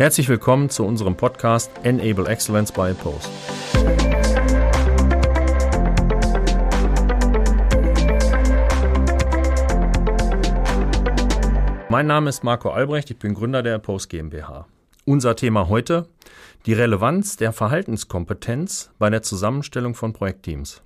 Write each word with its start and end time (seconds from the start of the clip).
Herzlich 0.00 0.30
willkommen 0.30 0.70
zu 0.70 0.86
unserem 0.86 1.14
Podcast 1.14 1.70
Enable 1.82 2.26
Excellence 2.26 2.72
by 2.72 2.94
Post. 2.94 3.28
Mein 11.90 12.06
Name 12.06 12.30
ist 12.30 12.42
Marco 12.42 12.70
Albrecht, 12.70 13.10
ich 13.10 13.18
bin 13.18 13.34
Gründer 13.34 13.62
der 13.62 13.78
Post 13.78 14.08
GmbH. 14.08 14.66
Unser 15.04 15.36
Thema 15.36 15.68
heute, 15.68 16.08
die 16.64 16.72
Relevanz 16.72 17.36
der 17.36 17.52
Verhaltenskompetenz 17.52 18.92
bei 18.98 19.10
der 19.10 19.20
Zusammenstellung 19.20 19.94
von 19.94 20.14
Projektteams. 20.14 20.82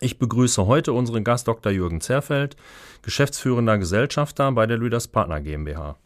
Ich 0.00 0.18
begrüße 0.18 0.66
heute 0.66 0.92
unseren 0.92 1.24
Gast 1.24 1.48
Dr. 1.48 1.72
Jürgen 1.72 2.02
Zerfeld, 2.02 2.56
geschäftsführender 3.00 3.78
Gesellschafter 3.78 4.52
bei 4.52 4.66
der 4.66 4.76
Lüders 4.76 5.08
Partner 5.08 5.40
GmbH. 5.40 5.96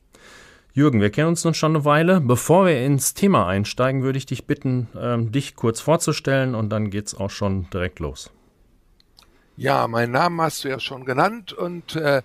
Jürgen, 0.77 1.00
wir 1.00 1.08
kennen 1.08 1.29
uns 1.29 1.43
nun 1.43 1.54
schon 1.54 1.74
eine 1.74 1.86
Weile. 1.86 2.20
Bevor 2.20 2.66
wir 2.66 2.84
ins 2.84 3.14
Thema 3.14 3.46
einsteigen, 3.46 4.03
würde 4.03 4.18
ich 4.18 4.26
dich 4.26 4.46
bitten, 4.46 4.89
ähm, 4.94 5.32
dich 5.32 5.57
kurz 5.57 5.80
vorzustellen 5.80 6.54
und 6.54 6.68
dann 6.68 6.90
geht 6.90 7.07
es 7.07 7.14
auch 7.14 7.30
schon 7.30 7.66
direkt 7.71 7.99
los. 7.99 8.30
Ja, 9.58 9.88
meinen 9.88 10.12
Namen 10.12 10.38
hast 10.42 10.64
du 10.64 10.68
ja 10.68 10.78
schon 10.78 11.06
genannt 11.06 11.54
und 11.54 11.96
äh, 11.96 12.20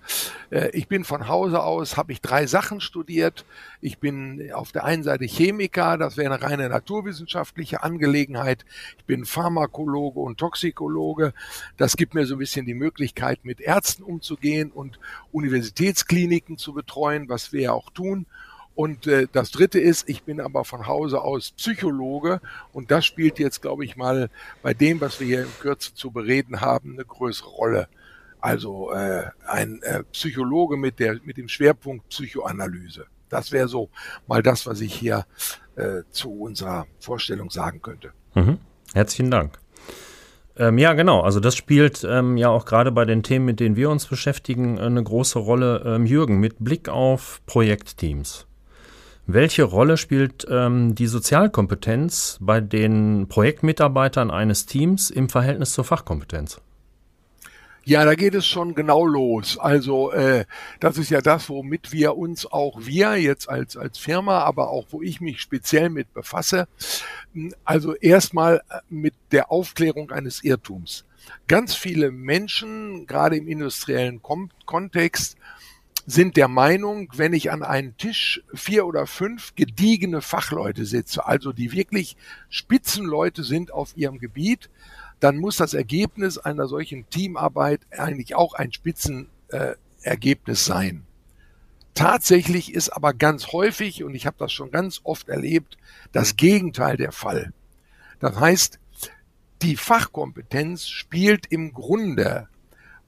äh, 0.50 0.68
ich 0.76 0.86
bin 0.86 1.02
von 1.02 1.28
Hause 1.28 1.62
aus, 1.62 1.96
habe 1.96 2.12
ich 2.12 2.20
drei 2.20 2.46
Sachen 2.46 2.82
studiert. 2.82 3.46
Ich 3.80 3.98
bin 3.98 4.52
auf 4.52 4.70
der 4.70 4.84
einen 4.84 5.02
Seite 5.02 5.24
Chemiker, 5.24 5.96
das 5.96 6.18
wäre 6.18 6.34
eine 6.34 6.42
reine 6.42 6.68
naturwissenschaftliche 6.68 7.82
Angelegenheit. 7.82 8.66
Ich 8.98 9.06
bin 9.06 9.24
Pharmakologe 9.24 10.20
und 10.20 10.36
Toxikologe. 10.36 11.32
Das 11.78 11.96
gibt 11.96 12.12
mir 12.12 12.26
so 12.26 12.34
ein 12.34 12.38
bisschen 12.38 12.66
die 12.66 12.74
Möglichkeit, 12.74 13.46
mit 13.46 13.62
Ärzten 13.62 14.02
umzugehen 14.02 14.70
und 14.70 15.00
Universitätskliniken 15.32 16.58
zu 16.58 16.74
betreuen, 16.74 17.30
was 17.30 17.54
wir 17.54 17.62
ja 17.62 17.72
auch 17.72 17.88
tun. 17.88 18.26
Und 18.74 19.06
äh, 19.06 19.26
das 19.30 19.50
Dritte 19.50 19.78
ist, 19.78 20.08
ich 20.08 20.22
bin 20.22 20.40
aber 20.40 20.64
von 20.64 20.86
Hause 20.86 21.20
aus 21.20 21.52
Psychologe 21.52 22.40
und 22.72 22.90
das 22.90 23.04
spielt 23.04 23.38
jetzt, 23.38 23.60
glaube 23.60 23.84
ich 23.84 23.96
mal, 23.96 24.30
bei 24.62 24.72
dem, 24.72 25.00
was 25.00 25.20
wir 25.20 25.26
hier 25.26 25.42
in 25.42 25.58
Kürze 25.60 25.94
zu 25.94 26.10
bereden 26.10 26.60
haben, 26.60 26.94
eine 26.94 27.04
größere 27.04 27.50
Rolle. 27.50 27.88
Also 28.40 28.90
äh, 28.92 29.24
ein 29.46 29.82
äh, 29.82 30.02
Psychologe 30.12 30.76
mit, 30.76 30.98
der, 30.98 31.20
mit 31.24 31.36
dem 31.36 31.48
Schwerpunkt 31.48 32.08
Psychoanalyse. 32.08 33.06
Das 33.28 33.52
wäre 33.52 33.68
so 33.68 33.88
mal 34.26 34.42
das, 34.42 34.66
was 34.66 34.80
ich 34.80 34.94
hier 34.94 35.26
äh, 35.76 36.02
zu 36.10 36.30
unserer 36.30 36.86
Vorstellung 36.98 37.50
sagen 37.50 37.80
könnte. 37.82 38.12
Mhm. 38.34 38.58
Herzlichen 38.94 39.30
Dank. 39.30 39.58
Ähm, 40.56 40.76
ja, 40.78 40.92
genau. 40.92 41.20
Also 41.20 41.40
das 41.40 41.56
spielt 41.56 42.04
ähm, 42.04 42.36
ja 42.36 42.48
auch 42.48 42.64
gerade 42.64 42.92
bei 42.92 43.04
den 43.04 43.22
Themen, 43.22 43.44
mit 43.44 43.60
denen 43.60 43.76
wir 43.76 43.90
uns 43.90 44.06
beschäftigen, 44.06 44.78
eine 44.78 45.02
große 45.02 45.38
Rolle. 45.38 45.82
Ähm, 45.86 46.04
Jürgen, 46.04 46.40
mit 46.40 46.56
Blick 46.58 46.88
auf 46.88 47.40
Projektteams. 47.46 48.46
Welche 49.26 49.62
Rolle 49.62 49.96
spielt 49.96 50.46
ähm, 50.50 50.94
die 50.94 51.06
Sozialkompetenz 51.06 52.38
bei 52.40 52.60
den 52.60 53.28
Projektmitarbeitern 53.28 54.30
eines 54.30 54.66
Teams 54.66 55.10
im 55.10 55.28
Verhältnis 55.28 55.72
zur 55.72 55.84
Fachkompetenz? 55.84 56.60
Ja, 57.84 58.04
da 58.04 58.14
geht 58.14 58.34
es 58.34 58.46
schon 58.46 58.74
genau 58.74 59.04
los. 59.04 59.58
Also 59.58 60.12
äh, 60.12 60.44
das 60.78 60.98
ist 60.98 61.10
ja 61.10 61.20
das, 61.20 61.48
womit 61.48 61.92
wir 61.92 62.16
uns 62.16 62.46
auch 62.46 62.78
wir 62.80 63.16
jetzt 63.16 63.48
als 63.48 63.76
als 63.76 63.98
Firma, 63.98 64.40
aber 64.40 64.70
auch 64.70 64.86
wo 64.90 65.02
ich 65.02 65.20
mich 65.20 65.40
speziell 65.40 65.90
mit 65.90 66.12
befasse. 66.14 66.68
Also 67.64 67.94
erstmal 67.94 68.62
äh, 68.70 68.78
mit 68.88 69.14
der 69.32 69.50
Aufklärung 69.50 70.12
eines 70.12 70.44
Irrtums. 70.44 71.04
Ganz 71.48 71.74
viele 71.74 72.12
Menschen, 72.12 73.06
gerade 73.06 73.36
im 73.36 73.48
industriellen 73.48 74.20
Kontext, 74.22 75.36
sind 76.06 76.36
der 76.36 76.48
Meinung, 76.48 77.08
wenn 77.14 77.32
ich 77.32 77.52
an 77.52 77.62
einen 77.62 77.96
Tisch 77.96 78.42
vier 78.54 78.86
oder 78.86 79.06
fünf 79.06 79.54
gediegene 79.54 80.20
Fachleute 80.20 80.84
sitze, 80.84 81.26
also 81.26 81.52
die 81.52 81.72
wirklich 81.72 82.16
Spitzenleute 82.48 83.44
sind 83.44 83.72
auf 83.72 83.96
ihrem 83.96 84.18
Gebiet, 84.18 84.68
dann 85.20 85.36
muss 85.36 85.56
das 85.56 85.74
Ergebnis 85.74 86.38
einer 86.38 86.66
solchen 86.66 87.08
Teamarbeit 87.08 87.80
eigentlich 87.96 88.34
auch 88.34 88.54
ein 88.54 88.72
Spitzenergebnis 88.72 90.64
sein. 90.64 91.06
Tatsächlich 91.94 92.74
ist 92.74 92.88
aber 92.88 93.12
ganz 93.14 93.52
häufig, 93.52 94.02
und 94.02 94.14
ich 94.14 94.26
habe 94.26 94.36
das 94.38 94.52
schon 94.52 94.70
ganz 94.70 95.00
oft 95.04 95.28
erlebt, 95.28 95.76
das 96.10 96.36
Gegenteil 96.36 96.96
der 96.96 97.12
Fall. 97.12 97.52
Das 98.18 98.40
heißt, 98.40 98.80
die 99.60 99.76
Fachkompetenz 99.76 100.88
spielt 100.88 101.46
im 101.46 101.72
Grunde 101.72 102.48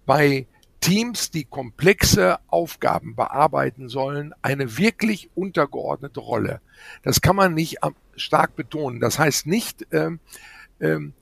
bei 0.06 0.46
Teams, 0.84 1.30
die 1.30 1.44
komplexe 1.44 2.38
Aufgaben 2.46 3.16
bearbeiten 3.16 3.88
sollen, 3.88 4.34
eine 4.42 4.76
wirklich 4.76 5.30
untergeordnete 5.34 6.20
Rolle. 6.20 6.60
Das 7.02 7.22
kann 7.22 7.36
man 7.36 7.54
nicht 7.54 7.78
stark 8.16 8.54
betonen. 8.54 9.00
Das 9.00 9.18
heißt 9.18 9.46
nicht, 9.46 9.86
ähm, 9.92 10.20
ähm, 10.80 11.14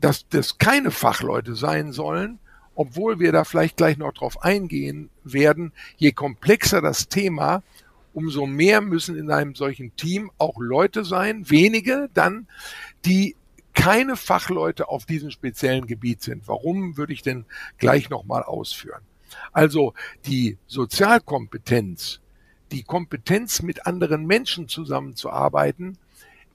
dass 0.00 0.28
das 0.28 0.58
keine 0.58 0.92
Fachleute 0.92 1.56
sein 1.56 1.90
sollen, 1.90 2.38
obwohl 2.76 3.18
wir 3.18 3.32
da 3.32 3.42
vielleicht 3.42 3.76
gleich 3.76 3.98
noch 3.98 4.12
drauf 4.12 4.44
eingehen 4.44 5.10
werden. 5.24 5.72
Je 5.96 6.12
komplexer 6.12 6.80
das 6.80 7.08
Thema, 7.08 7.64
umso 8.12 8.46
mehr 8.46 8.80
müssen 8.80 9.16
in 9.16 9.32
einem 9.32 9.56
solchen 9.56 9.96
Team 9.96 10.30
auch 10.38 10.60
Leute 10.60 11.04
sein, 11.04 11.50
wenige 11.50 12.10
dann, 12.14 12.46
die 13.04 13.34
keine 13.80 14.16
Fachleute 14.16 14.88
auf 14.88 15.06
diesem 15.06 15.30
speziellen 15.30 15.86
Gebiet 15.86 16.22
sind. 16.22 16.46
Warum 16.46 16.98
würde 16.98 17.14
ich 17.14 17.22
denn 17.22 17.46
gleich 17.78 18.10
nochmal 18.10 18.42
ausführen? 18.42 19.00
Also 19.52 19.94
die 20.26 20.58
Sozialkompetenz, 20.66 22.20
die 22.72 22.82
Kompetenz 22.82 23.62
mit 23.62 23.86
anderen 23.86 24.26
Menschen 24.26 24.68
zusammenzuarbeiten, 24.68 25.96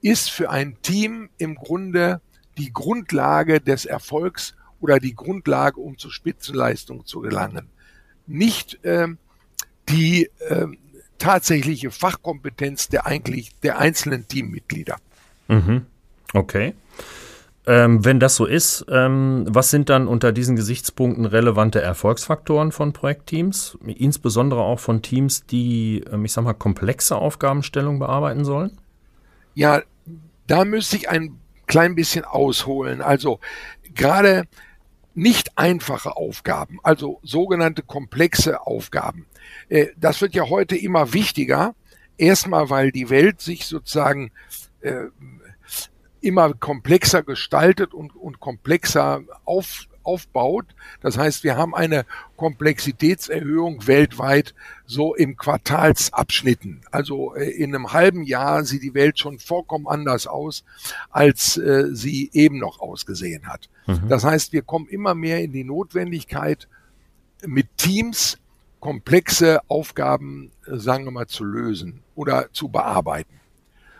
ist 0.02 0.30
für 0.30 0.50
ein 0.50 0.76
Team 0.82 1.28
im 1.36 1.56
Grunde 1.56 2.20
die 2.58 2.72
Grundlage 2.72 3.60
des 3.60 3.86
Erfolgs 3.86 4.54
oder 4.80 5.00
die 5.00 5.16
Grundlage, 5.16 5.80
um 5.80 5.98
zur 5.98 6.12
Spitzenleistung 6.12 7.06
zu 7.06 7.20
gelangen. 7.20 7.68
Nicht 8.28 8.84
äh, 8.84 9.08
die 9.88 10.30
äh, 10.48 10.66
tatsächliche 11.18 11.90
Fachkompetenz 11.90 12.88
der 12.88 13.06
eigentlich 13.06 13.50
der 13.64 13.78
einzelnen 13.78 14.28
Teammitglieder. 14.28 14.98
Mhm. 15.48 15.86
Okay. 16.32 16.74
Ähm, 17.68 18.04
wenn 18.04 18.20
das 18.20 18.36
so 18.36 18.46
ist, 18.46 18.86
ähm, 18.88 19.44
was 19.48 19.70
sind 19.70 19.88
dann 19.88 20.06
unter 20.06 20.30
diesen 20.30 20.54
Gesichtspunkten 20.54 21.24
relevante 21.24 21.82
Erfolgsfaktoren 21.82 22.70
von 22.70 22.92
Projektteams, 22.92 23.76
insbesondere 23.84 24.60
auch 24.60 24.78
von 24.78 25.02
Teams, 25.02 25.46
die, 25.46 26.04
ähm, 26.12 26.24
ich 26.24 26.32
sag 26.32 26.44
mal, 26.44 26.54
komplexe 26.54 27.16
Aufgabenstellungen 27.16 27.98
bearbeiten 27.98 28.44
sollen? 28.44 28.78
Ja, 29.54 29.82
da 30.46 30.64
müsste 30.64 30.96
ich 30.96 31.08
ein 31.08 31.40
klein 31.66 31.96
bisschen 31.96 32.24
ausholen. 32.24 33.02
Also 33.02 33.40
gerade 33.94 34.44
nicht 35.14 35.58
einfache 35.58 36.16
Aufgaben, 36.16 36.78
also 36.84 37.18
sogenannte 37.24 37.82
komplexe 37.82 38.64
Aufgaben. 38.64 39.26
Äh, 39.68 39.86
das 39.96 40.20
wird 40.20 40.34
ja 40.34 40.48
heute 40.48 40.76
immer 40.76 41.12
wichtiger. 41.12 41.74
Erstmal, 42.18 42.70
weil 42.70 42.92
die 42.92 43.10
Welt 43.10 43.40
sich 43.40 43.66
sozusagen 43.66 44.30
äh, 44.80 45.06
immer 46.26 46.52
komplexer 46.54 47.22
gestaltet 47.22 47.94
und, 47.94 48.16
und 48.16 48.40
komplexer 48.40 49.22
auf, 49.44 49.86
aufbaut. 50.02 50.66
Das 51.00 51.18
heißt, 51.18 51.44
wir 51.44 51.56
haben 51.56 51.74
eine 51.74 52.04
Komplexitätserhöhung 52.36 53.86
weltweit 53.86 54.54
so 54.86 55.14
im 55.14 55.36
Quartalsabschnitten. 55.36 56.82
Also 56.90 57.34
äh, 57.34 57.50
in 57.50 57.74
einem 57.74 57.92
halben 57.92 58.22
Jahr 58.22 58.64
sieht 58.64 58.82
die 58.82 58.94
Welt 58.94 59.18
schon 59.18 59.38
vollkommen 59.38 59.86
anders 59.86 60.26
aus, 60.26 60.64
als 61.10 61.56
äh, 61.56 61.86
sie 61.92 62.30
eben 62.32 62.58
noch 62.58 62.80
ausgesehen 62.80 63.46
hat. 63.46 63.68
Mhm. 63.86 64.08
Das 64.08 64.24
heißt, 64.24 64.52
wir 64.52 64.62
kommen 64.62 64.88
immer 64.88 65.14
mehr 65.14 65.42
in 65.42 65.52
die 65.52 65.64
Notwendigkeit, 65.64 66.68
mit 67.44 67.68
Teams 67.76 68.38
komplexe 68.80 69.60
Aufgaben, 69.68 70.50
äh, 70.66 70.76
sagen 70.76 71.04
wir 71.04 71.10
mal, 71.10 71.26
zu 71.26 71.44
lösen 71.44 72.02
oder 72.14 72.52
zu 72.52 72.68
bearbeiten. 72.68 73.40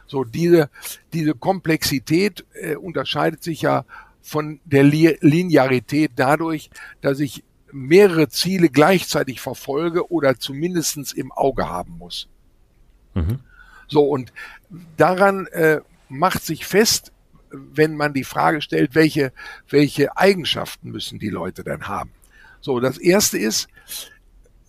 So 0.06 0.24
diese, 0.24 0.70
diese 1.12 1.34
Komplexität 1.34 2.44
äh, 2.54 2.76
unterscheidet 2.76 3.42
sich 3.42 3.62
ja 3.62 3.84
von 4.22 4.60
der 4.64 4.82
Linearität 4.82 6.12
dadurch, 6.16 6.70
dass 7.00 7.20
ich 7.20 7.44
mehrere 7.72 8.28
Ziele 8.28 8.68
gleichzeitig 8.68 9.40
verfolge 9.40 10.10
oder 10.10 10.38
zumindestens 10.38 11.12
im 11.12 11.30
Auge 11.32 11.68
haben 11.68 11.98
muss. 11.98 12.28
Mhm. 13.14 13.40
So, 13.88 14.02
und 14.04 14.32
daran 14.96 15.46
äh, 15.48 15.80
macht 16.08 16.42
sich 16.42 16.66
fest, 16.66 17.12
wenn 17.50 17.96
man 17.96 18.14
die 18.14 18.24
Frage 18.24 18.60
stellt, 18.60 18.94
welche, 18.94 19.32
welche 19.68 20.16
Eigenschaften 20.16 20.90
müssen 20.90 21.18
die 21.18 21.30
Leute 21.30 21.62
denn 21.62 21.86
haben. 21.86 22.10
So, 22.60 22.80
das 22.80 22.98
erste 22.98 23.38
ist, 23.38 23.68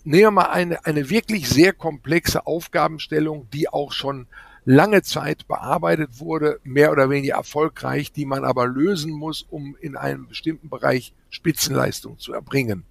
nehmen 0.04 0.24
wir 0.24 0.32
mal 0.32 0.50
eine, 0.50 0.86
eine 0.86 1.10
wirklich 1.10 1.50
sehr 1.50 1.74
komplexe 1.74 2.46
Aufgabenstellung, 2.46 3.50
die 3.52 3.70
auch 3.70 3.92
schon 3.92 4.28
lange 4.70 5.02
Zeit 5.02 5.48
bearbeitet 5.48 6.20
wurde, 6.20 6.60
mehr 6.66 6.92
oder 6.92 7.10
weniger 7.10 7.36
erfolgreich, 7.36 8.12
die 8.12 8.26
man 8.26 8.44
aber 8.44 8.68
lösen 8.68 9.14
muss, 9.14 9.46
um 9.50 9.78
in 9.80 9.96
einem 9.96 10.28
bestimmten 10.28 10.68
Bereich 10.68 11.14
Spitzenleistung 11.30 12.20
zu 12.20 12.34
erbringen. 12.34 12.84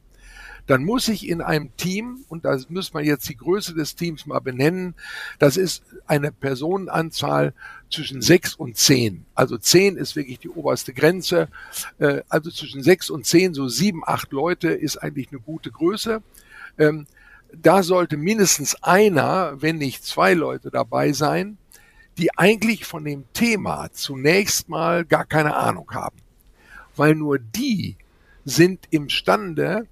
dann 0.67 0.85
muss 0.85 1.07
ich 1.07 1.29
in 1.29 1.43
einem 1.43 1.77
Team, 1.77 2.25
und 2.29 2.45
da 2.45 2.59
muss 2.71 2.93
man 2.93 3.05
jetzt 3.05 3.29
die 3.29 3.37
Größe 3.37 3.75
des 3.75 3.95
Teams 3.95 4.27
mal 4.27 4.41
benennen, 4.41 4.95
das 5.39 5.57
ist 5.57 5.85
eine 6.07 6.33
Personenanzahl 6.33 7.53
zwischen 7.89 8.21
sechs 8.21 8.55
und 8.55 8.77
zehn. 8.77 9.27
Also 9.35 9.59
zehn 9.59 9.97
ist 9.97 10.17
wirklich 10.17 10.41
die 10.41 10.49
oberste 10.49 10.93
Grenze. 10.93 11.49
Äh, 11.99 12.23
also 12.29 12.51
zwischen 12.51 12.83
sechs 12.83 13.11
und 13.11 13.27
zehn, 13.27 13.55
so 13.55 13.69
sieben, 13.69 14.03
acht 14.05 14.33
Leute 14.33 14.71
ist 14.71 14.97
eigentlich 14.97 15.29
eine 15.31 15.41
gute 15.41 15.71
Größe. 15.71 16.23
Ähm, 16.79 17.07
da 17.53 17.83
sollte 17.83 18.17
mindestens 18.17 18.83
einer, 18.83 19.63
wenn 19.63 19.79
nicht 19.79 20.05
zwei 20.05 20.35
Leute 20.35 20.71
dabei 20.71 21.13
sein, 21.13 21.59
die 22.19 22.37
eigentlich 22.37 22.85
von 22.85 23.05
dem 23.05 23.25
Thema 23.33 23.91
zunächst 23.93 24.69
mal 24.69 25.05
gar 25.05 25.25
keine 25.25 25.55
Ahnung 25.55 25.91
haben. 25.93 26.19
Weil 26.95 27.15
nur 27.15 27.39
die 27.39 27.97
sind 28.45 28.87
imstande, 28.91 29.87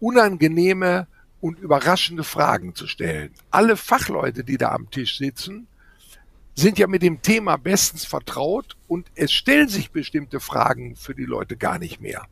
unangenehme 0.00 1.06
und 1.40 1.58
überraschende 1.58 2.24
Fragen 2.24 2.74
zu 2.74 2.86
stellen. 2.86 3.30
Alle 3.50 3.76
Fachleute, 3.76 4.44
die 4.44 4.58
da 4.58 4.72
am 4.72 4.90
Tisch 4.90 5.18
sitzen, 5.18 5.66
sind 6.54 6.78
ja 6.78 6.86
mit 6.86 7.02
dem 7.02 7.22
Thema 7.22 7.56
bestens 7.56 8.04
vertraut 8.04 8.76
und 8.86 9.10
es 9.14 9.32
stellen 9.32 9.68
sich 9.68 9.90
bestimmte 9.90 10.40
Fragen 10.40 10.96
für 10.96 11.14
die 11.14 11.24
Leute 11.24 11.56
gar 11.56 11.78
nicht 11.78 12.00
mehr. 12.00 12.26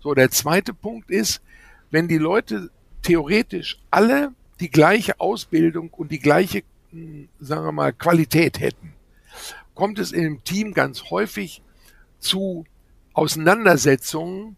So, 0.00 0.14
der 0.14 0.30
zweite 0.30 0.72
Punkt 0.72 1.10
ist, 1.10 1.42
wenn 1.90 2.08
die 2.08 2.18
Leute 2.18 2.70
theoretisch 3.02 3.78
alle 3.90 4.32
die 4.60 4.70
gleiche 4.70 5.20
Ausbildung 5.20 5.90
und 5.90 6.10
die 6.10 6.18
gleiche, 6.18 6.62
sagen 7.40 7.64
wir 7.64 7.72
mal, 7.72 7.92
Qualität 7.92 8.60
hätten, 8.60 8.94
kommt 9.74 9.98
es 9.98 10.12
im 10.12 10.42
Team 10.44 10.74
ganz 10.74 11.10
häufig 11.10 11.62
zu 12.18 12.64
Auseinandersetzungen 13.12 14.56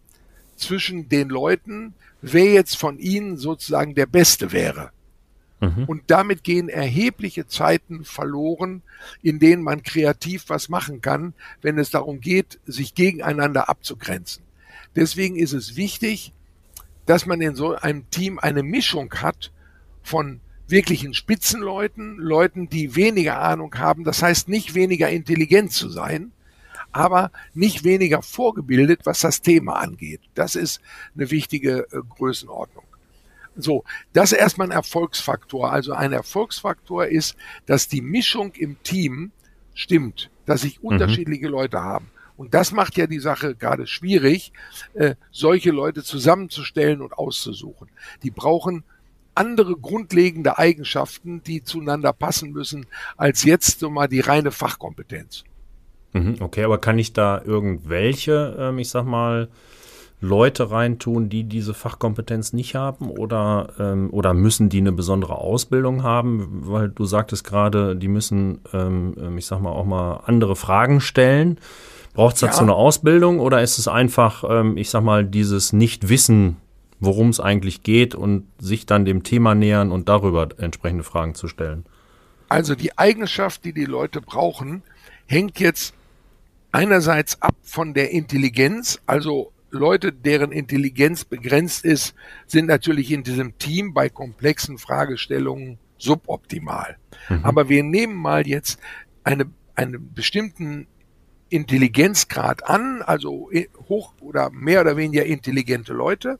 zwischen 0.56 1.08
den 1.08 1.28
Leuten, 1.28 1.94
wer 2.20 2.52
jetzt 2.52 2.76
von 2.76 2.98
ihnen 2.98 3.36
sozusagen 3.36 3.94
der 3.94 4.06
Beste 4.06 4.52
wäre. 4.52 4.90
Mhm. 5.60 5.84
Und 5.84 6.02
damit 6.08 6.44
gehen 6.44 6.68
erhebliche 6.68 7.46
Zeiten 7.46 8.04
verloren, 8.04 8.82
in 9.22 9.38
denen 9.38 9.62
man 9.62 9.82
kreativ 9.82 10.44
was 10.48 10.68
machen 10.68 11.00
kann, 11.00 11.34
wenn 11.62 11.78
es 11.78 11.90
darum 11.90 12.20
geht, 12.20 12.60
sich 12.66 12.94
gegeneinander 12.94 13.68
abzugrenzen. 13.68 14.44
Deswegen 14.94 15.36
ist 15.36 15.52
es 15.52 15.76
wichtig, 15.76 16.32
dass 17.06 17.26
man 17.26 17.40
in 17.40 17.54
so 17.54 17.74
einem 17.74 18.08
Team 18.10 18.38
eine 18.38 18.62
Mischung 18.62 19.12
hat 19.14 19.50
von 20.02 20.40
wirklichen 20.68 21.14
Spitzenleuten, 21.14 22.16
Leuten, 22.18 22.68
die 22.68 22.94
weniger 22.94 23.40
Ahnung 23.40 23.74
haben, 23.76 24.04
das 24.04 24.22
heißt 24.22 24.48
nicht 24.48 24.74
weniger 24.74 25.08
intelligent 25.08 25.72
zu 25.72 25.88
sein, 25.88 26.32
aber 26.92 27.30
nicht 27.54 27.84
weniger 27.84 28.22
vorgebildet, 28.22 29.00
was 29.04 29.20
das 29.20 29.40
Thema 29.40 29.74
angeht. 29.74 30.20
Das 30.34 30.54
ist 30.54 30.80
eine 31.14 31.30
wichtige 31.30 31.86
äh, 31.90 32.00
Größenordnung. 32.16 32.84
So, 33.56 33.84
das 34.12 34.32
ist 34.32 34.38
erstmal 34.38 34.68
ein 34.68 34.72
Erfolgsfaktor. 34.72 35.72
Also 35.72 35.92
ein 35.92 36.12
Erfolgsfaktor 36.12 37.06
ist, 37.06 37.36
dass 37.66 37.88
die 37.88 38.00
Mischung 38.00 38.52
im 38.54 38.80
Team 38.82 39.32
stimmt, 39.74 40.30
dass 40.46 40.62
sich 40.62 40.80
mhm. 40.80 40.88
unterschiedliche 40.88 41.48
Leute 41.48 41.80
haben. 41.80 42.10
Und 42.36 42.54
das 42.54 42.70
macht 42.70 42.96
ja 42.96 43.08
die 43.08 43.18
Sache 43.18 43.56
gerade 43.56 43.88
schwierig, 43.88 44.52
äh, 44.94 45.16
solche 45.32 45.72
Leute 45.72 46.04
zusammenzustellen 46.04 47.00
und 47.00 47.12
auszusuchen. 47.12 47.88
Die 48.22 48.30
brauchen 48.30 48.84
andere 49.38 49.76
grundlegende 49.76 50.58
Eigenschaften, 50.58 51.42
die 51.42 51.62
zueinander 51.62 52.12
passen 52.12 52.52
müssen, 52.52 52.86
als 53.16 53.44
jetzt 53.44 53.80
so 53.80 53.90
mal 53.90 54.08
die 54.08 54.20
reine 54.20 54.50
Fachkompetenz. 54.50 55.44
Mhm, 56.12 56.36
okay, 56.40 56.64
aber 56.64 56.78
kann 56.78 56.98
ich 56.98 57.12
da 57.12 57.40
irgendwelche, 57.44 58.56
ähm, 58.58 58.78
ich 58.78 58.90
sag 58.90 59.04
mal, 59.04 59.48
Leute 60.20 60.72
reintun, 60.72 61.28
die 61.28 61.44
diese 61.44 61.74
Fachkompetenz 61.74 62.52
nicht 62.52 62.74
haben 62.74 63.08
oder, 63.10 63.68
ähm, 63.78 64.08
oder 64.10 64.34
müssen 64.34 64.68
die 64.68 64.78
eine 64.78 64.90
besondere 64.90 65.36
Ausbildung 65.36 66.02
haben? 66.02 66.62
Weil 66.64 66.88
du 66.88 67.04
sagtest 67.04 67.44
gerade, 67.44 67.94
die 67.94 68.08
müssen, 68.08 68.60
ähm, 68.72 69.14
ähm 69.18 69.38
ich 69.38 69.46
sag 69.46 69.60
mal, 69.60 69.70
auch 69.70 69.84
mal 69.84 70.22
andere 70.26 70.56
Fragen 70.56 71.00
stellen. 71.00 71.58
Braucht 72.14 72.34
es 72.34 72.40
dazu 72.40 72.58
ja. 72.58 72.62
eine 72.62 72.74
Ausbildung 72.74 73.38
oder 73.38 73.62
ist 73.62 73.78
es 73.78 73.86
einfach, 73.86 74.42
ähm, 74.48 74.76
ich 74.76 74.90
sag 74.90 75.04
mal, 75.04 75.24
dieses 75.24 75.72
Nichtwissen, 75.72 76.56
worum 77.00 77.28
es 77.28 77.40
eigentlich 77.40 77.82
geht 77.82 78.14
und 78.14 78.46
sich 78.58 78.86
dann 78.86 79.04
dem 79.04 79.22
Thema 79.22 79.54
nähern 79.54 79.92
und 79.92 80.08
darüber 80.08 80.48
entsprechende 80.58 81.04
Fragen 81.04 81.34
zu 81.34 81.48
stellen? 81.48 81.84
Also 82.48 82.74
die 82.74 82.96
Eigenschaft, 82.96 83.64
die 83.64 83.72
die 83.72 83.84
Leute 83.84 84.20
brauchen, 84.20 84.82
hängt 85.26 85.60
jetzt 85.60 85.94
einerseits 86.72 87.40
ab 87.42 87.54
von 87.62 87.94
der 87.94 88.10
Intelligenz, 88.10 89.00
also 89.06 89.52
Leute, 89.70 90.12
deren 90.12 90.50
Intelligenz 90.50 91.24
begrenzt 91.24 91.84
ist, 91.84 92.14
sind 92.46 92.66
natürlich 92.66 93.10
in 93.10 93.22
diesem 93.22 93.58
Team 93.58 93.92
bei 93.92 94.08
komplexen 94.08 94.78
Fragestellungen 94.78 95.78
suboptimal. 95.98 96.96
Mhm. 97.28 97.44
Aber 97.44 97.68
wir 97.68 97.82
nehmen 97.82 98.14
mal 98.14 98.46
jetzt 98.46 98.80
eine, 99.24 99.50
einen 99.74 100.14
bestimmten 100.14 100.86
Intelligenzgrad 101.50 102.68
an, 102.68 103.02
also 103.02 103.50
hoch 103.88 104.12
oder 104.20 104.50
mehr 104.50 104.82
oder 104.82 104.96
weniger 104.96 105.24
intelligente 105.24 105.92
Leute. 105.92 106.38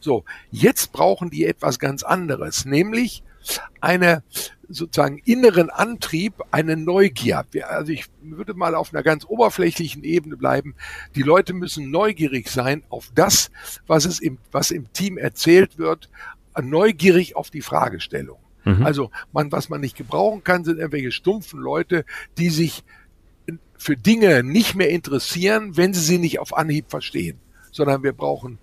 So, 0.00 0.24
jetzt 0.50 0.92
brauchen 0.92 1.30
die 1.30 1.44
etwas 1.44 1.78
ganz 1.78 2.02
anderes, 2.02 2.64
nämlich 2.64 3.22
eine 3.80 4.22
sozusagen 4.68 5.18
inneren 5.24 5.70
Antrieb, 5.70 6.34
eine 6.50 6.76
Neugier. 6.76 7.44
Also 7.68 7.92
ich 7.92 8.06
würde 8.22 8.54
mal 8.54 8.74
auf 8.74 8.92
einer 8.92 9.02
ganz 9.02 9.24
oberflächlichen 9.24 10.04
Ebene 10.04 10.36
bleiben. 10.36 10.74
Die 11.16 11.22
Leute 11.22 11.54
müssen 11.54 11.90
neugierig 11.90 12.48
sein 12.48 12.84
auf 12.88 13.10
das, 13.14 13.50
was 13.86 14.04
es 14.04 14.20
im, 14.20 14.38
was 14.52 14.70
im 14.70 14.92
Team 14.92 15.18
erzählt 15.18 15.78
wird, 15.78 16.08
neugierig 16.60 17.34
auf 17.34 17.50
die 17.50 17.62
Fragestellung. 17.62 18.38
Mhm. 18.64 18.84
Also 18.84 19.10
man, 19.32 19.50
was 19.50 19.68
man 19.68 19.80
nicht 19.80 19.96
gebrauchen 19.96 20.44
kann, 20.44 20.64
sind 20.64 20.78
irgendwelche 20.78 21.12
stumpfen 21.12 21.60
Leute, 21.60 22.04
die 22.38 22.50
sich 22.50 22.84
für 23.80 23.96
Dinge 23.96 24.42
nicht 24.44 24.74
mehr 24.74 24.90
interessieren, 24.90 25.78
wenn 25.78 25.94
sie 25.94 26.02
sie 26.02 26.18
nicht 26.18 26.38
auf 26.38 26.54
Anhieb 26.54 26.90
verstehen, 26.90 27.40
sondern 27.72 28.02
wir 28.02 28.12
brauchen 28.12 28.58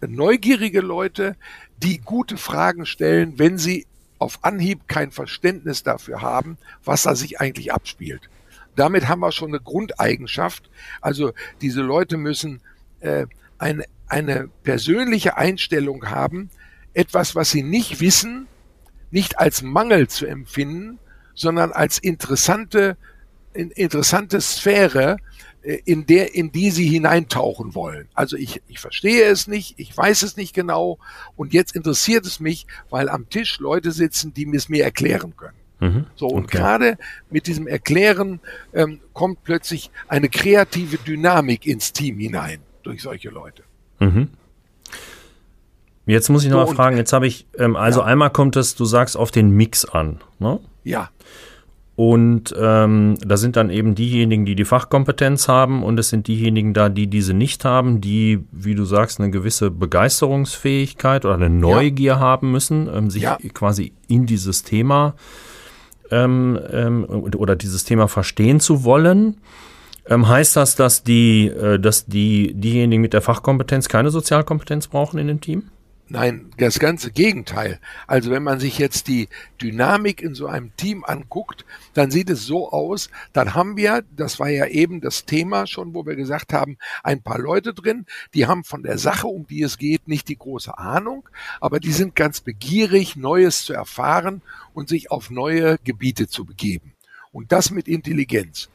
neugierige 0.00 0.80
Leute, 0.80 1.36
die 1.78 1.98
gute 1.98 2.36
Fragen 2.36 2.84
stellen, 2.84 3.38
wenn 3.38 3.58
sie 3.58 3.86
auf 4.18 4.40
Anhieb 4.42 4.88
kein 4.88 5.12
Verständnis 5.12 5.84
dafür 5.84 6.20
haben, 6.20 6.58
was 6.84 7.04
da 7.04 7.14
sich 7.14 7.40
eigentlich 7.40 7.72
abspielt. 7.72 8.28
Damit 8.74 9.06
haben 9.06 9.20
wir 9.20 9.30
schon 9.30 9.50
eine 9.50 9.60
Grundeigenschaft. 9.60 10.68
Also 11.00 11.32
diese 11.60 11.82
Leute 11.82 12.16
müssen 12.16 12.60
äh, 12.98 13.26
eine, 13.58 13.84
eine 14.08 14.48
persönliche 14.64 15.36
Einstellung 15.36 16.10
haben, 16.10 16.50
etwas, 16.92 17.36
was 17.36 17.52
sie 17.52 17.62
nicht 17.62 18.00
wissen, 18.00 18.48
nicht 19.12 19.38
als 19.38 19.62
Mangel 19.62 20.08
zu 20.08 20.26
empfinden, 20.26 20.98
sondern 21.34 21.70
als 21.70 21.98
interessante, 21.98 22.96
interessante 23.54 24.40
Sphäre, 24.40 25.16
äh, 25.62 25.78
in 25.84 26.06
der, 26.06 26.34
in 26.34 26.52
die 26.52 26.70
sie 26.70 26.88
hineintauchen 26.88 27.74
wollen. 27.74 28.08
Also 28.14 28.36
ich, 28.36 28.62
ich 28.68 28.78
verstehe 28.78 29.24
es 29.26 29.46
nicht, 29.46 29.74
ich 29.78 29.96
weiß 29.96 30.22
es 30.22 30.36
nicht 30.36 30.54
genau 30.54 30.98
und 31.36 31.52
jetzt 31.52 31.76
interessiert 31.76 32.24
es 32.26 32.40
mich, 32.40 32.66
weil 32.88 33.08
am 33.08 33.28
Tisch 33.28 33.58
Leute 33.58 33.92
sitzen, 33.92 34.32
die 34.32 34.48
es 34.54 34.68
mir 34.68 34.84
erklären 34.84 35.36
können. 35.36 35.56
Mhm. 35.80 36.06
So, 36.14 36.26
und 36.26 36.44
okay. 36.44 36.58
gerade 36.58 36.98
mit 37.30 37.46
diesem 37.46 37.66
Erklären 37.66 38.40
ähm, 38.74 39.00
kommt 39.12 39.44
plötzlich 39.44 39.90
eine 40.08 40.28
kreative 40.28 40.98
Dynamik 40.98 41.66
ins 41.66 41.92
Team 41.92 42.18
hinein 42.18 42.60
durch 42.82 43.02
solche 43.02 43.30
Leute. 43.30 43.62
Mhm. 43.98 44.28
Jetzt 46.06 46.28
muss 46.28 46.44
ich 46.44 46.50
noch 46.50 46.68
so, 46.68 46.74
fragen, 46.74 46.96
jetzt 46.96 47.12
habe 47.12 47.26
ich, 47.26 47.46
ähm, 47.58 47.76
also 47.76 48.00
ja. 48.00 48.06
einmal 48.06 48.30
kommt 48.30 48.56
es, 48.56 48.74
du 48.74 48.84
sagst, 48.84 49.16
auf 49.16 49.30
den 49.30 49.50
Mix 49.50 49.84
an. 49.84 50.20
Ne? 50.38 50.58
Ja. 50.84 51.10
Und 52.00 52.54
ähm, 52.58 53.18
da 53.20 53.36
sind 53.36 53.56
dann 53.56 53.68
eben 53.68 53.94
diejenigen, 53.94 54.46
die 54.46 54.54
die 54.54 54.64
Fachkompetenz 54.64 55.48
haben 55.48 55.82
und 55.82 56.00
es 56.00 56.08
sind 56.08 56.28
diejenigen 56.28 56.72
da, 56.72 56.88
die 56.88 57.08
diese 57.08 57.34
nicht 57.34 57.66
haben, 57.66 58.00
die, 58.00 58.42
wie 58.52 58.74
du 58.74 58.86
sagst, 58.86 59.20
eine 59.20 59.30
gewisse 59.30 59.70
Begeisterungsfähigkeit 59.70 61.26
oder 61.26 61.34
eine 61.34 61.50
Neugier 61.50 62.12
ja. 62.12 62.18
haben 62.18 62.52
müssen, 62.52 62.88
ähm, 62.90 63.10
sich 63.10 63.24
ja. 63.24 63.36
quasi 63.52 63.92
in 64.08 64.24
dieses 64.24 64.62
Thema 64.62 65.14
ähm, 66.10 66.58
ähm, 66.72 67.04
oder 67.04 67.54
dieses 67.54 67.84
Thema 67.84 68.08
verstehen 68.08 68.60
zu 68.60 68.82
wollen. 68.82 69.36
Ähm, 70.06 70.26
heißt 70.26 70.56
das, 70.56 70.76
dass 70.76 71.02
die, 71.02 71.48
äh, 71.48 71.78
dass 71.78 72.06
die 72.06 72.54
diejenigen 72.54 73.02
mit 73.02 73.12
der 73.12 73.20
Fachkompetenz 73.20 73.90
keine 73.90 74.08
Sozialkompetenz 74.08 74.88
brauchen 74.88 75.18
in 75.18 75.26
dem 75.26 75.42
Team? 75.42 75.64
Nein, 76.12 76.50
das 76.58 76.80
ganze 76.80 77.12
Gegenteil. 77.12 77.78
Also 78.08 78.32
wenn 78.32 78.42
man 78.42 78.58
sich 78.58 78.78
jetzt 78.78 79.06
die 79.06 79.28
Dynamik 79.62 80.22
in 80.22 80.34
so 80.34 80.48
einem 80.48 80.74
Team 80.76 81.04
anguckt, 81.04 81.64
dann 81.94 82.10
sieht 82.10 82.28
es 82.30 82.44
so 82.44 82.72
aus, 82.72 83.10
dann 83.32 83.54
haben 83.54 83.76
wir, 83.76 84.02
das 84.16 84.40
war 84.40 84.48
ja 84.48 84.66
eben 84.66 85.00
das 85.00 85.24
Thema 85.24 85.68
schon, 85.68 85.94
wo 85.94 86.04
wir 86.04 86.16
gesagt 86.16 86.52
haben, 86.52 86.78
ein 87.04 87.22
paar 87.22 87.38
Leute 87.38 87.72
drin, 87.72 88.06
die 88.34 88.48
haben 88.48 88.64
von 88.64 88.82
der 88.82 88.98
Sache, 88.98 89.28
um 89.28 89.46
die 89.46 89.62
es 89.62 89.78
geht, 89.78 90.08
nicht 90.08 90.26
die 90.26 90.36
große 90.36 90.76
Ahnung, 90.76 91.28
aber 91.60 91.78
die 91.78 91.92
sind 91.92 92.16
ganz 92.16 92.40
begierig, 92.40 93.14
Neues 93.14 93.64
zu 93.64 93.72
erfahren 93.72 94.42
und 94.74 94.88
sich 94.88 95.12
auf 95.12 95.30
neue 95.30 95.78
Gebiete 95.84 96.26
zu 96.26 96.44
begeben. 96.44 96.92
Und 97.30 97.52
das 97.52 97.70
mit 97.70 97.86
Intelligenz. 97.86 98.68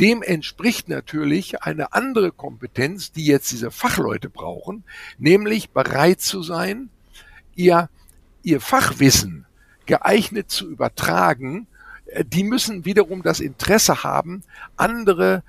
Dem 0.00 0.22
entspricht 0.22 0.88
natürlich 0.88 1.62
eine 1.62 1.92
andere 1.92 2.30
Kompetenz, 2.30 3.12
die 3.12 3.24
jetzt 3.24 3.50
diese 3.50 3.70
Fachleute 3.70 4.28
brauchen, 4.28 4.84
nämlich 5.18 5.70
bereit 5.70 6.20
zu 6.20 6.42
sein, 6.42 6.90
ihr, 7.54 7.88
ihr 8.42 8.60
Fachwissen 8.60 9.46
geeignet 9.86 10.50
zu 10.50 10.68
übertragen, 10.68 11.66
äh, 12.06 12.24
die 12.24 12.44
müssen 12.44 12.84
wiederum 12.84 13.22
das 13.22 13.40
Interesse 13.40 14.02
haben, 14.02 14.42
andere 14.76 15.42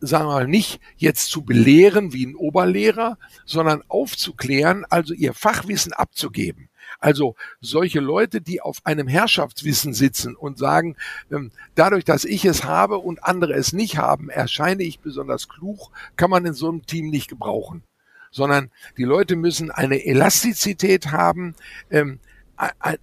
sagen 0.00 0.26
wir 0.26 0.32
mal, 0.34 0.46
nicht 0.46 0.80
jetzt 0.96 1.30
zu 1.30 1.42
belehren 1.42 2.12
wie 2.12 2.26
ein 2.26 2.36
Oberlehrer, 2.36 3.18
sondern 3.44 3.82
aufzuklären, 3.88 4.84
also 4.88 5.12
ihr 5.12 5.34
Fachwissen 5.34 5.92
abzugeben. 5.92 6.67
Also 6.98 7.36
solche 7.60 8.00
Leute, 8.00 8.40
die 8.40 8.60
auf 8.60 8.78
einem 8.84 9.06
Herrschaftswissen 9.06 9.94
sitzen 9.94 10.34
und 10.34 10.58
sagen, 10.58 10.96
ähm, 11.30 11.52
dadurch, 11.74 12.04
dass 12.04 12.24
ich 12.24 12.44
es 12.44 12.64
habe 12.64 12.98
und 12.98 13.24
andere 13.24 13.52
es 13.54 13.72
nicht 13.72 13.98
haben, 13.98 14.30
erscheine 14.30 14.82
ich 14.82 14.98
besonders 14.98 15.48
klug, 15.48 15.90
kann 16.16 16.30
man 16.30 16.44
in 16.44 16.54
so 16.54 16.68
einem 16.68 16.86
Team 16.86 17.10
nicht 17.10 17.28
gebrauchen. 17.28 17.84
Sondern 18.30 18.70
die 18.96 19.04
Leute 19.04 19.36
müssen 19.36 19.70
eine 19.70 20.04
Elastizität 20.04 21.12
haben, 21.12 21.54
ähm, 21.90 22.18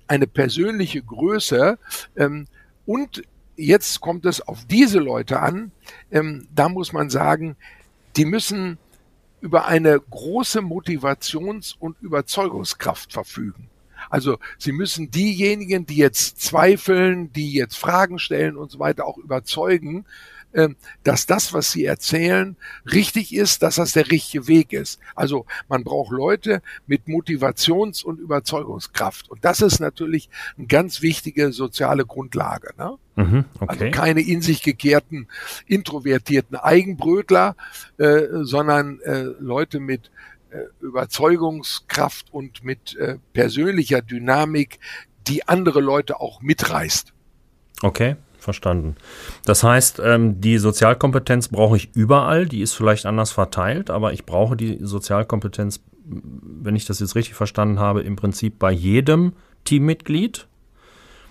eine 0.08 0.28
persönliche 0.28 1.02
Größe 1.02 1.80
ähm, 2.18 2.48
und 2.86 3.24
jetzt 3.56 4.02
kommt 4.02 4.26
es 4.26 4.42
auf 4.42 4.66
diese 4.66 5.00
Leute 5.00 5.40
an. 5.40 5.72
Da 6.54 6.68
muss 6.68 6.92
man 6.92 7.10
sagen, 7.10 7.56
die 8.18 8.26
müssen 8.26 8.78
über 9.40 9.66
eine 9.66 9.98
große 9.98 10.60
Motivations- 10.60 11.74
und 11.80 11.96
Überzeugungskraft 12.02 13.14
verfügen. 13.14 13.70
Also 14.10 14.38
sie 14.58 14.72
müssen 14.72 15.12
diejenigen, 15.12 15.86
die 15.86 15.98
jetzt 15.98 16.42
zweifeln, 16.42 17.32
die 17.34 17.54
jetzt 17.54 17.78
Fragen 17.78 18.20
stellen 18.20 18.58
und 18.58 18.72
so 18.72 18.80
weiter, 18.80 19.06
auch 19.06 19.18
überzeugen, 19.18 20.06
ähm, 20.56 20.78
dass 21.04 21.26
das, 21.26 21.54
was 21.54 21.72
sie 21.72 21.84
erzählen, 21.84 22.56
richtig 22.86 23.36
ist, 23.36 23.62
dass 23.62 23.76
das 23.76 23.92
der 23.92 24.10
richtige 24.10 24.48
Weg 24.48 24.72
ist. 24.72 25.00
Also 25.14 25.46
man 25.68 25.84
braucht 25.84 26.12
Leute 26.12 26.62
mit 26.88 27.08
Motivations- 27.08 28.04
und 28.04 28.20
Überzeugungskraft. 28.20 29.30
Und 29.30 29.44
das 29.44 29.60
ist 29.60 29.80
natürlich 29.80 30.30
eine 30.58 30.68
ganz 30.68 31.02
wichtige 31.02 31.52
soziale 31.52 32.06
Grundlage. 32.06 32.74
Ne? 32.78 32.98
Mhm, 33.16 33.46
okay. 33.60 33.66
Also 33.68 33.92
keine 33.92 34.22
in 34.22 34.42
sich 34.42 34.64
gekehrten, 34.64 35.28
introvertierten 35.68 36.56
Eigenbrötler, 36.56 37.58
äh, 37.98 38.22
sondern 38.44 39.02
äh, 39.02 39.24
Leute 39.40 39.82
mit 39.82 40.10
Überzeugungskraft 40.82 42.34
und 42.34 42.64
mit 42.64 42.96
äh, 42.96 43.18
persönlicher 43.34 44.02
Dynamik, 44.02 44.80
die 45.28 45.48
andere 45.48 45.82
Leute 45.82 46.20
auch 46.20 46.42
mitreißt. 46.42 47.14
Okay 47.82 48.16
verstanden. 48.46 48.96
Das 49.44 49.64
heißt, 49.64 50.00
ähm, 50.02 50.40
die 50.40 50.58
Sozialkompetenz 50.60 51.50
brauche 51.50 51.76
ich 51.76 51.94
überall, 51.96 52.46
die 52.46 52.62
ist 52.62 52.74
vielleicht 52.74 53.06
anders 53.06 53.32
verteilt, 53.32 53.90
aber 53.90 54.14
ich 54.14 54.26
brauche 54.26 54.56
die 54.56 54.78
Sozialkompetenz, 54.82 55.82
wenn 56.06 56.76
ich 56.78 56.86
das 56.86 57.00
jetzt 57.02 57.16
richtig 57.16 57.34
verstanden 57.34 57.80
habe, 57.80 58.04
im 58.04 58.16
Prinzip 58.16 58.60
bei 58.60 58.72
jedem 58.72 59.34
Teammitglied. 59.66 60.48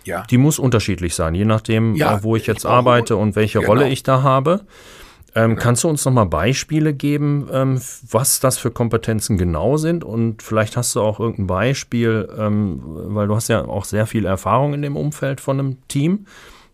Ja. 0.04 0.24
Die 0.28 0.36
muss 0.36 0.58
unterschiedlich 0.58 1.14
sein, 1.14 1.34
je 1.34 1.46
nachdem, 1.46 1.94
ja, 1.94 2.18
äh, 2.18 2.22
wo 2.22 2.36
ich 2.36 2.46
jetzt 2.46 2.64
ich 2.64 2.70
arbeite 2.70 3.16
und 3.16 3.36
welche 3.36 3.60
genau. 3.60 3.70
Rolle 3.70 3.88
ich 3.88 4.02
da 4.02 4.22
habe. 4.22 4.66
Ähm. 5.34 5.56
Kannst 5.56 5.84
du 5.84 5.88
uns 5.88 6.04
nochmal 6.04 6.26
Beispiele 6.26 6.94
geben, 6.94 7.48
ähm, 7.52 7.80
was 8.10 8.40
das 8.40 8.58
für 8.58 8.70
Kompetenzen 8.70 9.36
genau 9.38 9.76
sind? 9.76 10.04
Und 10.04 10.42
vielleicht 10.42 10.76
hast 10.76 10.94
du 10.94 11.00
auch 11.00 11.20
irgendein 11.20 11.46
Beispiel, 11.46 12.28
ähm, 12.38 12.80
weil 12.84 13.26
du 13.26 13.34
hast 13.34 13.48
ja 13.48 13.64
auch 13.64 13.84
sehr 13.84 14.06
viel 14.06 14.26
Erfahrung 14.26 14.74
in 14.74 14.82
dem 14.82 14.96
Umfeld 14.96 15.40
von 15.40 15.58
einem 15.58 15.88
Team 15.88 16.26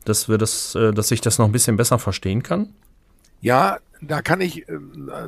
dass 0.05 0.29
wir 0.29 0.38
das, 0.38 0.75
äh, 0.75 0.93
dass 0.93 1.11
ich 1.11 1.21
das 1.21 1.38
noch 1.38 1.47
ein 1.47 1.52
bisschen 1.52 1.76
besser 1.76 1.99
verstehen 1.99 2.43
kann? 2.43 2.73
Ja, 3.40 3.79
da 4.02 4.23
kann 4.23 4.40
ich 4.40 4.69
äh, 4.69 4.79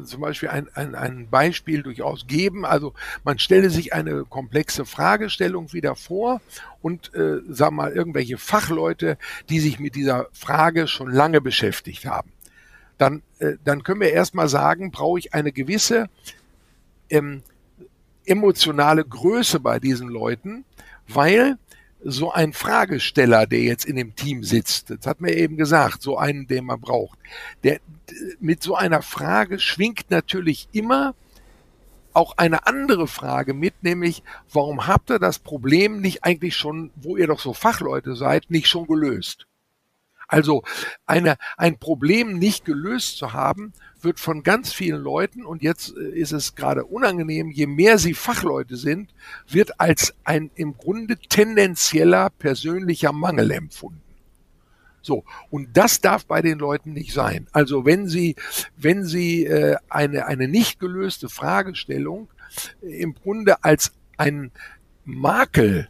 zum 0.04 0.20
Beispiel 0.20 0.48
ein, 0.48 0.68
ein, 0.74 0.94
ein 0.94 1.28
Beispiel 1.30 1.82
durchaus 1.82 2.26
geben. 2.26 2.64
Also 2.64 2.94
man 3.24 3.38
stelle 3.38 3.70
sich 3.70 3.92
eine 3.92 4.24
komplexe 4.24 4.84
Fragestellung 4.84 5.72
wieder 5.72 5.94
vor 5.94 6.40
und 6.80 7.14
äh, 7.14 7.40
sag 7.48 7.72
mal 7.72 7.92
irgendwelche 7.92 8.38
Fachleute, 8.38 9.18
die 9.50 9.60
sich 9.60 9.78
mit 9.78 9.94
dieser 9.94 10.26
Frage 10.32 10.88
schon 10.88 11.10
lange 11.10 11.40
beschäftigt 11.40 12.06
haben. 12.06 12.30
Dann, 12.98 13.22
äh, 13.38 13.54
dann 13.64 13.82
können 13.82 14.00
wir 14.00 14.12
erstmal 14.12 14.48
sagen, 14.48 14.90
brauche 14.90 15.18
ich 15.18 15.34
eine 15.34 15.52
gewisse 15.52 16.08
ähm, 17.10 17.42
emotionale 18.24 19.04
Größe 19.04 19.60
bei 19.60 19.78
diesen 19.78 20.08
Leuten, 20.08 20.64
weil 21.08 21.58
so 22.04 22.32
ein 22.32 22.52
Fragesteller, 22.52 23.46
der 23.46 23.60
jetzt 23.60 23.84
in 23.84 23.96
dem 23.96 24.16
Team 24.16 24.42
sitzt, 24.42 24.90
das 24.90 25.06
hat 25.06 25.20
mir 25.20 25.34
eben 25.36 25.56
gesagt, 25.56 26.02
so 26.02 26.18
einen, 26.18 26.46
den 26.46 26.64
man 26.64 26.80
braucht, 26.80 27.18
der 27.62 27.80
mit 28.40 28.62
so 28.62 28.74
einer 28.74 29.02
Frage 29.02 29.58
schwingt 29.58 30.10
natürlich 30.10 30.68
immer 30.72 31.14
auch 32.12 32.36
eine 32.36 32.66
andere 32.66 33.06
Frage 33.06 33.54
mit, 33.54 33.82
nämlich, 33.82 34.22
warum 34.52 34.86
habt 34.86 35.10
ihr 35.10 35.18
das 35.18 35.38
Problem 35.38 36.00
nicht 36.00 36.24
eigentlich 36.24 36.56
schon, 36.56 36.90
wo 36.96 37.16
ihr 37.16 37.26
doch 37.26 37.40
so 37.40 37.54
Fachleute 37.54 38.16
seid, 38.16 38.50
nicht 38.50 38.68
schon 38.68 38.86
gelöst? 38.86 39.46
Also 40.32 40.62
eine, 41.04 41.36
ein 41.58 41.78
Problem 41.78 42.38
nicht 42.38 42.64
gelöst 42.64 43.18
zu 43.18 43.34
haben, 43.34 43.74
wird 44.00 44.18
von 44.18 44.42
ganz 44.42 44.72
vielen 44.72 45.02
Leuten, 45.02 45.44
und 45.44 45.62
jetzt 45.62 45.94
äh, 45.94 46.18
ist 46.18 46.32
es 46.32 46.54
gerade 46.54 46.86
unangenehm, 46.86 47.50
je 47.50 47.66
mehr 47.66 47.98
sie 47.98 48.14
Fachleute 48.14 48.78
sind, 48.78 49.12
wird 49.46 49.78
als 49.78 50.14
ein 50.24 50.50
im 50.54 50.78
Grunde 50.78 51.18
tendenzieller 51.18 52.30
persönlicher 52.30 53.12
Mangel 53.12 53.50
empfunden. 53.50 54.00
So, 55.02 55.24
und 55.50 55.76
das 55.76 56.00
darf 56.00 56.24
bei 56.24 56.40
den 56.40 56.58
Leuten 56.58 56.94
nicht 56.94 57.12
sein. 57.12 57.46
Also 57.52 57.84
wenn 57.84 58.08
Sie, 58.08 58.34
wenn 58.78 59.04
Sie 59.04 59.44
äh, 59.44 59.76
eine, 59.90 60.28
eine 60.28 60.48
nicht 60.48 60.80
gelöste 60.80 61.28
Fragestellung 61.28 62.30
äh, 62.80 63.02
im 63.02 63.12
Grunde 63.12 63.62
als 63.64 63.92
ein 64.16 64.50
Makel 65.04 65.88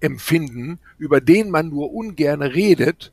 empfinden, 0.00 0.80
über 0.98 1.20
den 1.20 1.48
man 1.48 1.68
nur 1.68 1.94
ungern 1.94 2.42
redet, 2.42 3.12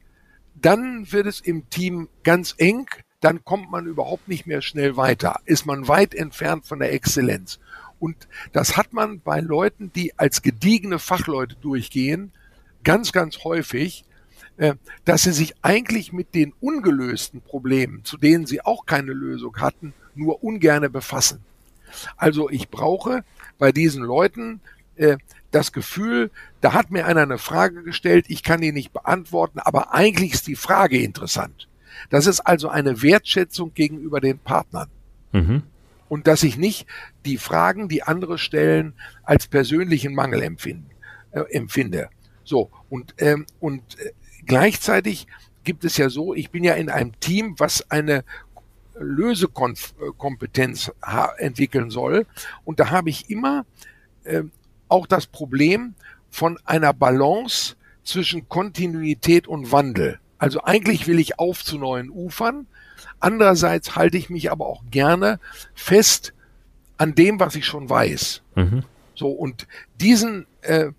dann 0.55 1.11
wird 1.11 1.27
es 1.27 1.41
im 1.41 1.69
Team 1.69 2.09
ganz 2.23 2.55
eng, 2.57 2.87
dann 3.19 3.43
kommt 3.45 3.71
man 3.71 3.85
überhaupt 3.85 4.27
nicht 4.27 4.47
mehr 4.47 4.61
schnell 4.61 4.97
weiter, 4.97 5.39
ist 5.45 5.65
man 5.65 5.87
weit 5.87 6.15
entfernt 6.15 6.65
von 6.65 6.79
der 6.79 6.93
Exzellenz. 6.93 7.59
Und 7.99 8.27
das 8.51 8.77
hat 8.77 8.93
man 8.93 9.21
bei 9.21 9.39
Leuten, 9.39 9.91
die 9.93 10.17
als 10.17 10.41
gediegene 10.41 10.97
Fachleute 10.97 11.55
durchgehen, 11.61 12.31
ganz, 12.83 13.11
ganz 13.11 13.43
häufig, 13.43 14.05
äh, 14.57 14.73
dass 15.05 15.21
sie 15.21 15.33
sich 15.33 15.53
eigentlich 15.61 16.11
mit 16.11 16.33
den 16.33 16.53
ungelösten 16.59 17.41
Problemen, 17.41 18.03
zu 18.03 18.17
denen 18.17 18.47
sie 18.47 18.61
auch 18.65 18.87
keine 18.87 19.13
Lösung 19.13 19.57
hatten, 19.57 19.93
nur 20.15 20.43
ungerne 20.43 20.89
befassen. 20.89 21.43
Also 22.17 22.49
ich 22.49 22.69
brauche 22.69 23.23
bei 23.59 23.71
diesen 23.71 24.03
Leuten 24.03 24.61
äh, 24.95 25.17
das 25.51 25.71
Gefühl, 25.71 26.31
da 26.61 26.73
hat 26.73 26.91
mir 26.91 27.05
einer 27.05 27.21
eine 27.21 27.37
Frage 27.37 27.83
gestellt, 27.83 28.25
ich 28.29 28.43
kann 28.43 28.61
die 28.61 28.71
nicht 28.71 28.93
beantworten, 28.93 29.59
aber 29.59 29.93
eigentlich 29.93 30.33
ist 30.33 30.47
die 30.47 30.55
Frage 30.55 30.97
interessant. 31.01 31.67
Das 32.09 32.25
ist 32.25 32.39
also 32.41 32.69
eine 32.69 33.01
Wertschätzung 33.01 33.73
gegenüber 33.73 34.21
den 34.21 34.39
Partnern. 34.39 34.89
Mhm. 35.33 35.63
Und 36.09 36.27
dass 36.27 36.43
ich 36.43 36.57
nicht 36.57 36.87
die 37.25 37.37
Fragen, 37.37 37.87
die 37.87 38.03
andere 38.03 38.37
stellen, 38.37 38.93
als 39.23 39.47
persönlichen 39.47 40.13
Mangel 40.13 40.41
empfinden, 40.41 40.89
äh, 41.31 41.41
empfinde. 41.51 42.09
So, 42.43 42.69
und, 42.89 43.13
ähm, 43.19 43.45
und 43.59 43.99
äh, 43.99 44.11
gleichzeitig 44.45 45.27
gibt 45.63 45.85
es 45.85 45.97
ja 45.97 46.09
so, 46.09 46.33
ich 46.33 46.49
bin 46.49 46.63
ja 46.63 46.73
in 46.73 46.89
einem 46.89 47.17
Team, 47.19 47.55
was 47.59 47.89
eine 47.91 48.23
Lösekompetenz 48.99 50.91
entwickeln 51.37 51.89
soll. 51.89 52.25
Und 52.65 52.79
da 52.79 52.89
habe 52.89 53.09
ich 53.09 53.29
immer 53.29 53.65
äh, 54.23 54.43
auch 54.91 55.07
das 55.07 55.27
Problem 55.27 55.95
von 56.29 56.59
einer 56.65 56.93
Balance 56.93 57.75
zwischen 58.03 58.47
Kontinuität 58.49 59.47
und 59.47 59.71
Wandel. 59.71 60.19
Also 60.37 60.63
eigentlich 60.63 61.07
will 61.07 61.19
ich 61.19 61.39
auf 61.39 61.63
zu 61.63 61.77
neuen 61.77 62.09
Ufern. 62.09 62.67
Andererseits 63.19 63.95
halte 63.95 64.17
ich 64.17 64.29
mich 64.29 64.51
aber 64.51 64.65
auch 64.65 64.83
gerne 64.89 65.39
fest 65.75 66.33
an 66.97 67.15
dem, 67.15 67.39
was 67.39 67.55
ich 67.55 67.65
schon 67.65 67.89
weiß. 67.89 68.41
Mhm. 68.55 68.83
So 69.15 69.29
und 69.29 69.67
diesen, 69.99 70.47
äh, 70.61 70.91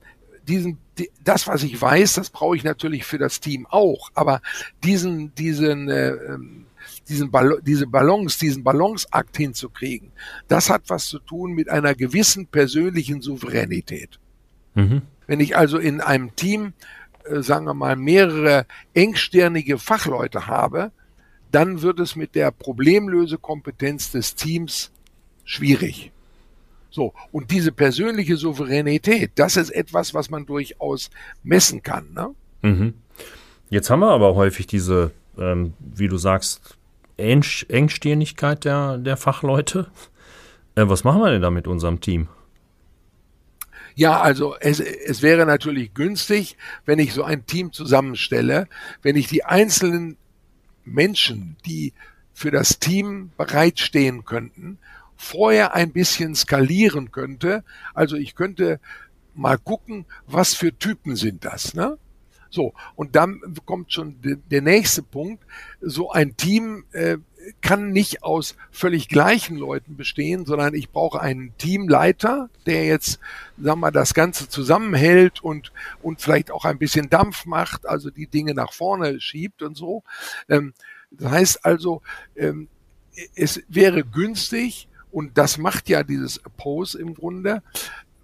diesen, 0.46 0.78
die, 0.98 1.10
das, 1.24 1.46
was 1.46 1.62
ich 1.62 1.80
weiß, 1.80 2.14
das 2.14 2.30
brauche 2.30 2.56
ich 2.56 2.64
natürlich 2.64 3.04
für 3.04 3.18
das 3.18 3.40
Team 3.40 3.66
auch. 3.68 4.10
Aber 4.14 4.42
diesen, 4.84 5.34
diesen, 5.34 5.88
äh, 5.88 6.10
ähm, 6.10 6.66
diesen 7.08 7.30
Ball 7.30 7.60
diese 7.62 7.86
Balance, 7.86 8.38
diesen 8.38 8.62
Balanceakt 8.62 9.36
hinzukriegen, 9.36 10.12
das 10.48 10.70
hat 10.70 10.82
was 10.88 11.06
zu 11.06 11.18
tun 11.18 11.52
mit 11.52 11.68
einer 11.68 11.94
gewissen 11.94 12.46
persönlichen 12.46 13.20
Souveränität. 13.20 14.18
Mhm. 14.74 15.02
Wenn 15.26 15.40
ich 15.40 15.56
also 15.56 15.78
in 15.78 16.00
einem 16.00 16.34
Team, 16.36 16.72
äh, 17.24 17.42
sagen 17.42 17.66
wir 17.66 17.74
mal, 17.74 17.96
mehrere 17.96 18.66
engstirnige 18.94 19.78
Fachleute 19.78 20.46
habe, 20.46 20.92
dann 21.50 21.82
wird 21.82 22.00
es 22.00 22.16
mit 22.16 22.34
der 22.34 22.50
Problemlösekompetenz 22.50 24.10
des 24.10 24.34
Teams 24.34 24.90
schwierig. 25.44 26.10
So, 26.90 27.14
und 27.30 27.50
diese 27.50 27.72
persönliche 27.72 28.36
Souveränität, 28.36 29.32
das 29.36 29.56
ist 29.56 29.70
etwas, 29.70 30.12
was 30.12 30.28
man 30.28 30.44
durchaus 30.44 31.10
messen 31.42 31.82
kann. 31.82 32.12
Ne? 32.12 32.34
Mhm. 32.62 32.94
Jetzt 33.70 33.88
haben 33.88 34.00
wir 34.00 34.10
aber 34.10 34.34
häufig 34.34 34.66
diese, 34.66 35.12
ähm, 35.38 35.72
wie 35.78 36.08
du 36.08 36.18
sagst, 36.18 36.76
Engstirnigkeit 37.22 38.64
der, 38.64 38.98
der 38.98 39.16
Fachleute. 39.16 39.90
Äh, 40.74 40.88
was 40.88 41.04
machen 41.04 41.20
wir 41.20 41.30
denn 41.30 41.42
da 41.42 41.50
mit 41.50 41.66
unserem 41.66 42.00
Team? 42.00 42.28
Ja, 43.94 44.20
also 44.20 44.56
es, 44.58 44.80
es 44.80 45.22
wäre 45.22 45.44
natürlich 45.44 45.92
günstig, 45.92 46.56
wenn 46.86 46.98
ich 46.98 47.12
so 47.12 47.24
ein 47.24 47.44
Team 47.46 47.72
zusammenstelle, 47.72 48.66
wenn 49.02 49.16
ich 49.16 49.26
die 49.26 49.44
einzelnen 49.44 50.16
Menschen, 50.84 51.56
die 51.66 51.92
für 52.32 52.50
das 52.50 52.78
Team 52.78 53.30
bereitstehen 53.36 54.24
könnten, 54.24 54.78
vorher 55.16 55.74
ein 55.74 55.92
bisschen 55.92 56.34
skalieren 56.34 57.12
könnte. 57.12 57.64
Also 57.94 58.16
ich 58.16 58.34
könnte 58.34 58.80
mal 59.34 59.58
gucken, 59.58 60.06
was 60.26 60.54
für 60.54 60.76
Typen 60.76 61.16
sind 61.16 61.44
das. 61.44 61.74
Ne? 61.74 61.98
So, 62.52 62.74
und 62.96 63.16
dann 63.16 63.40
kommt 63.64 63.94
schon 63.94 64.16
der 64.22 64.60
nächste 64.60 65.02
Punkt. 65.02 65.42
So 65.80 66.10
ein 66.10 66.36
Team 66.36 66.84
äh, 66.92 67.16
kann 67.62 67.92
nicht 67.92 68.22
aus 68.22 68.56
völlig 68.70 69.08
gleichen 69.08 69.56
Leuten 69.56 69.96
bestehen, 69.96 70.44
sondern 70.44 70.74
ich 70.74 70.90
brauche 70.90 71.20
einen 71.20 71.56
Teamleiter, 71.56 72.50
der 72.66 72.84
jetzt, 72.84 73.20
sagen 73.58 73.80
wir, 73.80 73.90
das 73.90 74.12
Ganze 74.12 74.50
zusammenhält 74.50 75.42
und, 75.42 75.72
und 76.02 76.20
vielleicht 76.20 76.50
auch 76.50 76.66
ein 76.66 76.78
bisschen 76.78 77.08
Dampf 77.08 77.46
macht, 77.46 77.86
also 77.86 78.10
die 78.10 78.26
Dinge 78.26 78.52
nach 78.52 78.74
vorne 78.74 79.18
schiebt 79.18 79.62
und 79.62 79.74
so. 79.74 80.02
Ähm, 80.50 80.74
das 81.10 81.30
heißt 81.32 81.64
also, 81.64 82.02
ähm, 82.36 82.68
es 83.34 83.62
wäre 83.68 84.04
günstig, 84.04 84.88
und 85.10 85.38
das 85.38 85.56
macht 85.56 85.88
ja 85.88 86.02
dieses 86.02 86.44
Oppose 86.44 87.00
im 87.00 87.14
Grunde, 87.14 87.62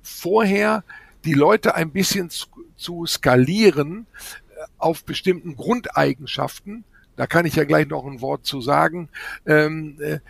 vorher 0.03 0.85
die 1.25 1.35
Leute 1.35 1.75
ein 1.75 1.91
bisschen 1.91 2.31
zu, 2.31 2.47
zu 2.77 3.07
skalieren 3.07 4.07
äh, 4.51 4.61
auf 4.79 5.05
bestimmten 5.05 5.57
Grundeigenschaften. 5.57 6.85
Da 7.17 7.27
kann 7.27 7.47
ich 7.47 7.57
ja 7.57 7.65
gleich 7.65 7.89
noch 7.89 8.07
ein 8.07 8.21
Wort 8.21 8.47
zu 8.47 8.61
sagen, 8.61 9.09
ähm, 9.47 9.99
äh, 10.01 10.21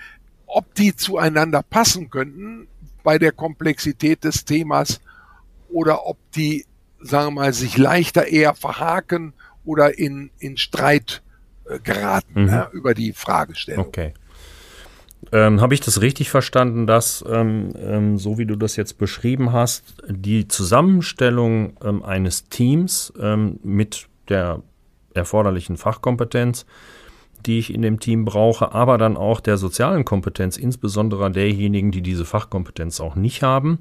ob 0.47 0.75
die 0.75 0.97
zueinander 0.97 1.63
passen 1.63 2.11
könnten 2.11 2.67
bei 3.03 3.19
der 3.19 3.33
Komplexität 3.33 4.25
des 4.25 4.45
Themas 4.45 5.01
oder 5.69 6.07
ob 6.07 6.17
die, 6.33 6.65
sagen 7.01 7.35
wir 7.35 7.43
mal, 7.43 7.53
sich 7.53 7.77
leichter 7.77 8.27
eher 8.27 8.55
verhaken 8.55 9.35
oder 9.65 9.99
in, 9.99 10.31
in 10.39 10.57
Streit 10.57 11.23
äh, 11.67 11.79
geraten 11.79 12.45
mhm. 12.45 12.49
ja, 12.49 12.71
über 12.73 12.95
die 12.95 13.13
Fragestellung. 13.13 13.87
Okay. 13.87 14.15
Ähm, 15.33 15.61
Habe 15.61 15.75
ich 15.75 15.81
das 15.81 16.01
richtig 16.01 16.31
verstanden, 16.31 16.87
dass, 16.87 17.25
ähm, 17.29 17.71
ähm, 17.77 18.19
so 18.19 18.39
wie 18.39 18.47
du 18.47 18.57
das 18.57 18.77
jetzt 18.77 18.99
beschrieben 18.99 19.53
hast, 19.53 19.97
die 20.09 20.49
Zusammenstellung 20.49 21.77
ähm, 21.83 22.03
eines 22.03 22.49
Teams 22.49 23.13
ähm, 23.21 23.59
mit 23.63 24.09
der 24.29 24.63
erforderlichen 25.15 25.77
Fachkompetenz, 25.77 26.67
die 27.45 27.59
ich 27.59 27.73
in 27.73 27.83
dem 27.83 28.01
Team 28.01 28.25
brauche, 28.25 28.73
aber 28.73 28.99
dann 28.99 29.17
auch 29.17 29.41
der 29.41 29.57
sozialen 29.59 30.05
Kompetenz, 30.05 30.57
insbesondere 30.57 31.31
derjenigen, 31.31 31.91
die 31.91 32.03
diese 32.03 32.25
Fachkompetenz 32.25 33.01
auch 33.01 33.17
nicht 33.17 33.43
haben, 33.43 33.81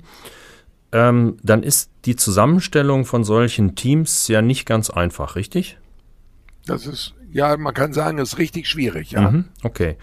ähm, 0.91 1.37
dann 1.43 1.63
ist 1.63 1.91
die 2.05 2.15
Zusammenstellung 2.15 3.05
von 3.05 3.23
solchen 3.23 3.75
Teams 3.75 4.27
ja 4.27 4.41
nicht 4.41 4.65
ganz 4.65 4.89
einfach, 4.89 5.35
richtig? 5.35 5.77
Das 6.65 6.85
ist, 6.85 7.13
ja, 7.31 7.55
man 7.57 7.73
kann 7.73 7.93
sagen, 7.93 8.17
ist 8.17 8.37
richtig 8.37 8.67
schwierig, 8.67 9.11
ja. 9.11 9.31
Mhm, 9.31 9.45
okay. 9.63 9.97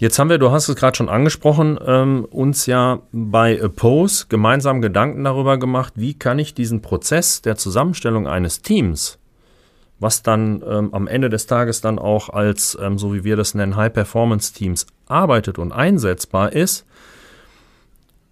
Jetzt 0.00 0.18
haben 0.18 0.30
wir, 0.30 0.38
du 0.38 0.50
hast 0.50 0.66
es 0.66 0.76
gerade 0.76 0.96
schon 0.96 1.10
angesprochen, 1.10 1.78
ähm, 1.84 2.26
uns 2.30 2.64
ja 2.64 3.00
bei 3.12 3.62
Oppose 3.62 4.24
gemeinsam 4.30 4.80
Gedanken 4.80 5.24
darüber 5.24 5.58
gemacht, 5.58 5.92
wie 5.96 6.14
kann 6.14 6.38
ich 6.38 6.54
diesen 6.54 6.80
Prozess 6.80 7.42
der 7.42 7.56
Zusammenstellung 7.56 8.26
eines 8.26 8.62
Teams, 8.62 9.18
was 9.98 10.22
dann 10.22 10.64
ähm, 10.66 10.94
am 10.94 11.06
Ende 11.06 11.28
des 11.28 11.44
Tages 11.46 11.82
dann 11.82 11.98
auch 11.98 12.30
als, 12.30 12.78
ähm, 12.80 12.96
so 12.96 13.12
wie 13.12 13.24
wir 13.24 13.36
das 13.36 13.54
nennen, 13.54 13.76
High-Performance-Teams 13.76 14.86
arbeitet 15.06 15.58
und 15.58 15.70
einsetzbar 15.70 16.54
ist, 16.54 16.86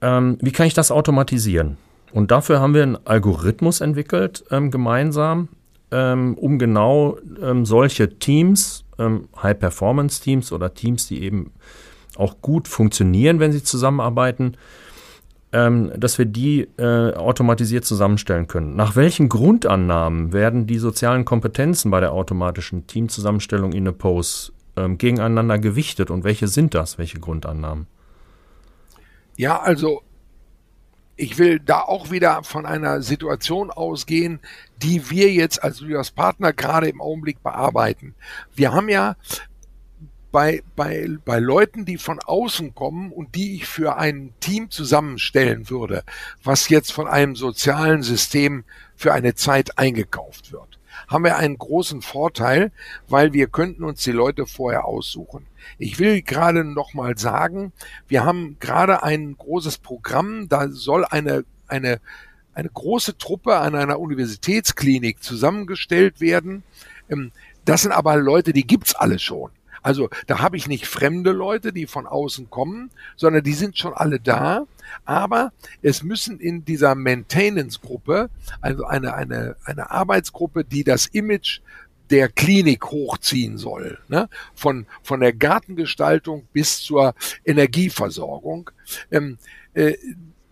ähm, 0.01 0.39
wie 0.41 0.53
kann 0.53 0.69
ich 0.69 0.75
das 0.75 0.91
automatisieren? 0.91 1.77
Und 2.13 2.31
dafür 2.31 2.61
haben 2.61 2.73
wir 2.73 2.83
einen 2.83 3.07
Algorithmus 3.07 3.83
entwickelt 3.83 4.43
ähm, 4.51 4.71
gemeinsam, 4.71 5.49
ähm, 5.91 6.33
um 6.39 6.59
genau 6.59 7.19
solche 7.65 8.19
Teams 8.19 8.87
ähm, 8.99 9.29
High-Performance-Teams 9.43 10.53
oder 10.53 10.75
Teams, 10.75 11.07
die 11.09 11.23
eben 11.23 11.53
auch 12.17 12.41
gut 12.43 12.69
funktionieren, 12.69 13.41
wenn 13.41 13.53
sie 13.53 13.63
zusammenarbeiten, 13.63 14.57
ähm, 15.53 15.93
dass 15.97 16.19
wir 16.19 16.27
die 16.27 16.69
äh, 16.77 17.15
automatisiert 17.15 17.85
zusammenstellen 17.85 18.49
können. 18.49 18.77
Nach 18.77 18.97
welchen 18.97 19.29
Grundannahmen 19.29 20.33
werden 20.33 20.67
die 20.67 20.79
sozialen 20.79 21.25
Kompetenzen 21.25 21.91
bei 21.91 22.01
der 22.01 22.13
automatischen 22.13 22.87
Teamzusammenstellung 22.87 23.73
in 23.73 23.89
Oppose 23.89 24.53
ähm, 24.77 24.99
gegeneinander 24.99 25.59
gewichtet 25.59 26.11
und 26.11 26.25
welche 26.25 26.49
sind 26.49 26.75
das, 26.75 26.99
welche 26.99 27.19
Grundannahmen? 27.19 27.87
Ja, 29.37 29.61
also 29.61 30.03
ich 31.19 31.37
will 31.37 31.59
da 31.59 31.81
auch 31.81 32.11
wieder 32.11 32.45
von 32.45 32.65
einer 32.65 33.03
Situation 33.03 33.71
ausgehen, 33.71 34.39
die 34.81 35.11
wir 35.11 35.33
jetzt 35.33 35.63
als 35.63 35.81
Lyas 35.81 36.13
Partner 36.13 36.53
gerade 36.53 36.89
im 36.89 37.01
Augenblick 37.01 37.43
bearbeiten. 37.43 38.15
Wir 38.55 38.73
haben 38.73 38.89
ja 38.89 39.17
bei, 40.31 40.63
bei, 40.77 41.09
bei 41.25 41.41
Leuten, 41.41 41.85
die 41.85 41.99
von 41.99 42.21
außen 42.21 42.75
kommen 42.75 43.11
und 43.11 43.35
die 43.35 43.57
ich 43.57 43.67
für 43.67 43.97
ein 43.97 44.33
Team 44.39 44.71
zusammenstellen 44.71 45.69
würde, 45.71 46.05
was 46.45 46.69
jetzt 46.69 46.93
von 46.93 47.09
einem 47.09 47.35
sozialen 47.35 48.03
System 48.03 48.65
für 48.95 49.13
eine 49.13 49.35
Zeit 49.35 49.77
eingekauft 49.77 50.53
wird 50.53 50.78
haben 51.09 51.25
wir 51.25 51.37
einen 51.37 51.59
großen 51.59 52.03
Vorteil, 52.03 52.71
weil 53.09 53.33
wir 53.33 53.49
könnten 53.49 53.83
uns 53.83 54.03
die 54.03 54.13
Leute 54.13 54.47
vorher 54.47 54.85
aussuchen. 54.85 55.47
Ich 55.79 55.99
will 55.99 56.23
gerade 56.23 56.65
noch 56.65 56.95
mal 56.95 57.19
sagen, 57.19 57.73
wir 58.07 58.25
haben 58.25 58.57
gerade 58.61 59.03
ein 59.03 59.37
großes 59.37 59.79
Programm, 59.79 60.49
da 60.49 60.69
soll 60.69 61.05
eine, 61.05 61.45
eine, 61.67 62.01
eine 62.55 62.69
große 62.69 63.19
Truppe 63.19 63.57
an 63.57 63.75
einer 63.75 63.99
Universitätsklinik 63.99 65.23
zusammengestellt 65.23 66.21
werden. 66.21 66.63
Ähm, 67.09 67.33
das 67.65 67.83
sind 67.83 67.93
aber 67.93 68.17
Leute, 68.17 68.53
die 68.53 68.67
gibt's 68.67 68.95
alle 68.95 69.19
schon. 69.19 69.51
Also 69.83 70.11
da 70.27 70.41
habe 70.41 70.57
ich 70.57 70.69
nicht 70.69 70.87
fremde 70.87 71.33
Leute, 71.33 71.73
die 71.73 71.87
von 71.87 72.07
außen 72.07 72.51
kommen, 72.51 72.91
sondern 73.17 73.43
die 73.43 73.55
sind 73.55 73.79
schon 73.79 73.95
alle 73.95 74.21
da. 74.21 74.67
Aber 75.05 75.53
es 75.83 76.03
müssen 76.03 76.41
in 76.41 76.65
dieser 76.65 76.95
Maintenance-Gruppe, 76.95 78.31
also 78.61 78.85
eine, 78.85 79.15
eine, 79.15 79.57
eine 79.65 79.91
Arbeitsgruppe, 79.91 80.65
die 80.65 80.85
das 80.85 81.07
Image 81.07 81.61
der 82.11 82.29
Klinik 82.29 82.87
hochziehen 82.87 83.59
soll, 83.59 83.99
ne? 84.09 84.29
von, 84.55 84.87
von 85.03 85.21
der 85.21 85.33
Gartengestaltung 85.33 86.47
bis 86.53 86.81
zur 86.81 87.15
Energieversorgung. 87.45 88.71
Ähm, 89.11 89.39
äh, 89.75 89.95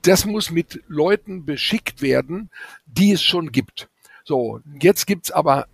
das 0.02 0.24
muss 0.24 0.50
mit 0.50 0.82
Leuten 0.86 1.44
beschickt 1.44 2.02
werden, 2.02 2.50
die 2.86 3.12
es 3.12 3.22
schon 3.22 3.50
gibt. 3.52 3.88
So, 4.24 4.60
jetzt 4.80 5.06
gibt's 5.06 5.30
aber 5.30 5.66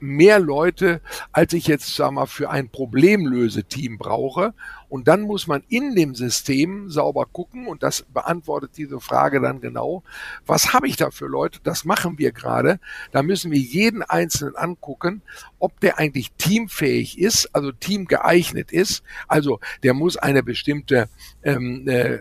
mehr 0.00 0.38
Leute, 0.38 1.00
als 1.32 1.52
ich 1.52 1.66
jetzt 1.66 1.94
sag 1.94 2.12
mal 2.12 2.26
für 2.26 2.50
ein 2.50 2.68
Problemlöseteam 2.68 3.98
brauche. 3.98 4.54
Und 4.88 5.08
dann 5.08 5.22
muss 5.22 5.46
man 5.46 5.64
in 5.68 5.94
dem 5.94 6.14
System 6.14 6.90
sauber 6.90 7.26
gucken 7.26 7.66
und 7.66 7.82
das 7.82 8.02
beantwortet 8.02 8.72
diese 8.76 9.00
Frage 9.00 9.40
dann 9.40 9.60
genau. 9.60 10.02
Was 10.46 10.72
habe 10.72 10.86
ich 10.86 10.96
da 10.96 11.10
für 11.10 11.26
Leute? 11.26 11.58
Das 11.64 11.84
machen 11.84 12.18
wir 12.18 12.32
gerade. 12.32 12.78
Da 13.10 13.22
müssen 13.22 13.50
wir 13.50 13.58
jeden 13.58 14.02
Einzelnen 14.02 14.56
angucken, 14.56 15.22
ob 15.58 15.80
der 15.80 15.98
eigentlich 15.98 16.32
teamfähig 16.32 17.18
ist, 17.18 17.54
also 17.54 17.72
teamgeeignet 17.72 18.70
ist. 18.70 19.02
Also 19.26 19.58
der 19.82 19.94
muss 19.94 20.16
eine 20.16 20.42
bestimmte 20.42 21.08
ähm, 21.42 21.88
äh, 21.88 22.18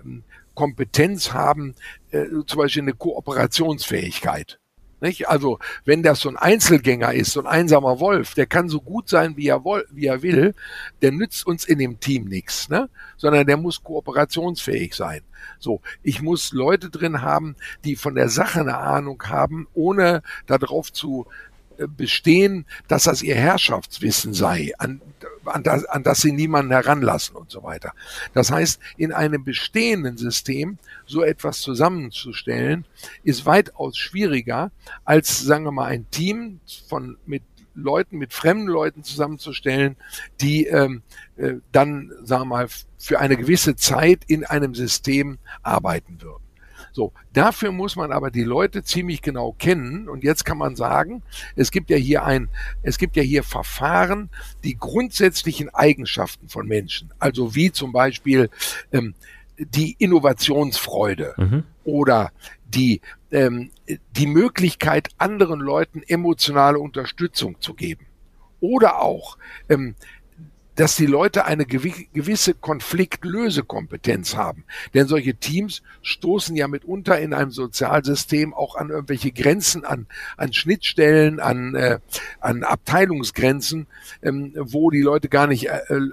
Kompetenz 0.56 1.34
haben, 1.34 1.76
äh, 2.12 2.26
zum 2.48 2.58
Beispiel 2.58 2.84
eine 2.84 2.94
Kooperationsfähigkeit. 2.94 4.60
Nicht? 5.04 5.28
Also, 5.28 5.60
wenn 5.84 6.02
das 6.02 6.22
so 6.22 6.30
ein 6.30 6.38
Einzelgänger 6.38 7.14
ist, 7.14 7.34
so 7.34 7.42
ein 7.42 7.46
einsamer 7.46 8.00
Wolf, 8.00 8.36
der 8.36 8.46
kann 8.46 8.70
so 8.70 8.80
gut 8.80 9.10
sein, 9.10 9.36
wie 9.36 9.50
er, 9.50 9.66
woll, 9.66 9.86
wie 9.92 10.06
er 10.06 10.22
will, 10.22 10.56
der 11.02 11.12
nützt 11.12 11.46
uns 11.46 11.66
in 11.66 11.78
dem 11.78 12.00
Team 12.00 12.24
nichts, 12.24 12.70
ne? 12.70 12.90
sondern 13.18 13.46
der 13.46 13.58
muss 13.58 13.84
kooperationsfähig 13.84 14.96
sein. 14.96 15.20
So, 15.60 15.82
ich 16.04 16.22
muss 16.22 16.54
Leute 16.54 16.90
drin 16.90 17.22
haben, 17.22 17.58
die 17.84 17.98
von 17.98 18.16
der 18.16 18.30
Sache 18.30 18.62
eine 18.62 18.78
Ahnung 18.78 19.22
haben, 19.26 19.68
ohne 19.74 20.24
darauf 20.48 20.94
zu 20.94 21.28
bestehen, 21.88 22.66
dass 22.88 23.04
das 23.04 23.22
ihr 23.22 23.36
Herrschaftswissen 23.36 24.34
sei, 24.34 24.72
an, 24.78 25.02
an, 25.46 25.64
das, 25.64 25.86
an 25.86 26.04
das 26.04 26.22
sie 26.22 26.32
niemanden 26.32 26.72
heranlassen 26.72 27.36
und 27.36 27.52
so 27.52 27.64
weiter. 27.64 27.94
Das 28.34 28.52
heißt, 28.52 28.80
in 28.98 29.12
einem 29.12 29.44
bestehenden 29.44 30.18
System 30.18 30.78
so 31.06 31.24
etwas 31.24 31.60
zusammenzustellen, 31.60 32.86
ist 33.24 33.46
weitaus 33.46 33.98
schwieriger, 33.98 34.72
als, 35.06 35.42
sagen 35.42 35.66
wir 35.66 35.72
mal, 35.72 35.88
ein 35.88 36.10
Team 36.10 36.60
von, 36.88 37.18
mit 37.26 37.44
Leuten, 37.76 38.18
mit 38.18 38.34
fremden 38.34 38.68
Leuten 38.68 39.04
zusammenzustellen, 39.04 39.96
die 40.42 40.66
ähm, 40.68 41.02
äh, 41.38 41.56
dann, 41.72 42.12
sagen 42.24 42.44
wir 42.44 42.46
mal, 42.46 42.68
für 42.98 43.20
eine 43.20 43.36
gewisse 43.36 43.76
Zeit 43.76 44.22
in 44.28 44.46
einem 44.46 44.76
System 44.76 45.40
arbeiten 45.64 46.22
würden. 46.22 46.43
So, 46.94 47.12
dafür 47.34 47.72
muss 47.72 47.96
man 47.96 48.12
aber 48.12 48.30
die 48.30 48.44
Leute 48.44 48.84
ziemlich 48.84 49.24
genau 49.24 49.54
kennen. 49.58 50.08
Und 50.08 50.24
jetzt 50.24 50.46
kann 50.46 50.60
man 50.60 50.76
sagen, 50.76 51.24
es 51.56 51.72
gibt 51.72 51.90
ja 51.90 51.98
hier 51.98 52.24
ein, 52.24 52.50
es 52.84 53.00
gibt 53.00 53.16
ja 53.16 53.24
hier 53.24 53.44
Verfahren, 53.44 54.30
die 54.64 54.78
grundsätzlichen 54.78 55.70
Eigenschaften 55.74 56.50
von 56.50 56.68
Menschen, 56.68 57.12
also 57.18 57.56
wie 57.56 57.72
zum 57.72 57.92
Beispiel 57.92 58.50
ähm, 58.92 59.16
die 59.58 59.96
Innovationsfreude 59.98 61.34
mhm. 61.38 61.64
oder 61.84 62.32
die 62.66 63.02
ähm, 63.32 63.72
die 64.16 64.28
Möglichkeit, 64.28 65.10
anderen 65.18 65.60
Leuten 65.60 66.04
emotionale 66.04 66.78
Unterstützung 66.78 67.60
zu 67.60 67.74
geben. 67.74 68.06
Oder 68.60 69.02
auch 69.02 69.38
ähm, 69.68 69.96
dass 70.76 70.96
die 70.96 71.06
Leute 71.06 71.46
eine 71.46 71.66
gewisse 71.66 72.54
Konfliktlösekompetenz 72.54 74.36
haben. 74.36 74.64
Denn 74.94 75.08
solche 75.08 75.36
Teams 75.36 75.84
stoßen 76.02 76.56
ja 76.56 76.68
mitunter 76.68 77.20
in 77.20 77.34
einem 77.34 77.52
Sozialsystem 77.52 78.54
auch 78.54 78.76
an 78.76 78.90
irgendwelche 78.90 79.32
Grenzen, 79.32 79.86
an, 79.86 80.08
an 80.38 80.54
Schnittstellen, 80.54 81.40
an, 81.40 81.76
äh, 81.76 82.00
an 82.40 82.64
Abteilungsgrenzen, 82.64 83.88
ähm, 84.22 84.54
wo 84.56 84.90
die 84.90 85.02
Leute 85.02 85.30
gar 85.30 85.48
nicht 85.48 85.70
äh, 85.70 85.82
äh 85.90 86.10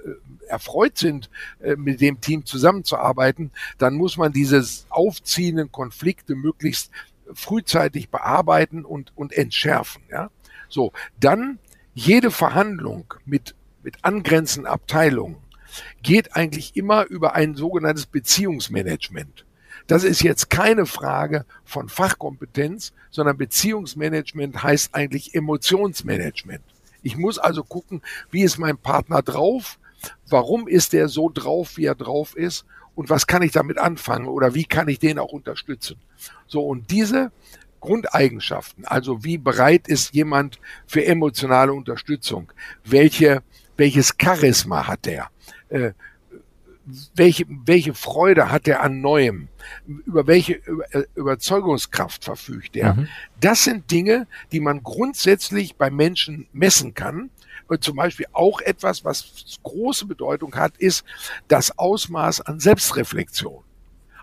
erfreut 0.49 0.99
sind, 0.99 1.31
äh, 1.61 1.77
mit 1.77 2.01
dem 2.01 2.21
Team 2.21 2.45
zusammenzuarbeiten. 2.45 3.53
Dann 3.79 3.95
muss 3.95 4.17
man 4.17 4.33
diese 4.33 4.67
aufziehenden 4.89 5.71
Konflikte 5.71 6.35
möglichst 6.35 6.91
frühzeitig 7.33 8.11
bearbeiten 8.11 8.85
und, 8.85 9.13
und 9.15 9.33
entschärfen. 9.33 10.03
Ja? 10.11 10.31
So, 10.69 10.93
dann 11.21 11.61
jede 11.95 12.31
Verhandlung 12.31 13.15
mit 13.25 13.55
mit 13.83 14.05
angrenzenden 14.05 14.71
Abteilungen 14.71 15.37
geht 16.03 16.37
eigentlich 16.37 16.77
immer 16.77 17.07
über 17.07 17.35
ein 17.35 17.55
sogenanntes 17.55 18.07
Beziehungsmanagement. 18.07 19.45
Das 19.87 20.05
ist 20.05 20.23
jetzt 20.23 20.51
keine 20.51 20.87
Frage 20.87 21.45
von 21.65 21.89
Fachkompetenz, 21.89 22.93
sondern 23.11 23.37
Beziehungsmanagement 23.37 24.63
heißt 24.63 24.95
eigentlich 24.95 25.35
Emotionsmanagement. 25.35 26.63
Ich 27.03 27.17
muss 27.17 27.39
also 27.39 27.65
gucken, 27.65 28.03
wie 28.31 28.43
ist 28.43 28.59
mein 28.59 28.79
Partner 28.79 29.23
drauf? 29.23 29.79
Warum 30.29 30.69
ist 30.69 30.95
er 30.95 31.09
so 31.09 31.31
drauf, 31.33 31.77
wie 31.77 31.87
er 31.87 31.95
drauf 31.95 32.37
ist? 32.37 32.65
Und 32.95 33.11
was 33.11 33.27
kann 33.27 33.43
ich 33.43 33.53
damit 33.53 33.79
anfangen? 33.79 34.29
Oder 34.29 34.55
wie 34.55 34.65
kann 34.65 34.89
ich 34.89 34.99
den 34.99 35.19
auch 35.19 35.33
unterstützen? 35.33 35.97
So, 36.47 36.63
und 36.63 36.91
diese 36.91 37.33
Grundeigenschaften, 37.81 38.85
also 38.85 39.25
wie 39.25 39.39
bereit 39.39 39.89
ist 39.89 40.15
jemand 40.15 40.61
für 40.87 41.05
emotionale 41.05 41.73
Unterstützung? 41.73 42.53
Welche 42.85 43.43
welches 43.81 44.15
Charisma 44.21 44.87
hat 44.87 45.07
er, 45.07 45.31
äh, 45.71 45.93
welche, 47.15 47.47
welche 47.49 47.95
Freude 47.95 48.51
hat 48.51 48.69
er 48.69 48.83
an 48.83 49.01
Neuem, 49.01 49.49
über 50.07 50.27
welche 50.27 50.55
äh, 50.93 51.05
Überzeugungskraft 51.15 52.25
verfügt 52.25 52.77
er. 52.77 52.95
Mhm. 52.95 53.09
Das 53.41 53.65
sind 53.65 53.91
Dinge, 53.91 54.27
die 54.53 54.61
man 54.61 54.83
grundsätzlich 54.83 55.77
bei 55.77 55.91
Menschen 55.91 56.47
messen 56.53 56.95
kann. 56.95 57.31
Und 57.69 57.83
zum 57.83 57.97
Beispiel 57.97 58.27
auch 58.33 58.61
etwas, 58.61 59.05
was 59.05 59.59
große 59.63 60.05
Bedeutung 60.07 60.55
hat, 60.57 60.77
ist 60.77 61.05
das 61.49 61.79
Ausmaß 61.79 62.43
an 62.43 62.61
Selbstreflexion. 62.61 63.63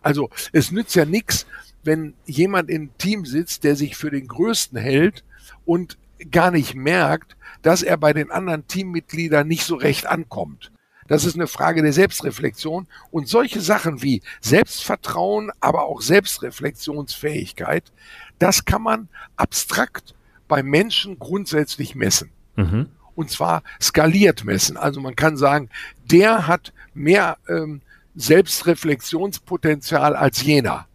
Also 0.01 0.29
es 0.51 0.71
nützt 0.71 0.95
ja 0.95 1.05
nichts, 1.05 1.47
wenn 1.83 2.13
jemand 2.25 2.69
im 2.69 2.95
Team 2.97 3.25
sitzt, 3.25 3.63
der 3.63 3.75
sich 3.75 3.95
für 3.95 4.11
den 4.11 4.27
Größten 4.27 4.77
hält 4.77 5.23
und 5.65 5.97
gar 6.31 6.51
nicht 6.51 6.75
merkt, 6.75 7.35
dass 7.61 7.83
er 7.83 7.97
bei 7.97 8.13
den 8.13 8.31
anderen 8.31 8.67
Teammitgliedern 8.67 9.47
nicht 9.47 9.63
so 9.63 9.75
recht 9.75 10.05
ankommt. 10.05 10.71
Das 11.07 11.23
ist 11.23 11.35
eine 11.35 11.47
Frage 11.47 11.81
der 11.81 11.93
Selbstreflexion 11.93 12.87
und 13.11 13.27
solche 13.27 13.61
Sachen 13.61 14.01
wie 14.01 14.21
Selbstvertrauen, 14.41 15.51
aber 15.61 15.85
auch 15.85 16.01
Selbstreflexionsfähigkeit, 16.01 17.91
das 18.39 18.65
kann 18.65 18.81
man 18.81 19.09
abstrakt 19.37 20.15
bei 20.47 20.63
Menschen 20.63 21.17
grundsätzlich 21.17 21.95
messen. 21.95 22.31
Mhm. 22.55 22.87
Und 23.15 23.31
zwar 23.31 23.63
skaliert 23.81 24.45
messen. 24.45 24.77
Also 24.77 25.01
man 25.01 25.15
kann 25.15 25.37
sagen, 25.37 25.69
der 26.05 26.47
hat 26.47 26.73
mehr 26.93 27.37
ähm, 27.47 27.81
Selbstreflexionspotenzial 28.15 30.15
als 30.15 30.43
jener. 30.43 30.87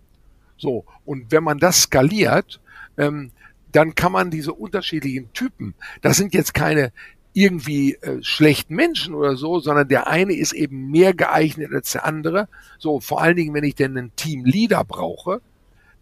So, 0.56 0.84
und 1.04 1.32
wenn 1.32 1.42
man 1.42 1.58
das 1.58 1.82
skaliert, 1.82 2.60
ähm, 2.96 3.32
dann 3.72 3.94
kann 3.94 4.12
man 4.12 4.30
diese 4.30 4.52
unterschiedlichen 4.52 5.32
Typen, 5.32 5.74
das 6.00 6.16
sind 6.16 6.34
jetzt 6.34 6.54
keine 6.54 6.92
irgendwie 7.34 7.94
äh, 7.94 8.22
schlechten 8.22 8.74
Menschen 8.74 9.14
oder 9.14 9.36
so, 9.36 9.58
sondern 9.58 9.88
der 9.88 10.06
eine 10.06 10.34
ist 10.34 10.52
eben 10.52 10.90
mehr 10.90 11.14
geeignet 11.14 11.72
als 11.72 11.92
der 11.92 12.04
andere. 12.04 12.48
So, 12.78 13.00
vor 13.00 13.22
allen 13.22 13.36
Dingen, 13.36 13.54
wenn 13.54 13.64
ich 13.64 13.74
denn 13.74 13.96
einen 13.96 14.14
Teamleader 14.16 14.84
brauche, 14.84 15.40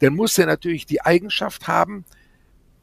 dann 0.00 0.14
muss 0.14 0.34
der 0.34 0.46
natürlich 0.46 0.86
die 0.86 1.02
Eigenschaft 1.02 1.68
haben, 1.68 2.04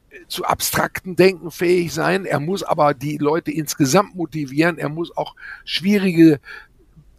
äh, 0.10 0.19
zu 0.28 0.45
abstrakten 0.45 1.15
Denken 1.15 1.52
fähig 1.52 1.93
sein. 1.93 2.26
Er 2.26 2.39
muss 2.39 2.63
aber 2.63 2.93
die 2.93 3.17
Leute 3.17 3.52
insgesamt 3.52 4.15
motivieren. 4.15 4.78
Er 4.78 4.89
muss 4.89 5.15
auch 5.15 5.36
schwierige 5.65 6.39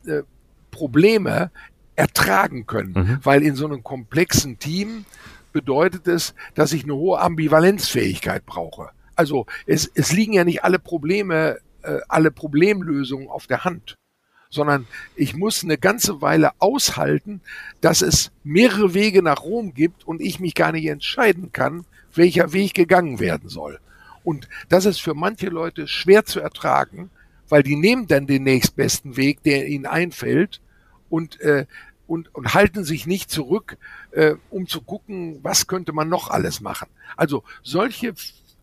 äh, 0.06 0.22
Probleme 0.70 1.50
ertragen 1.94 2.66
können, 2.66 2.92
mhm. 2.92 3.18
weil 3.22 3.42
in 3.42 3.56
so 3.56 3.66
einem 3.66 3.82
komplexen 3.82 4.58
Team 4.58 5.04
bedeutet 5.52 6.06
es, 6.06 6.34
dass 6.54 6.72
ich 6.72 6.84
eine 6.84 6.94
hohe 6.94 7.20
Ambivalenzfähigkeit 7.20 8.46
brauche. 8.46 8.90
Also 9.14 9.46
es, 9.66 9.90
es 9.94 10.12
liegen 10.12 10.32
ja 10.32 10.44
nicht 10.44 10.64
alle 10.64 10.78
Probleme, 10.78 11.58
äh, 11.82 11.98
alle 12.08 12.30
Problemlösungen 12.30 13.28
auf 13.28 13.46
der 13.46 13.64
Hand, 13.64 13.96
sondern 14.50 14.86
ich 15.16 15.34
muss 15.34 15.64
eine 15.64 15.78
ganze 15.78 16.22
Weile 16.22 16.52
aushalten, 16.58 17.40
dass 17.80 18.02
es 18.02 18.30
mehrere 18.44 18.94
Wege 18.94 19.22
nach 19.22 19.42
Rom 19.42 19.74
gibt 19.74 20.06
und 20.06 20.20
ich 20.20 20.40
mich 20.40 20.54
gar 20.54 20.72
nicht 20.72 20.86
entscheiden 20.86 21.52
kann, 21.52 21.84
welcher 22.14 22.52
Weg 22.52 22.74
gegangen 22.74 23.20
werden 23.20 23.48
soll. 23.48 23.80
Und 24.24 24.48
das 24.68 24.86
ist 24.86 25.00
für 25.00 25.14
manche 25.14 25.48
Leute 25.48 25.88
schwer 25.88 26.24
zu 26.24 26.40
ertragen, 26.40 27.10
weil 27.48 27.62
die 27.62 27.76
nehmen 27.76 28.06
dann 28.06 28.26
den 28.26 28.42
nächstbesten 28.42 29.16
Weg, 29.16 29.42
der 29.42 29.66
ihnen 29.66 29.86
einfällt 29.86 30.60
und 31.08 31.40
äh, 31.40 31.66
und, 32.08 32.34
und 32.34 32.54
halten 32.54 32.82
sich 32.82 33.06
nicht 33.06 33.30
zurück, 33.30 33.76
äh, 34.10 34.34
um 34.50 34.66
zu 34.66 34.80
gucken, 34.80 35.38
was 35.42 35.68
könnte 35.68 35.92
man 35.92 36.08
noch 36.08 36.30
alles 36.30 36.60
machen. 36.60 36.88
Also 37.16 37.44
solche 37.62 38.14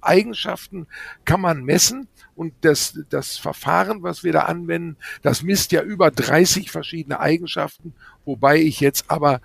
Eigenschaften 0.02 0.88
kann 1.24 1.42
man 1.42 1.64
messen 1.64 2.08
und 2.36 2.54
das, 2.62 3.00
das 3.10 3.38
Verfahren, 3.38 4.04
was 4.04 4.24
wir 4.24 4.34
da 4.34 4.42
anwenden, 4.42 4.98
das 5.22 5.44
misst 5.44 5.72
ja 5.72 5.82
über 5.82 6.12
30 6.12 6.72
verschiedene 6.72 7.20
Eigenschaften, 7.20 7.94
wobei 8.26 8.58
ich 8.60 8.80
jetzt 8.80 9.10
aber, 9.10 9.42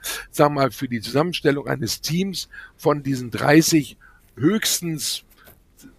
wir 0.57 0.63
mal, 0.63 0.71
für 0.71 0.89
die 0.89 1.01
Zusammenstellung 1.01 1.69
eines 1.69 2.01
Teams 2.01 2.49
von 2.77 3.03
diesen 3.03 3.31
30 3.31 3.97
höchstens 4.37 5.25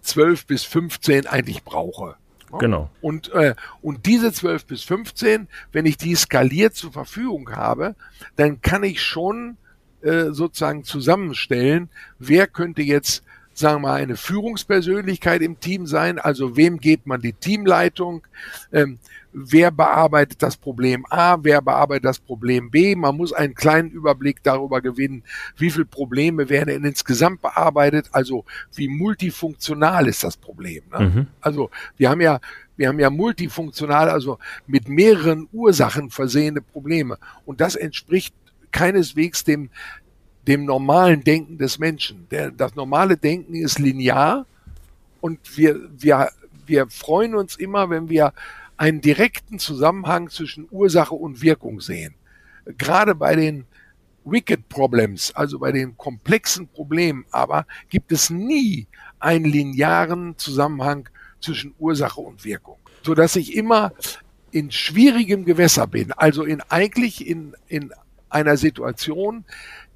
12 0.02 0.46
bis 0.46 0.64
15 0.64 1.26
eigentlich 1.26 1.62
brauche. 1.64 2.16
Genau. 2.58 2.90
Und, 3.00 3.30
äh, 3.32 3.54
und 3.80 4.06
diese 4.06 4.32
12 4.32 4.66
bis 4.66 4.82
15, 4.82 5.48
wenn 5.72 5.86
ich 5.86 5.96
die 5.96 6.14
skaliert 6.14 6.74
zur 6.74 6.92
Verfügung 6.92 7.50
habe, 7.54 7.94
dann 8.36 8.60
kann 8.60 8.84
ich 8.84 9.02
schon 9.02 9.56
äh, 10.02 10.32
sozusagen 10.32 10.84
zusammenstellen, 10.84 11.88
wer 12.18 12.46
könnte 12.46 12.82
jetzt, 12.82 13.22
sagen 13.54 13.82
wir 13.82 13.88
mal, 13.88 14.00
eine 14.00 14.16
Führungspersönlichkeit 14.16 15.42
im 15.42 15.60
Team 15.60 15.86
sein, 15.86 16.18
also 16.18 16.56
wem 16.56 16.78
geht 16.78 17.06
man 17.06 17.20
die 17.20 17.32
Teamleitung, 17.32 18.22
ähm, 18.72 18.98
wer 19.32 19.70
bearbeitet 19.70 20.42
das 20.42 20.56
Problem 20.56 21.06
A, 21.08 21.38
wer 21.42 21.62
bearbeitet 21.62 22.04
das 22.04 22.18
Problem 22.18 22.70
B. 22.70 22.94
Man 22.94 23.16
muss 23.16 23.32
einen 23.32 23.54
kleinen 23.54 23.90
Überblick 23.90 24.42
darüber 24.42 24.80
gewinnen, 24.80 25.22
wie 25.56 25.70
viele 25.70 25.84
Probleme 25.84 26.48
werden 26.48 26.84
insgesamt 26.84 27.42
bearbeitet, 27.42 28.10
also 28.12 28.44
wie 28.74 28.88
multifunktional 28.88 30.08
ist 30.08 30.24
das 30.24 30.36
Problem. 30.36 30.84
Ne? 30.92 31.00
Mhm. 31.00 31.26
Also 31.40 31.70
wir 31.96 32.10
haben 32.10 32.20
ja 32.20 32.40
wir 32.76 32.88
haben 32.88 32.98
ja 32.98 33.10
multifunktional, 33.10 34.08
also 34.08 34.38
mit 34.66 34.88
mehreren 34.88 35.46
Ursachen 35.52 36.10
versehene 36.10 36.62
Probleme. 36.62 37.18
Und 37.44 37.60
das 37.60 37.76
entspricht 37.76 38.34
keineswegs 38.72 39.44
dem, 39.44 39.68
dem 40.46 40.64
normalen 40.64 41.22
Denken 41.22 41.58
des 41.58 41.78
Menschen. 41.78 42.26
Der, 42.30 42.50
das 42.50 42.74
normale 42.74 43.16
Denken 43.16 43.54
ist 43.54 43.78
linear 43.78 44.46
und 45.20 45.56
wir, 45.56 45.80
wir, 45.96 46.30
wir 46.66 46.86
freuen 46.88 47.34
uns 47.34 47.56
immer, 47.56 47.90
wenn 47.90 48.08
wir 48.08 48.32
einen 48.76 49.00
direkten 49.00 49.58
Zusammenhang 49.58 50.28
zwischen 50.30 50.66
Ursache 50.70 51.14
und 51.14 51.42
Wirkung 51.42 51.80
sehen. 51.80 52.14
Gerade 52.78 53.14
bei 53.14 53.36
den 53.36 53.64
Wicked 54.24 54.68
Problems, 54.68 55.32
also 55.34 55.58
bei 55.58 55.72
den 55.72 55.96
komplexen 55.96 56.68
Problemen, 56.68 57.24
aber 57.30 57.66
gibt 57.88 58.12
es 58.12 58.30
nie 58.30 58.86
einen 59.18 59.44
linearen 59.44 60.36
Zusammenhang 60.38 61.08
zwischen 61.40 61.74
Ursache 61.78 62.20
und 62.20 62.44
Wirkung, 62.44 62.78
so 63.02 63.14
dass 63.14 63.36
ich 63.36 63.54
immer 63.54 63.92
in 64.52 64.70
schwierigem 64.70 65.44
Gewässer 65.44 65.86
bin, 65.86 66.12
also 66.12 66.44
in 66.44 66.60
eigentlich 66.68 67.26
in, 67.26 67.54
in 67.68 67.92
einer 68.32 68.56
Situation, 68.56 69.44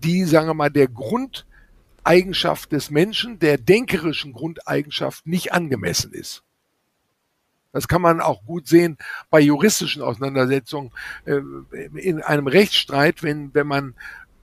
die, 0.03 0.25
sagen 0.25 0.49
wir 0.49 0.55
mal, 0.55 0.71
der 0.71 0.89
Grundeigenschaft 0.89 2.73
des 2.73 2.91
Menschen, 2.91 3.39
der 3.39 3.59
denkerischen 3.59 4.33
Grundeigenschaft 4.33 5.27
nicht 5.27 5.53
angemessen 5.53 6.13
ist. 6.13 6.43
Das 7.77 7.89
kann 7.89 8.01
man 8.01 8.23
auch 8.23 8.43
gut 8.47 8.67
sehen 8.67 8.97
bei 9.29 9.39
juristischen 9.39 10.01
Auseinandersetzungen 10.01 10.93
äh, 11.27 11.41
in 11.95 12.23
einem 12.23 12.47
Rechtsstreit, 12.47 13.23
wenn, 13.23 13.53
wenn 13.53 13.67
man, 13.67 13.95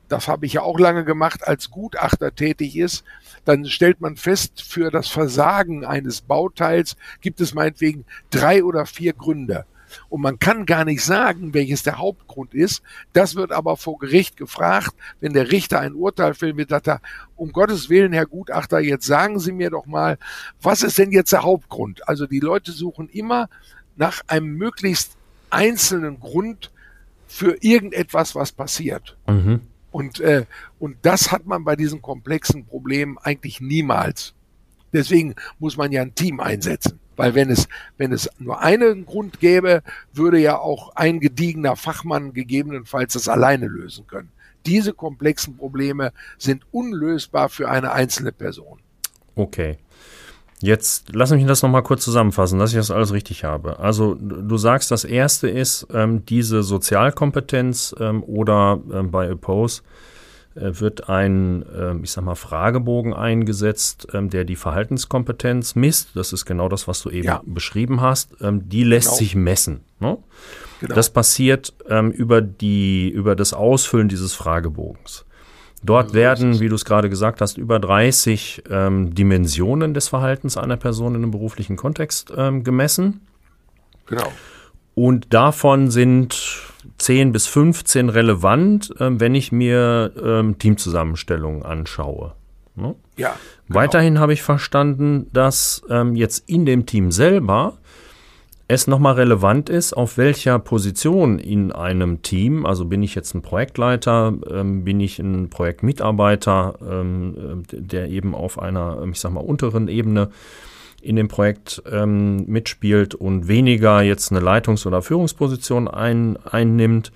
das 0.07 0.27
habe 0.27 0.45
ich 0.45 0.53
ja 0.53 0.61
auch 0.61 0.77
lange 0.77 1.03
gemacht, 1.03 1.47
als 1.47 1.71
Gutachter 1.71 2.35
tätig 2.35 2.77
ist, 2.77 3.03
dann 3.43 3.65
stellt 3.65 4.01
man 4.01 4.17
fest, 4.17 4.61
für 4.61 4.91
das 4.91 5.07
Versagen 5.07 5.83
eines 5.83 6.21
Bauteils 6.21 6.95
gibt 7.21 7.41
es 7.41 7.55
meinetwegen 7.55 8.05
drei 8.29 8.63
oder 8.63 8.85
vier 8.85 9.13
Gründe. 9.13 9.65
Und 10.09 10.21
man 10.21 10.39
kann 10.39 10.65
gar 10.65 10.85
nicht 10.85 11.03
sagen, 11.03 11.53
welches 11.53 11.83
der 11.83 11.97
Hauptgrund 11.97 12.53
ist. 12.53 12.81
Das 13.13 13.35
wird 13.35 13.51
aber 13.51 13.77
vor 13.77 13.97
Gericht 13.97 14.37
gefragt. 14.37 14.93
Wenn 15.19 15.33
der 15.33 15.51
Richter 15.51 15.79
ein 15.79 15.93
Urteil 15.93 16.33
fällt, 16.33 16.57
wird 16.57 16.87
er, 16.87 17.01
um 17.35 17.51
Gottes 17.51 17.89
Willen, 17.89 18.13
Herr 18.13 18.25
Gutachter, 18.25 18.79
jetzt 18.79 19.05
sagen 19.05 19.39
Sie 19.39 19.51
mir 19.51 19.69
doch 19.69 19.85
mal, 19.85 20.17
was 20.61 20.83
ist 20.83 20.97
denn 20.97 21.11
jetzt 21.11 21.31
der 21.31 21.43
Hauptgrund? 21.43 22.07
Also 22.07 22.27
die 22.27 22.39
Leute 22.39 22.71
suchen 22.71 23.09
immer 23.09 23.49
nach 23.95 24.21
einem 24.27 24.55
möglichst 24.57 25.17
einzelnen 25.49 26.19
Grund 26.19 26.71
für 27.27 27.57
irgendetwas, 27.61 28.35
was 28.35 28.51
passiert. 28.51 29.17
Mhm. 29.27 29.61
Und, 29.91 30.19
äh, 30.19 30.45
und 30.79 30.97
das 31.03 31.31
hat 31.31 31.45
man 31.45 31.63
bei 31.63 31.75
diesen 31.75 32.01
komplexen 32.01 32.65
Problemen 32.65 33.17
eigentlich 33.19 33.61
niemals. 33.61 34.33
Deswegen 34.93 35.35
muss 35.59 35.75
man 35.75 35.91
ja 35.91 36.01
ein 36.01 36.15
Team 36.15 36.39
einsetzen. 36.39 36.99
Weil 37.15 37.35
wenn 37.35 37.49
es, 37.49 37.67
wenn 37.97 38.11
es 38.11 38.29
nur 38.39 38.59
einen 38.61 39.05
Grund 39.05 39.39
gäbe, 39.39 39.83
würde 40.13 40.39
ja 40.39 40.57
auch 40.57 40.95
ein 40.95 41.19
gediegener 41.19 41.75
Fachmann 41.75 42.33
gegebenenfalls 42.33 43.13
das 43.13 43.27
alleine 43.27 43.67
lösen 43.67 44.07
können. 44.07 44.31
Diese 44.65 44.93
komplexen 44.93 45.57
Probleme 45.57 46.11
sind 46.37 46.63
unlösbar 46.71 47.49
für 47.49 47.69
eine 47.69 47.91
einzelne 47.91 48.31
Person. 48.31 48.79
Okay. 49.35 49.77
Jetzt 50.61 51.13
lass 51.13 51.31
mich 51.31 51.45
das 51.45 51.61
nochmal 51.61 51.83
kurz 51.83 52.05
zusammenfassen, 52.05 52.57
dass 52.57 52.71
ich 52.71 52.77
das 52.77 52.89
alles 52.89 53.11
richtig 53.11 53.43
habe. 53.43 53.79
Also 53.79 54.15
du 54.15 54.55
sagst, 54.55 54.91
das 54.91 55.03
erste 55.03 55.49
ist 55.49 55.87
ähm, 55.93 56.25
diese 56.25 56.63
Sozialkompetenz 56.63 57.93
ähm, 57.99 58.23
oder 58.23 58.79
ähm, 58.93 59.11
bei 59.11 59.29
Oppose 59.29 59.81
wird 60.55 61.09
ein, 61.09 61.63
äh, 61.63 61.95
ich 62.03 62.11
sag 62.11 62.23
mal, 62.23 62.35
Fragebogen 62.35 63.13
eingesetzt, 63.13 64.07
ähm, 64.13 64.29
der 64.29 64.45
die 64.45 64.55
Verhaltenskompetenz 64.55 65.75
misst. 65.75 66.15
Das 66.15 66.33
ist 66.33 66.45
genau 66.45 66.69
das, 66.69 66.87
was 66.87 67.01
du 67.01 67.09
eben 67.09 67.27
ja. 67.27 67.41
beschrieben 67.45 68.01
hast. 68.01 68.35
Ähm, 68.41 68.69
die 68.69 68.83
lässt 68.83 69.07
genau. 69.07 69.17
sich 69.17 69.35
messen. 69.35 69.81
Ne? 69.99 70.17
Genau. 70.79 70.95
Das 70.95 71.09
passiert 71.09 71.73
ähm, 71.89 72.11
über, 72.11 72.41
die, 72.41 73.09
über 73.09 73.35
das 73.35 73.53
Ausfüllen 73.53 74.09
dieses 74.09 74.33
Fragebogens. 74.33 75.25
Dort 75.83 76.05
also 76.05 76.15
werden, 76.15 76.59
wie 76.59 76.69
du 76.69 76.75
es 76.75 76.85
gerade 76.85 77.09
gesagt 77.09 77.41
hast, 77.41 77.57
über 77.57 77.79
30 77.79 78.63
ähm, 78.69 79.13
Dimensionen 79.13 79.93
des 79.93 80.07
Verhaltens 80.07 80.57
einer 80.57 80.77
Person 80.77 81.15
in 81.15 81.23
einem 81.23 81.31
beruflichen 81.31 81.75
Kontext 81.75 82.31
ähm, 82.35 82.63
gemessen. 82.63 83.21
Genau. 84.05 84.31
Und 84.95 85.33
davon 85.33 85.89
sind 85.89 86.71
10 86.97 87.31
bis 87.31 87.47
15 87.47 88.09
relevant, 88.09 88.93
äh, 88.99 89.09
wenn 89.19 89.35
ich 89.35 89.51
mir 89.51 90.11
ähm, 90.23 90.57
Teamzusammenstellungen 90.57 91.63
anschaue. 91.63 92.33
Ne? 92.75 92.95
Ja. 93.17 93.35
Genau. 93.67 93.79
Weiterhin 93.79 94.19
habe 94.19 94.33
ich 94.33 94.41
verstanden, 94.41 95.27
dass 95.31 95.83
ähm, 95.89 96.15
jetzt 96.15 96.49
in 96.49 96.65
dem 96.65 96.85
Team 96.85 97.11
selber 97.11 97.77
es 98.67 98.87
nochmal 98.87 99.15
relevant 99.15 99.69
ist, 99.69 99.93
auf 99.93 100.17
welcher 100.17 100.57
Position 100.57 101.37
in 101.37 101.71
einem 101.71 102.21
Team, 102.21 102.65
also 102.65 102.85
bin 102.85 103.03
ich 103.03 103.13
jetzt 103.13 103.35
ein 103.35 103.41
Projektleiter, 103.41 104.33
ähm, 104.49 104.83
bin 104.83 104.99
ich 104.99 105.19
ein 105.19 105.49
Projektmitarbeiter, 105.49 106.75
ähm, 106.81 107.63
der 107.71 108.09
eben 108.09 108.33
auf 108.33 108.59
einer, 108.59 109.03
ich 109.11 109.19
sag 109.19 109.33
mal, 109.33 109.41
unteren 109.41 109.87
Ebene 109.87 110.29
in 111.03 111.15
dem 111.15 111.27
Projekt 111.27 111.83
ähm, 111.91 112.45
mitspielt 112.47 113.13
und 113.15 113.47
weniger 113.47 114.01
jetzt 114.01 114.31
eine 114.31 114.39
Leitungs- 114.39 114.87
oder 114.87 115.01
Führungsposition 115.01 115.87
ein, 115.87 116.37
einnimmt. 116.45 117.11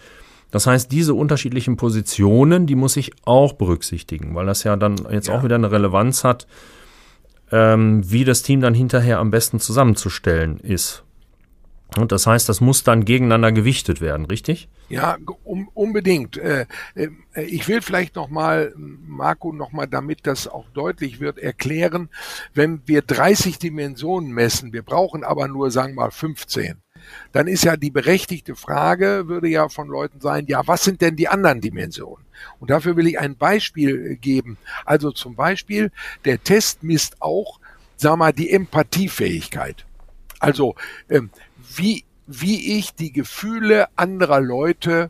Das 0.52 0.68
heißt, 0.68 0.92
diese 0.92 1.14
unterschiedlichen 1.14 1.78
Positionen, 1.78 2.68
die 2.68 2.76
muss 2.76 2.98
ich 2.98 3.12
auch 3.26 3.54
berücksichtigen, 3.54 4.36
weil 4.36 4.46
das 4.46 4.64
ja 4.64 4.76
dann 4.76 4.96
jetzt 5.12 5.28
ja. 5.28 5.38
auch 5.38 5.44
wieder 5.44 5.56
eine 5.56 5.72
Relevanz 5.72 6.24
hat, 6.24 6.48
ähm, 7.52 8.10
wie 8.10 8.24
das 8.24 8.44
Team 8.44 8.62
dann 8.62 8.74
hinterher 8.74 9.20
am 9.20 9.32
besten 9.32 9.60
zusammenzustellen 9.60 10.60
ist. 10.60 11.04
Und 11.98 12.12
das 12.12 12.28
heißt, 12.28 12.48
das 12.50 12.62
muss 12.62 12.84
dann 12.84 13.06
gegeneinander 13.06 13.52
gewichtet 13.52 14.02
werden, 14.02 14.26
richtig? 14.26 14.70
Ja, 14.90 15.18
um, 15.44 15.70
unbedingt. 15.74 16.38
Äh, 16.38 16.66
äh, 16.96 17.10
ich 17.36 17.68
will 17.68 17.82
vielleicht 17.82 18.16
nochmal, 18.16 18.74
Marco, 18.76 19.52
nochmal, 19.52 19.88
damit 19.88 20.26
das 20.28 20.48
auch 20.48 20.70
deutlich 20.74 21.20
wird, 21.20 21.40
erklären, 21.40 22.10
wenn 22.54 22.82
wir 22.86 23.02
30 23.02 23.60
Dimensionen 23.60 24.32
messen, 24.32 24.74
wir 24.74 24.84
brauchen 24.84 25.24
aber 25.24 25.48
nur, 25.48 25.72
sagen 25.72 25.96
wir 25.96 26.04
mal, 26.04 26.12
15 26.12 26.82
dann 27.32 27.48
ist 27.48 27.64
ja 27.64 27.78
die 27.78 27.92
berechtigte 27.92 28.56
Frage, 28.56 29.28
würde 29.28 29.48
ja 29.48 29.70
von 29.70 29.88
Leuten 29.88 30.20
sein, 30.20 30.46
ja, 30.48 30.66
was 30.66 30.84
sind 30.84 31.02
denn 31.02 31.16
die 31.16 31.28
anderen 31.28 31.62
Dimensionen? 31.62 32.26
Und 32.60 32.70
dafür 32.70 32.96
will 32.96 33.08
ich 33.08 33.20
ein 33.20 33.36
Beispiel 33.36 34.12
äh, 34.12 34.16
geben. 34.16 34.58
Also 34.86 35.12
zum 35.12 35.36
Beispiel, 35.36 35.92
der 36.26 36.44
Test 36.44 36.84
misst 36.84 37.22
auch, 37.22 37.60
sagen 37.96 38.14
wir 38.14 38.18
mal, 38.18 38.34
die 38.34 38.52
Empathiefähigkeit. 38.52 39.86
Also, 40.40 40.76
ähm, 41.10 41.32
wie, 41.76 42.04
wie 42.26 42.78
ich 42.78 42.94
die 42.94 43.12
Gefühle 43.12 43.88
anderer 43.96 44.40
Leute 44.40 45.10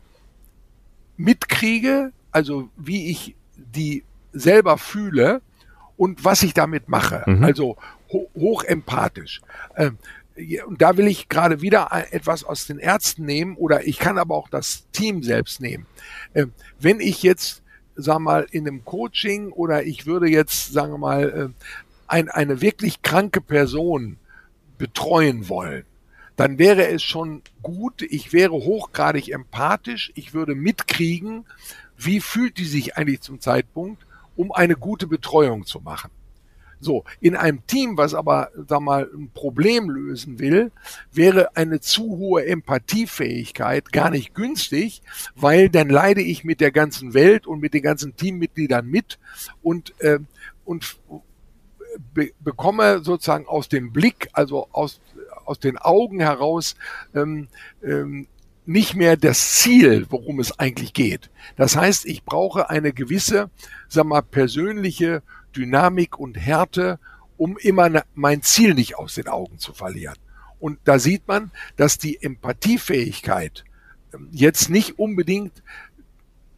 mitkriege, 1.16 2.12
also 2.30 2.68
wie 2.76 3.10
ich 3.10 3.34
die 3.56 4.04
selber 4.32 4.78
fühle 4.78 5.40
und 5.96 6.24
was 6.24 6.42
ich 6.42 6.54
damit 6.54 6.88
mache. 6.88 7.24
Mhm. 7.26 7.44
Also 7.44 7.76
ho 8.12 8.30
hoch 8.34 8.62
empathisch. 8.64 9.40
Ähm, 9.76 9.98
und 10.66 10.80
da 10.80 10.96
will 10.96 11.08
ich 11.08 11.28
gerade 11.28 11.62
wieder 11.62 11.88
etwas 12.12 12.44
aus 12.44 12.66
den 12.66 12.78
Ärzten 12.78 13.24
nehmen 13.24 13.56
oder 13.56 13.86
ich 13.86 13.98
kann 13.98 14.18
aber 14.18 14.36
auch 14.36 14.48
das 14.48 14.86
Team 14.92 15.22
selbst 15.24 15.60
nehmen. 15.60 15.86
Ähm, 16.34 16.52
wenn 16.78 17.00
ich 17.00 17.24
jetzt, 17.24 17.62
sag 17.96 18.20
mal, 18.20 18.46
in 18.52 18.66
einem 18.66 18.84
Coaching 18.84 19.50
oder 19.50 19.82
ich 19.82 20.06
würde 20.06 20.28
jetzt, 20.28 20.72
sagen 20.72 20.92
wir 20.92 20.98
mal, 20.98 21.28
äh, 21.28 21.64
ein, 22.06 22.28
eine 22.28 22.60
wirklich 22.60 23.02
kranke 23.02 23.40
Person 23.40 24.16
betreuen 24.78 25.48
wollen, 25.48 25.84
dann 26.38 26.56
wäre 26.56 26.86
es 26.86 27.02
schon 27.02 27.42
gut, 27.62 28.00
ich 28.00 28.32
wäre 28.32 28.52
hochgradig 28.52 29.32
empathisch, 29.32 30.12
ich 30.14 30.34
würde 30.34 30.54
mitkriegen, 30.54 31.44
wie 31.96 32.20
fühlt 32.20 32.58
die 32.58 32.64
sich 32.64 32.96
eigentlich 32.96 33.22
zum 33.22 33.40
Zeitpunkt, 33.40 34.06
um 34.36 34.52
eine 34.52 34.76
gute 34.76 35.08
Betreuung 35.08 35.66
zu 35.66 35.80
machen. 35.80 36.12
So, 36.78 37.02
in 37.18 37.34
einem 37.34 37.66
Team, 37.66 37.96
was 37.96 38.14
aber, 38.14 38.52
sag 38.68 38.80
mal, 38.80 39.10
ein 39.12 39.32
Problem 39.34 39.90
lösen 39.90 40.38
will, 40.38 40.70
wäre 41.10 41.56
eine 41.56 41.80
zu 41.80 42.04
hohe 42.04 42.46
Empathiefähigkeit 42.46 43.92
gar 43.92 44.10
nicht 44.10 44.32
günstig, 44.32 45.02
weil 45.34 45.68
dann 45.68 45.88
leide 45.88 46.22
ich 46.22 46.44
mit 46.44 46.60
der 46.60 46.70
ganzen 46.70 47.14
Welt 47.14 47.48
und 47.48 47.58
mit 47.58 47.74
den 47.74 47.82
ganzen 47.82 48.14
Teammitgliedern 48.14 48.86
mit 48.86 49.18
und, 49.60 49.92
äh, 50.02 50.20
und 50.64 50.98
be 52.14 52.30
bekomme 52.38 53.02
sozusagen 53.02 53.46
aus 53.46 53.68
dem 53.68 53.92
Blick, 53.92 54.28
also 54.32 54.68
aus 54.70 55.00
aus 55.48 55.58
den 55.58 55.78
Augen 55.78 56.20
heraus 56.20 56.76
ähm, 57.14 57.48
ähm, 57.82 58.26
nicht 58.66 58.94
mehr 58.94 59.16
das 59.16 59.54
Ziel, 59.54 60.06
worum 60.10 60.40
es 60.40 60.58
eigentlich 60.58 60.92
geht. 60.92 61.30
Das 61.56 61.74
heißt, 61.74 62.04
ich 62.04 62.24
brauche 62.24 62.68
eine 62.68 62.92
gewisse, 62.92 63.50
sag 63.88 64.04
mal, 64.04 64.20
persönliche 64.20 65.22
Dynamik 65.56 66.18
und 66.18 66.36
Härte, 66.36 66.98
um 67.38 67.56
immer 67.56 68.02
mein 68.14 68.42
Ziel 68.42 68.74
nicht 68.74 68.98
aus 68.98 69.14
den 69.14 69.28
Augen 69.28 69.58
zu 69.58 69.72
verlieren. 69.72 70.18
Und 70.60 70.80
da 70.84 70.98
sieht 70.98 71.26
man, 71.26 71.50
dass 71.76 71.98
die 71.98 72.22
Empathiefähigkeit 72.22 73.64
ähm, 74.12 74.28
jetzt 74.32 74.68
nicht 74.68 74.98
unbedingt 74.98 75.62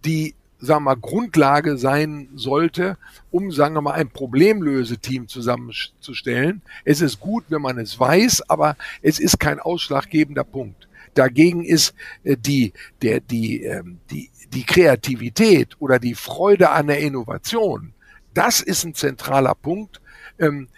die 0.04 0.34
sagen 0.60 0.84
wir 0.84 0.94
mal, 0.94 0.96
Grundlage 0.96 1.76
sein 1.76 2.28
sollte, 2.34 2.96
um, 3.30 3.50
sagen 3.52 3.74
wir 3.74 3.80
mal, 3.80 3.94
ein 3.94 4.10
Problemlöseteam 4.10 5.28
zusammenzustellen. 5.28 6.62
Es 6.84 7.00
ist 7.00 7.20
gut, 7.20 7.44
wenn 7.48 7.62
man 7.62 7.78
es 7.78 7.98
weiß, 7.98 8.48
aber 8.48 8.76
es 9.02 9.18
ist 9.18 9.40
kein 9.40 9.58
ausschlaggebender 9.58 10.44
Punkt. 10.44 10.88
Dagegen 11.14 11.64
ist 11.64 11.94
äh, 12.22 12.36
die, 12.36 12.72
der, 13.02 13.20
die, 13.20 13.64
ähm, 13.64 13.98
die, 14.10 14.30
die 14.52 14.64
Kreativität 14.64 15.76
oder 15.80 15.98
die 15.98 16.14
Freude 16.14 16.70
an 16.70 16.86
der 16.86 17.00
Innovation, 17.00 17.94
das 18.34 18.60
ist 18.60 18.84
ein 18.84 18.94
zentraler 18.94 19.54
Punkt, 19.54 20.00
ähm, 20.38 20.68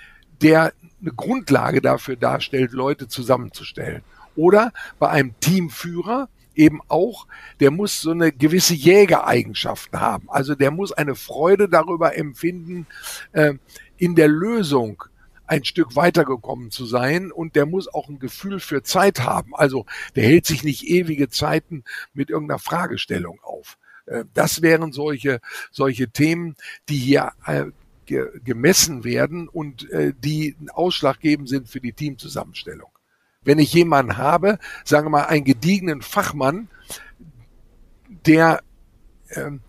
der 0.40 0.73
eine 1.01 1.12
Grundlage 1.12 1.81
dafür 1.81 2.16
darstellt, 2.16 2.73
Leute 2.73 3.09
zusammenzustellen. 3.09 4.03
Oder 4.35 4.73
bei 4.99 5.11
einem 5.11 5.35
Teamführer, 5.40 6.29
eben 6.55 6.81
auch, 6.88 7.27
der 7.61 7.71
muss 7.71 8.01
so 8.01 8.11
eine 8.11 8.33
gewisse 8.33 8.75
Jägereigenschaften 8.75 10.01
haben. 10.01 10.31
Also 10.31 10.55
der 10.55 10.71
muss 10.71 10.93
eine 10.93 11.15
Freude 11.15 11.69
darüber 11.69 12.17
empfinden, 12.17 12.87
äh, 13.33 13.55
in 13.97 14.15
der 14.15 14.29
Lösung 14.29 15.05
ein 15.47 15.65
Stück 15.65 15.97
weitergekommen 15.97 16.71
zu 16.71 16.87
sein 16.87 17.31
und 17.31 17.57
der 17.57 17.67
muss 17.67 17.87
auch 17.87 18.09
ein 18.09 18.19
Gefühl 18.19 18.59
für 18.61 18.83
Zeit 18.83 19.21
haben. 19.21 19.55
Also 19.55 19.87
der 20.17 20.25
hält 20.25 20.47
sich 20.47 20.65
nicht 20.65 20.85
ewige 20.85 21.29
Zeiten 21.29 21.85
mit 22.15 22.31
irgendeiner 22.31 22.59
Fragestellung 22.59 23.38
auf. 23.43 23.77
Äh, 24.07 24.25
das 24.35 24.62
wären 24.62 24.93
solche, 24.93 25.41
solche 25.71 26.09
Themen, 26.09 26.57
die 26.88 26.97
hier 26.97 27.33
äh, 27.47 27.67
gemessen 28.45 29.05
werden 29.05 29.49
und 29.49 29.91
äh, 29.91 30.12
die 30.19 30.57
ausschlaggebend 30.73 31.49
sind 31.49 31.69
für 31.69 31.81
die 31.81 31.93
Teamzusammenstellung 31.93 32.91
wenn 33.44 33.59
ich 33.59 33.72
jemanden 33.72 34.16
habe, 34.16 34.59
sagen 34.85 35.07
wir 35.07 35.11
mal 35.11 35.24
einen 35.24 35.44
gediegenen 35.44 36.02
Fachmann, 36.02 36.68
der, 38.26 38.62
ähm, 39.31 39.61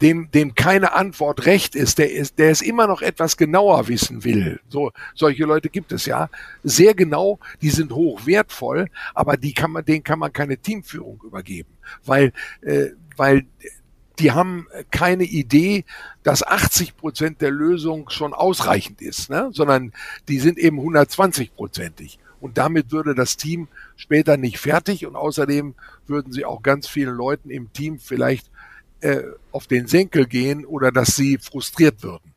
dem, 0.00 0.30
dem 0.30 0.54
keine 0.54 0.92
Antwort 0.92 1.46
recht 1.46 1.74
ist, 1.74 1.98
der 1.98 2.12
ist, 2.12 2.38
der 2.38 2.50
es 2.50 2.62
immer 2.62 2.86
noch 2.86 3.02
etwas 3.02 3.36
genauer 3.36 3.88
wissen 3.88 4.22
will. 4.24 4.60
So, 4.68 4.92
solche 5.14 5.44
Leute 5.44 5.68
gibt 5.70 5.92
es 5.92 6.06
ja. 6.06 6.28
Sehr 6.62 6.94
genau, 6.94 7.40
die 7.62 7.70
sind 7.70 7.92
hoch 7.92 8.24
wertvoll, 8.26 8.88
aber 9.14 9.36
die 9.36 9.54
kann 9.54 9.72
man, 9.72 9.84
denen 9.84 10.04
kann 10.04 10.18
man 10.18 10.32
keine 10.32 10.56
Teamführung 10.56 11.22
übergeben, 11.24 11.70
weil, 12.04 12.32
äh, 12.62 12.90
weil 13.16 13.46
die 14.18 14.32
haben 14.32 14.66
keine 14.90 15.24
Idee, 15.24 15.84
dass 16.22 16.42
80 16.42 16.96
Prozent 16.96 17.40
der 17.40 17.50
Lösung 17.50 18.10
schon 18.10 18.34
ausreichend 18.34 19.00
ist, 19.00 19.30
ne? 19.30 19.50
sondern 19.52 19.92
die 20.28 20.38
sind 20.38 20.58
eben 20.58 20.78
120 20.78 21.54
prozentig. 21.54 22.18
Und 22.40 22.58
damit 22.58 22.92
würde 22.92 23.14
das 23.14 23.36
Team 23.36 23.68
später 23.96 24.36
nicht 24.36 24.58
fertig 24.58 25.06
und 25.06 25.16
außerdem 25.16 25.74
würden 26.06 26.32
sie 26.32 26.44
auch 26.44 26.62
ganz 26.62 26.86
vielen 26.86 27.14
Leuten 27.14 27.50
im 27.50 27.72
Team 27.72 27.98
vielleicht 27.98 28.50
äh, 29.00 29.22
auf 29.52 29.66
den 29.66 29.86
Senkel 29.86 30.26
gehen 30.26 30.64
oder 30.64 30.92
dass 30.92 31.16
sie 31.16 31.38
frustriert 31.38 32.02
würden. 32.02 32.34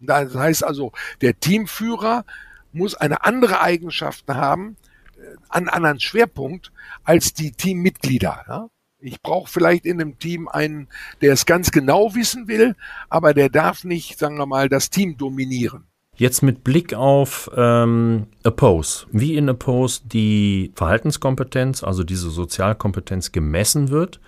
Das 0.00 0.34
heißt 0.34 0.64
also, 0.64 0.92
der 1.20 1.38
Teamführer 1.38 2.24
muss 2.72 2.94
eine 2.94 3.24
andere 3.24 3.60
Eigenschaft 3.60 4.28
haben, 4.28 4.76
äh, 5.16 5.36
einen 5.48 5.68
anderen 5.68 6.00
Schwerpunkt 6.00 6.72
als 7.04 7.32
die 7.32 7.52
Teammitglieder. 7.52 8.44
Ja? 8.46 8.68
Ich 8.98 9.20
brauche 9.22 9.50
vielleicht 9.50 9.86
in 9.86 10.00
einem 10.00 10.18
Team 10.18 10.48
einen, 10.48 10.88
der 11.20 11.32
es 11.32 11.46
ganz 11.46 11.70
genau 11.70 12.14
wissen 12.14 12.48
will, 12.48 12.76
aber 13.08 13.34
der 13.34 13.48
darf 13.48 13.84
nicht, 13.84 14.18
sagen 14.18 14.36
wir 14.36 14.46
mal, 14.46 14.68
das 14.68 14.90
Team 14.90 15.16
dominieren. 15.16 15.86
Jetzt 16.18 16.42
mit 16.42 16.64
Blick 16.64 16.94
auf 16.94 17.50
ähm, 17.54 18.26
Oppose. 18.42 19.06
Wie 19.12 19.36
in 19.36 19.50
Oppose 19.50 20.00
die 20.04 20.72
Verhaltenskompetenz, 20.74 21.84
also 21.84 22.04
diese 22.04 22.30
Sozialkompetenz 22.30 23.32
gemessen 23.32 23.90
wird 23.90 24.18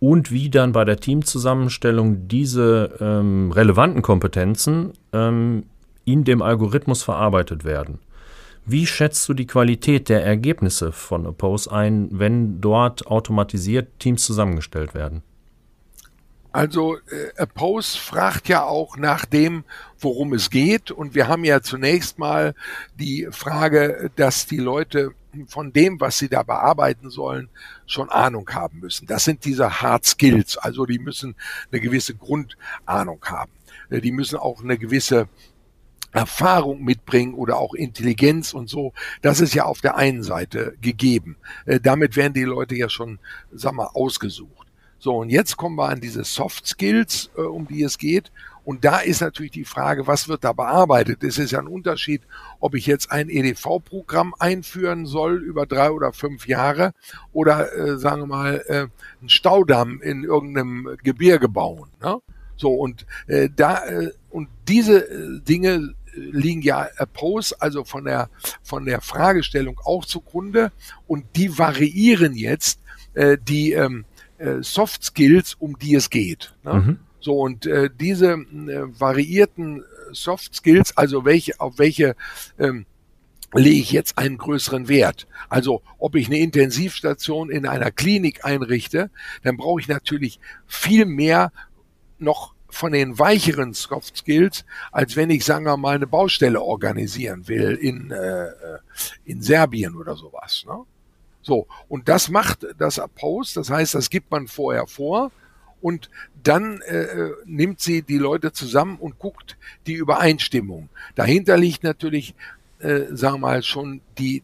und 0.00 0.30
wie 0.30 0.50
dann 0.50 0.70
bei 0.70 0.84
der 0.84 0.98
Teamzusammenstellung 0.98 2.28
diese 2.28 2.96
ähm, 3.00 3.50
relevanten 3.50 4.02
Kompetenzen 4.02 4.92
ähm, 5.12 5.64
in 6.04 6.22
dem 6.22 6.42
Algorithmus 6.42 7.02
verarbeitet 7.02 7.64
werden. 7.64 7.98
Wie 8.64 8.86
schätzt 8.86 9.28
du 9.28 9.34
die 9.34 9.46
Qualität 9.46 10.08
der 10.08 10.24
Ergebnisse 10.24 10.92
von 10.92 11.26
Oppose 11.26 11.70
ein, 11.72 12.08
wenn 12.12 12.60
dort 12.60 13.06
automatisiert 13.06 13.98
Teams 13.98 14.24
zusammengestellt 14.24 14.94
werden? 14.94 15.22
Also 16.56 16.96
äh, 16.96 17.42
Oppose 17.42 17.98
fragt 17.98 18.48
ja 18.48 18.64
auch 18.64 18.96
nach 18.96 19.26
dem, 19.26 19.64
worum 20.00 20.32
es 20.32 20.50
geht. 20.50 20.90
Und 20.90 21.14
wir 21.14 21.28
haben 21.28 21.44
ja 21.44 21.60
zunächst 21.62 22.18
mal 22.18 22.54
die 22.98 23.28
Frage, 23.30 24.10
dass 24.16 24.46
die 24.46 24.58
Leute 24.58 25.12
von 25.48 25.72
dem, 25.72 26.00
was 26.00 26.18
sie 26.18 26.28
da 26.28 26.42
bearbeiten 26.42 27.10
sollen, 27.10 27.48
schon 27.86 28.08
Ahnung 28.08 28.48
haben 28.50 28.80
müssen. 28.80 29.06
Das 29.06 29.24
sind 29.24 29.44
diese 29.44 29.82
Hard 29.82 30.04
Skills. 30.04 30.56
Also 30.56 30.86
die 30.86 30.98
müssen 30.98 31.34
eine 31.70 31.80
gewisse 31.80 32.14
Grundahnung 32.14 33.22
haben. 33.24 33.52
Die 33.90 34.12
müssen 34.12 34.36
auch 34.36 34.62
eine 34.62 34.78
gewisse 34.78 35.28
Erfahrung 36.16 36.82
mitbringen 36.82 37.34
oder 37.34 37.58
auch 37.58 37.74
Intelligenz 37.74 38.54
und 38.54 38.70
so, 38.70 38.94
das 39.20 39.40
ist 39.40 39.54
ja 39.54 39.64
auf 39.64 39.82
der 39.82 39.96
einen 39.96 40.22
Seite 40.22 40.74
gegeben. 40.80 41.36
Äh, 41.66 41.78
damit 41.78 42.16
werden 42.16 42.32
die 42.32 42.44
Leute 42.44 42.74
ja 42.74 42.88
schon, 42.88 43.18
sag 43.52 43.74
mal, 43.74 43.90
ausgesucht. 43.92 44.66
So, 44.98 45.18
und 45.18 45.28
jetzt 45.28 45.58
kommen 45.58 45.76
wir 45.76 45.88
an 45.88 46.00
diese 46.00 46.24
Soft 46.24 46.66
Skills, 46.66 47.30
äh, 47.36 47.42
um 47.42 47.68
die 47.68 47.82
es 47.82 47.98
geht. 47.98 48.32
Und 48.66 48.84
da 48.84 48.98
ist 48.98 49.20
natürlich 49.20 49.52
die 49.52 49.64
Frage, 49.64 50.08
was 50.08 50.28
wird 50.28 50.42
da 50.42 50.52
bearbeitet? 50.52 51.22
Es 51.22 51.38
ist 51.38 51.52
ja 51.52 51.60
ein 51.60 51.68
Unterschied, 51.68 52.22
ob 52.58 52.74
ich 52.74 52.84
jetzt 52.84 53.12
ein 53.12 53.30
EDV-Programm 53.30 54.34
einführen 54.40 55.06
soll 55.06 55.40
über 55.40 55.66
drei 55.66 55.92
oder 55.92 56.12
fünf 56.12 56.48
Jahre 56.48 56.90
oder, 57.32 57.72
äh, 57.72 57.96
sagen 57.96 58.22
wir 58.22 58.26
mal, 58.26 58.64
äh, 58.66 58.88
einen 59.20 59.28
Staudamm 59.28 60.02
in 60.02 60.24
irgendeinem 60.24 60.96
Gebirge 61.04 61.48
bauen. 61.48 61.90
Ne? 62.02 62.18
So, 62.56 62.74
und 62.74 63.06
äh, 63.28 63.48
da, 63.54 63.84
äh, 63.84 64.10
und 64.30 64.48
diese 64.66 65.08
äh, 65.08 65.40
Dinge 65.42 65.94
liegen 66.16 66.62
ja 66.62 66.88
Pros, 67.12 67.52
also 67.52 67.84
von 67.84 68.04
der, 68.04 68.30
von 68.64 68.84
der 68.84 69.00
Fragestellung 69.00 69.80
auch 69.84 70.04
zugrunde 70.04 70.72
und 71.06 71.24
die 71.36 71.56
variieren 71.56 72.34
jetzt 72.34 72.80
äh, 73.14 73.38
die 73.40 73.74
ähm, 73.74 74.06
äh, 74.38 74.56
Soft 74.62 75.04
Skills, 75.04 75.54
um 75.54 75.78
die 75.78 75.94
es 75.94 76.10
geht. 76.10 76.52
Ne? 76.64 76.74
Mhm. 76.74 76.98
So, 77.26 77.40
und 77.40 77.66
äh, 77.66 77.90
diese 77.92 78.34
äh, 78.34 79.00
variierten 79.00 79.82
Soft 80.12 80.54
Skills, 80.54 80.96
also 80.96 81.24
welche, 81.24 81.58
auf 81.58 81.76
welche 81.76 82.14
ähm, 82.56 82.86
lege 83.52 83.80
ich 83.80 83.90
jetzt 83.90 84.16
einen 84.16 84.38
größeren 84.38 84.86
Wert. 84.86 85.26
Also 85.48 85.82
ob 85.98 86.14
ich 86.14 86.28
eine 86.28 86.38
Intensivstation 86.38 87.50
in 87.50 87.66
einer 87.66 87.90
Klinik 87.90 88.44
einrichte, 88.44 89.10
dann 89.42 89.56
brauche 89.56 89.80
ich 89.80 89.88
natürlich 89.88 90.38
viel 90.68 91.04
mehr 91.04 91.50
noch 92.20 92.54
von 92.68 92.92
den 92.92 93.18
weicheren 93.18 93.72
Soft 93.72 94.18
Skills, 94.18 94.64
als 94.92 95.16
wenn 95.16 95.30
ich, 95.30 95.44
sagen 95.44 95.64
wir 95.64 95.76
mal, 95.76 95.96
eine 95.96 96.06
Baustelle 96.06 96.62
organisieren 96.62 97.48
will 97.48 97.74
in, 97.74 98.12
äh, 98.12 98.50
in 99.24 99.42
Serbien 99.42 99.96
oder 99.96 100.14
sowas. 100.14 100.64
Ne? 100.64 100.78
So, 101.42 101.66
und 101.88 102.08
das 102.08 102.28
macht 102.28 102.64
das 102.78 103.02
Post, 103.16 103.56
das 103.56 103.68
heißt, 103.68 103.96
das 103.96 104.10
gibt 104.10 104.30
man 104.30 104.46
vorher 104.46 104.86
vor 104.86 105.32
und 105.80 106.10
dann 106.42 106.80
äh, 106.82 107.30
nimmt 107.44 107.80
sie 107.80 108.02
die 108.02 108.18
Leute 108.18 108.52
zusammen 108.52 108.98
und 108.98 109.18
guckt 109.18 109.56
die 109.86 109.94
Übereinstimmung. 109.94 110.88
Dahinter 111.14 111.56
liegt 111.56 111.82
natürlich, 111.82 112.34
äh, 112.78 113.04
sagen 113.10 113.36
wir 113.36 113.38
mal, 113.38 113.62
schon 113.62 114.00
die, 114.18 114.42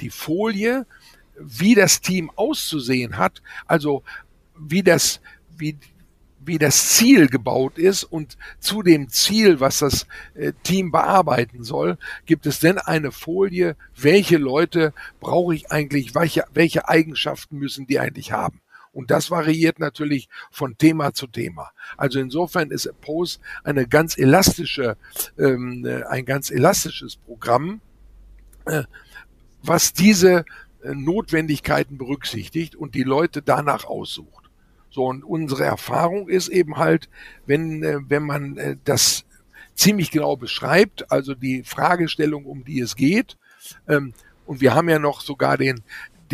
die 0.00 0.10
Folie, 0.10 0.86
wie 1.38 1.74
das 1.74 2.00
Team 2.00 2.30
auszusehen 2.34 3.18
hat, 3.18 3.42
also 3.66 4.02
wie 4.56 4.82
das, 4.82 5.20
wie 5.56 5.76
wie 6.46 6.58
das 6.58 6.90
Ziel 6.90 7.28
gebaut 7.28 7.78
ist 7.78 8.04
und 8.04 8.36
zu 8.58 8.82
dem 8.82 9.08
Ziel, 9.08 9.60
was 9.60 9.78
das 9.78 10.06
äh, 10.34 10.52
Team 10.62 10.90
bearbeiten 10.90 11.64
soll, 11.64 11.98
gibt 12.26 12.46
es 12.46 12.60
denn 12.60 12.78
eine 12.78 13.12
Folie, 13.12 13.76
welche 13.96 14.36
Leute 14.36 14.92
brauche 15.20 15.54
ich 15.54 15.70
eigentlich, 15.70 16.14
welche, 16.14 16.44
welche 16.52 16.88
Eigenschaften 16.88 17.58
müssen 17.58 17.86
die 17.86 17.98
eigentlich 17.98 18.32
haben. 18.32 18.60
Und 18.94 19.10
das 19.10 19.30
variiert 19.30 19.80
natürlich 19.80 20.28
von 20.50 20.78
Thema 20.78 21.12
zu 21.12 21.26
Thema. 21.26 21.72
Also 21.96 22.20
insofern 22.20 22.70
ist 22.70 22.88
Pose 23.00 23.40
eine 23.64 23.86
ganz 23.86 24.16
elastische, 24.16 24.96
ähm, 25.36 25.84
äh, 25.84 26.04
ein 26.04 26.24
ganz 26.24 26.50
elastisches 26.50 27.16
Programm, 27.16 27.80
äh, 28.66 28.84
was 29.62 29.92
diese 29.92 30.44
äh, 30.82 30.94
Notwendigkeiten 30.94 31.98
berücksichtigt 31.98 32.76
und 32.76 32.94
die 32.94 33.02
Leute 33.02 33.42
danach 33.42 33.84
aussucht. 33.84 34.44
So, 34.90 35.06
und 35.06 35.24
unsere 35.24 35.64
Erfahrung 35.64 36.28
ist 36.28 36.48
eben 36.48 36.76
halt, 36.76 37.08
wenn, 37.46 37.82
äh, 37.82 37.98
wenn 38.06 38.22
man 38.22 38.56
äh, 38.56 38.76
das 38.84 39.24
ziemlich 39.74 40.12
genau 40.12 40.36
beschreibt, 40.36 41.10
also 41.10 41.34
die 41.34 41.64
Fragestellung, 41.64 42.44
um 42.44 42.64
die 42.64 42.78
es 42.78 42.94
geht, 42.94 43.36
ähm, 43.88 44.14
und 44.46 44.60
wir 44.60 44.74
haben 44.74 44.88
ja 44.88 44.98
noch 44.98 45.20
sogar 45.20 45.56
den, 45.56 45.82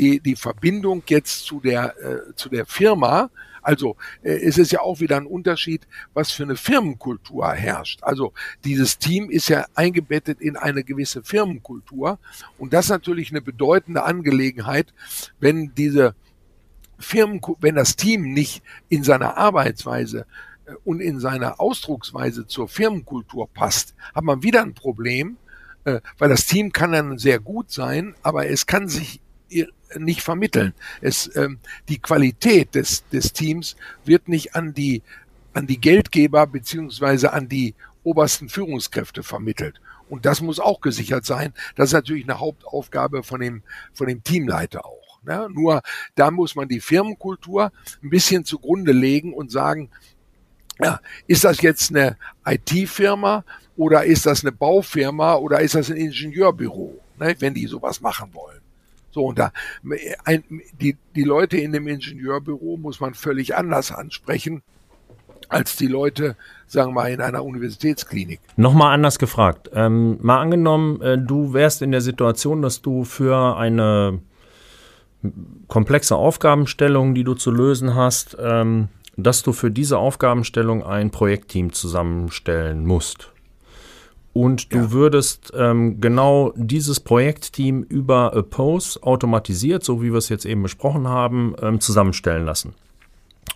die, 0.00 0.18
die 0.18 0.36
Verbindung 0.36 1.02
jetzt 1.08 1.44
zu 1.44 1.60
der, 1.60 1.94
äh, 2.02 2.34
zu 2.34 2.48
der 2.48 2.64
Firma, 2.64 3.30
also 3.60 3.96
äh, 4.22 4.32
es 4.32 4.56
ist 4.56 4.72
ja 4.72 4.80
auch 4.80 5.00
wieder 5.00 5.18
ein 5.18 5.26
Unterschied, 5.26 5.86
was 6.14 6.32
für 6.32 6.44
eine 6.44 6.56
Firmenkultur 6.56 7.52
herrscht. 7.52 8.02
Also 8.02 8.32
dieses 8.64 8.98
Team 8.98 9.28
ist 9.28 9.48
ja 9.48 9.66
eingebettet 9.74 10.40
in 10.40 10.56
eine 10.56 10.84
gewisse 10.84 11.22
Firmenkultur. 11.22 12.18
Und 12.56 12.72
das 12.72 12.86
ist 12.86 12.90
natürlich 12.90 13.30
eine 13.30 13.42
bedeutende 13.42 14.02
Angelegenheit, 14.04 14.94
wenn 15.38 15.74
diese 15.74 16.14
Firmen, 16.98 17.42
wenn 17.60 17.74
das 17.74 17.96
Team 17.96 18.32
nicht 18.32 18.62
in 18.88 19.04
seiner 19.04 19.36
Arbeitsweise 19.36 20.24
äh, 20.64 20.72
und 20.84 21.00
in 21.00 21.20
seiner 21.20 21.60
Ausdrucksweise 21.60 22.46
zur 22.46 22.68
Firmenkultur 22.68 23.48
passt, 23.52 23.94
hat 24.14 24.24
man 24.24 24.42
wieder 24.42 24.62
ein 24.62 24.72
Problem, 24.72 25.36
äh, 25.84 26.00
weil 26.16 26.30
das 26.30 26.46
Team 26.46 26.72
kann 26.72 26.92
dann 26.92 27.18
sehr 27.18 27.38
gut 27.38 27.70
sein, 27.70 28.14
aber 28.22 28.48
es 28.48 28.64
kann 28.64 28.88
sich 28.88 29.20
nicht 29.98 30.22
vermitteln. 30.22 30.74
Es, 31.00 31.34
ähm, 31.36 31.58
die 31.88 31.98
Qualität 31.98 32.74
des, 32.74 33.06
des 33.08 33.32
Teams 33.32 33.76
wird 34.04 34.28
nicht 34.28 34.54
an 34.54 34.74
die, 34.74 35.02
an 35.52 35.66
die 35.66 35.80
Geldgeber 35.80 36.46
beziehungsweise 36.46 37.32
an 37.32 37.48
die 37.48 37.74
obersten 38.02 38.48
Führungskräfte 38.48 39.22
vermittelt. 39.22 39.80
Und 40.08 40.26
das 40.26 40.40
muss 40.40 40.58
auch 40.58 40.80
gesichert 40.80 41.24
sein. 41.24 41.52
Das 41.76 41.90
ist 41.90 41.92
natürlich 41.92 42.24
eine 42.24 42.40
Hauptaufgabe 42.40 43.22
von 43.22 43.40
dem, 43.40 43.62
von 43.92 44.08
dem 44.08 44.22
Teamleiter 44.22 44.84
auch. 44.84 45.20
Ne? 45.22 45.48
Nur 45.52 45.82
da 46.14 46.30
muss 46.30 46.54
man 46.54 46.68
die 46.68 46.80
Firmenkultur 46.80 47.72
ein 48.02 48.10
bisschen 48.10 48.44
zugrunde 48.44 48.92
legen 48.92 49.32
und 49.32 49.50
sagen, 49.50 49.90
ja, 50.82 51.00
ist 51.26 51.44
das 51.44 51.60
jetzt 51.60 51.90
eine 51.90 52.16
IT-Firma 52.46 53.44
oder 53.76 54.04
ist 54.04 54.26
das 54.26 54.42
eine 54.42 54.52
Baufirma 54.52 55.34
oder 55.34 55.60
ist 55.60 55.74
das 55.74 55.90
ein 55.90 55.96
Ingenieurbüro, 55.96 56.98
ne, 57.18 57.36
wenn 57.38 57.54
die 57.54 57.66
sowas 57.66 58.00
machen 58.00 58.32
wollen? 58.32 58.59
So, 59.10 59.26
und 59.26 59.38
da, 59.38 59.52
ein, 60.24 60.44
die, 60.80 60.96
die 61.14 61.24
Leute 61.24 61.56
in 61.56 61.72
dem 61.72 61.88
Ingenieurbüro 61.88 62.76
muss 62.76 63.00
man 63.00 63.14
völlig 63.14 63.56
anders 63.56 63.92
ansprechen 63.92 64.62
als 65.48 65.76
die 65.76 65.88
Leute, 65.88 66.36
sagen 66.66 66.90
wir 66.90 67.02
mal, 67.02 67.10
in 67.10 67.20
einer 67.20 67.44
Universitätsklinik. 67.44 68.40
Nochmal 68.56 68.94
anders 68.94 69.18
gefragt. 69.18 69.68
Ähm, 69.74 70.18
mal 70.20 70.40
angenommen, 70.40 71.00
äh, 71.02 71.18
du 71.18 71.52
wärst 71.52 71.82
in 71.82 71.90
der 71.90 72.00
Situation, 72.00 72.62
dass 72.62 72.82
du 72.82 73.04
für 73.04 73.56
eine 73.56 74.20
komplexe 75.68 76.16
Aufgabenstellungen, 76.16 77.14
die 77.14 77.24
du 77.24 77.34
zu 77.34 77.50
lösen 77.50 77.94
hast, 77.94 78.36
ähm, 78.40 78.88
dass 79.16 79.42
du 79.42 79.52
für 79.52 79.70
diese 79.70 79.98
Aufgabenstellung 79.98 80.84
ein 80.84 81.10
Projektteam 81.10 81.72
zusammenstellen 81.72 82.86
musst. 82.86 83.32
Und 84.32 84.72
du 84.72 84.78
ja. 84.78 84.90
würdest 84.92 85.52
ähm, 85.56 86.00
genau 86.00 86.52
dieses 86.54 87.00
Projektteam 87.00 87.82
über 87.82 88.36
Oppose 88.36 89.02
automatisiert, 89.02 89.82
so 89.82 90.02
wie 90.02 90.12
wir 90.12 90.18
es 90.18 90.28
jetzt 90.28 90.44
eben 90.44 90.62
besprochen 90.62 91.08
haben, 91.08 91.54
ähm, 91.60 91.80
zusammenstellen 91.80 92.44
lassen. 92.44 92.74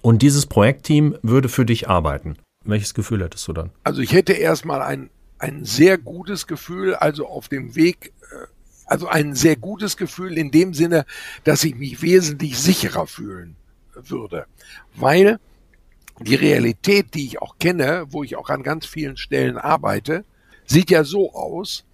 Und 0.03 0.23
dieses 0.23 0.47
Projektteam 0.47 1.17
würde 1.23 1.49
für 1.49 1.65
dich 1.65 1.89
arbeiten. 1.89 2.37
Welches 2.65 2.95
Gefühl 2.95 3.23
hättest 3.23 3.47
du 3.47 3.53
dann? 3.53 3.71
Also 3.85 4.01
ich 4.01 4.13
hätte 4.13 4.33
erstmal 4.33 4.83
ein, 4.83 5.11
ein 5.39 5.65
sehr 5.65 5.97
gutes 5.97 6.47
Gefühl, 6.47 6.95
also 6.95 7.27
auf 7.27 7.49
dem 7.49 7.77
Weg, 7.77 8.13
äh, 8.33 8.47
also 8.87 9.07
ein 9.07 9.35
sehr 9.35 9.57
gutes 9.57 9.97
Gefühl 9.97 10.37
in 10.37 10.51
dem 10.51 10.75
Sinne, 10.75 11.07
dass 11.45 11.63
ich 11.63 11.77
mich 11.77 12.03
wesentlich 12.03 12.59
sicherer 12.59 13.07
fühlen 13.07 13.57
würde. 13.95 14.47
Weil 14.97 15.39
die 16.21 16.35
Realität, 16.35 17.15
die 17.15 17.27
ich 17.27 17.43
auch 17.43 17.59
kenne, 17.59 18.07
wo 18.09 18.25
ich 18.25 18.37
auch 18.37 18.49
an 18.51 18.63
ganz 18.63 18.87
vielen 18.87 19.17
Stellen 19.17 19.57
arbeite, 19.57 20.25
sieht 20.67 20.91
ja 20.91 21.05
so 21.05 21.33
aus, 21.33 21.85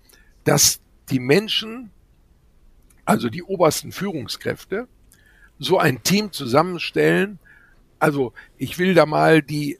dass 0.44 0.80
die 1.10 1.20
Menschen, 1.20 1.90
also 3.04 3.28
die 3.28 3.42
obersten 3.42 3.92
Führungskräfte, 3.92 4.88
so 5.58 5.78
ein 5.78 6.02
Team 6.02 6.32
zusammenstellen. 6.32 7.38
Also 7.98 8.32
ich 8.56 8.78
will 8.78 8.94
da 8.94 9.06
mal 9.06 9.42
die, 9.42 9.78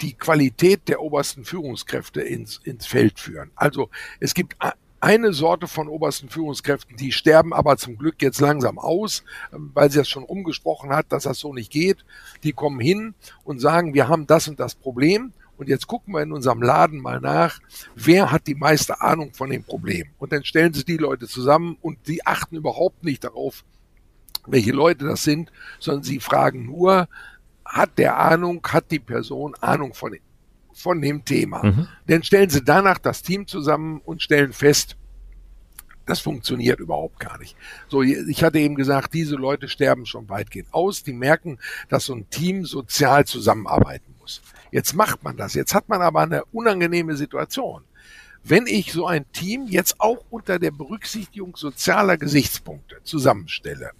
die 0.00 0.14
Qualität 0.14 0.88
der 0.88 1.00
obersten 1.00 1.44
Führungskräfte 1.44 2.20
ins, 2.20 2.58
ins 2.62 2.86
Feld 2.86 3.18
führen. 3.18 3.50
Also 3.56 3.90
es 4.20 4.34
gibt 4.34 4.56
eine 5.00 5.32
Sorte 5.32 5.66
von 5.68 5.88
obersten 5.88 6.28
Führungskräften, 6.28 6.96
die 6.96 7.12
sterben 7.12 7.52
aber 7.52 7.76
zum 7.76 7.98
Glück 7.98 8.20
jetzt 8.20 8.40
langsam 8.40 8.78
aus, 8.78 9.24
weil 9.50 9.90
sie 9.90 9.98
das 9.98 10.08
schon 10.08 10.24
umgesprochen 10.24 10.90
hat, 10.90 11.06
dass 11.10 11.24
das 11.24 11.38
so 11.38 11.52
nicht 11.52 11.70
geht. 11.70 12.04
Die 12.42 12.52
kommen 12.52 12.80
hin 12.80 13.14
und 13.44 13.60
sagen, 13.60 13.94
wir 13.94 14.08
haben 14.08 14.26
das 14.26 14.48
und 14.48 14.60
das 14.60 14.74
Problem 14.74 15.32
und 15.58 15.68
jetzt 15.68 15.86
gucken 15.88 16.14
wir 16.14 16.22
in 16.22 16.32
unserem 16.32 16.62
Laden 16.62 17.00
mal 17.00 17.20
nach, 17.20 17.58
wer 17.94 18.30
hat 18.30 18.46
die 18.46 18.54
meiste 18.54 19.00
Ahnung 19.00 19.34
von 19.34 19.50
dem 19.50 19.64
Problem. 19.64 20.06
Und 20.18 20.32
dann 20.32 20.44
stellen 20.44 20.72
sie 20.72 20.84
die 20.84 20.96
Leute 20.96 21.26
zusammen 21.26 21.76
und 21.82 22.06
die 22.06 22.24
achten 22.24 22.56
überhaupt 22.56 23.04
nicht 23.04 23.24
darauf, 23.24 23.64
welche 24.46 24.72
Leute 24.72 25.04
das 25.04 25.24
sind, 25.24 25.52
sondern 25.80 26.04
sie 26.04 26.20
fragen 26.20 26.64
nur, 26.64 27.08
hat 27.64 27.98
der 27.98 28.18
Ahnung, 28.18 28.66
hat 28.66 28.90
die 28.90 29.00
Person 29.00 29.54
Ahnung 29.60 29.94
von, 29.94 30.16
von 30.72 31.02
dem 31.02 31.24
Thema. 31.24 31.64
Mhm. 31.64 31.88
Dann 32.06 32.22
stellen 32.22 32.48
sie 32.48 32.64
danach 32.64 32.98
das 32.98 33.22
Team 33.22 33.46
zusammen 33.46 34.00
und 34.04 34.22
stellen 34.22 34.52
fest, 34.52 34.96
das 36.06 36.20
funktioniert 36.20 36.80
überhaupt 36.80 37.20
gar 37.20 37.36
nicht. 37.38 37.54
So, 37.88 38.00
ich 38.02 38.42
hatte 38.42 38.58
eben 38.58 38.76
gesagt, 38.76 39.12
diese 39.12 39.36
Leute 39.36 39.68
sterben 39.68 40.06
schon 40.06 40.28
weitgehend 40.30 40.72
aus. 40.72 41.02
Die 41.02 41.12
merken, 41.12 41.58
dass 41.90 42.06
so 42.06 42.14
ein 42.14 42.30
Team 42.30 42.64
sozial 42.64 43.26
zusammenarbeiten 43.26 44.14
muss. 44.18 44.40
Jetzt 44.70 44.94
macht 44.94 45.22
man 45.22 45.36
das. 45.36 45.54
Jetzt 45.54 45.74
hat 45.74 45.88
man 45.88 46.02
aber 46.02 46.20
eine 46.20 46.44
unangenehme 46.46 47.16
Situation. 47.16 47.82
Wenn 48.44 48.66
ich 48.66 48.92
so 48.92 49.06
ein 49.06 49.30
Team 49.32 49.66
jetzt 49.66 50.00
auch 50.00 50.24
unter 50.30 50.58
der 50.58 50.70
Berücksichtigung 50.70 51.56
sozialer 51.56 52.16
Gesichtspunkte 52.16 53.00
zusammenstelle, 53.02 53.90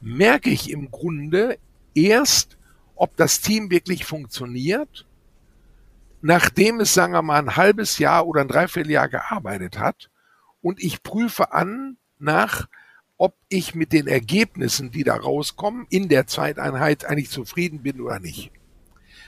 merke 0.00 0.50
ich 0.50 0.70
im 0.70 0.90
Grunde 0.90 1.58
erst, 1.94 2.56
ob 2.96 3.16
das 3.16 3.40
Team 3.40 3.70
wirklich 3.70 4.04
funktioniert, 4.04 5.06
nachdem 6.20 6.80
es, 6.80 6.94
sagen 6.94 7.12
wir 7.12 7.22
mal, 7.22 7.38
ein 7.38 7.56
halbes 7.56 7.98
Jahr 7.98 8.26
oder 8.26 8.40
ein 8.40 8.48
Dreivierteljahr 8.48 9.08
gearbeitet 9.08 9.78
hat 9.78 10.10
und 10.62 10.82
ich 10.82 11.02
prüfe 11.02 11.52
an 11.52 11.98
nach, 12.18 12.66
ob 13.16 13.36
ich 13.48 13.74
mit 13.74 13.92
den 13.92 14.06
Ergebnissen, 14.06 14.90
die 14.90 15.04
da 15.04 15.16
rauskommen, 15.16 15.86
in 15.90 16.08
der 16.08 16.26
Zeiteinheit 16.26 17.04
eigentlich 17.04 17.30
zufrieden 17.30 17.82
bin 17.82 18.00
oder 18.00 18.18
nicht. 18.20 18.50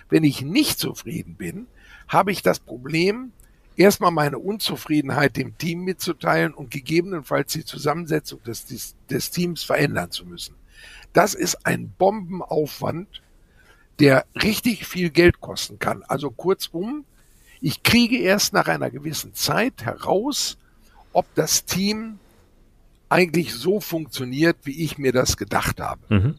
Wenn 0.09 0.25
ich 0.25 0.43
nicht 0.43 0.79
zufrieden 0.79 1.35
bin, 1.35 1.67
habe 2.09 2.33
ich 2.33 2.43
das 2.43 2.61
Problem, 2.61 3.33
erstmal 3.77 4.11
meine 4.11 4.39
Unzufriedenheit 4.39 5.37
dem 5.37 5.57
Team 5.59 5.81
mitzuteilen 5.85 6.55
und 6.55 6.71
gegebenenfalls 6.71 7.53
die 7.53 7.65
Zusammensetzung 7.65 8.43
des, 8.45 8.67
des, 8.67 8.95
des 9.11 9.31
Teams 9.31 9.63
verändern 9.63 10.11
zu 10.11 10.25
müssen. 10.25 10.55
Das 11.13 11.35
ist 11.35 11.67
ein 11.67 11.93
Bombenaufwand, 11.99 13.23
der 13.99 14.27
richtig 14.35 14.87
viel 14.87 15.11
Geld 15.11 15.41
kosten 15.41 15.79
kann. 15.79 16.03
Also 16.05 16.31
kurzum, 16.31 17.05
ich 17.61 17.83
kriege 17.83 18.19
erst 18.19 18.53
nach 18.53 18.69
einer 18.69 18.91
gewissen 18.91 19.35
Zeit 19.35 19.85
heraus, 19.85 20.59
ob 21.13 21.27
das 21.35 21.65
Team 21.65 22.19
eigentlich 23.09 23.55
so 23.55 23.81
funktioniert, 23.81 24.59
wie 24.65 24.85
ich 24.85 24.99
mir 24.99 25.13
das 25.13 25.37
gedacht 25.37 25.81
habe. 25.81 26.01
Mhm. 26.09 26.35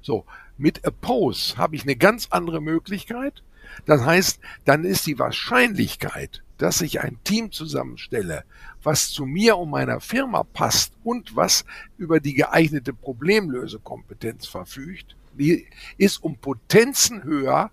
So, 0.00 0.24
mit 0.56 0.86
Oppose 0.86 1.56
habe 1.56 1.76
ich 1.76 1.82
eine 1.82 1.96
ganz 1.96 2.28
andere 2.30 2.60
Möglichkeit. 2.60 3.42
Das 3.86 4.04
heißt, 4.04 4.40
dann 4.64 4.84
ist 4.84 5.06
die 5.06 5.18
Wahrscheinlichkeit, 5.18 6.42
dass 6.58 6.80
ich 6.80 7.00
ein 7.00 7.18
Team 7.24 7.50
zusammenstelle, 7.50 8.44
was 8.82 9.10
zu 9.10 9.26
mir 9.26 9.56
und 9.56 9.70
meiner 9.70 10.00
Firma 10.00 10.44
passt 10.44 10.92
und 11.02 11.34
was 11.34 11.64
über 11.98 12.20
die 12.20 12.34
geeignete 12.34 12.92
Problemlösekompetenz 12.92 14.46
verfügt, 14.46 15.16
die 15.32 15.66
ist 15.98 16.22
um 16.22 16.36
Potenzen 16.36 17.24
höher, 17.24 17.70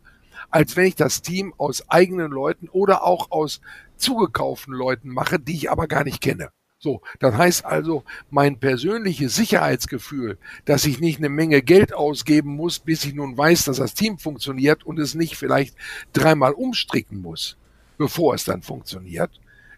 als 0.50 0.76
wenn 0.76 0.86
ich 0.86 0.96
das 0.96 1.22
Team 1.22 1.54
aus 1.58 1.90
eigenen 1.90 2.32
Leuten 2.32 2.68
oder 2.70 3.04
auch 3.04 3.30
aus 3.30 3.62
zugekauften 3.98 4.74
Leuten 4.74 5.10
mache, 5.10 5.40
die 5.40 5.54
ich 5.54 5.72
aber 5.72 5.88
gar 5.88 6.04
nicht 6.04 6.22
kenne. 6.22 6.50
So, 6.84 7.02
das 7.20 7.36
heißt 7.36 7.64
also, 7.64 8.04
mein 8.32 8.60
persönliches 8.60 9.36
Sicherheitsgefühl, 9.36 10.40
dass 10.66 10.86
ich 10.86 11.00
nicht 11.00 11.20
eine 11.20 11.30
Menge 11.30 11.62
Geld 11.62 11.94
ausgeben 11.94 12.56
muss, 12.56 12.80
bis 12.80 13.06
ich 13.06 13.14
nun 13.14 13.38
weiß, 13.38 13.66
dass 13.66 13.78
das 13.78 13.94
Team 13.94 14.18
funktioniert 14.18 14.84
und 14.84 14.98
es 14.98 15.14
nicht 15.14 15.38
vielleicht 15.38 15.76
dreimal 16.12 16.54
umstricken 16.54 17.22
muss, 17.22 17.56
bevor 18.00 18.34
es 18.34 18.46
dann 18.46 18.64
funktioniert. 18.64 19.30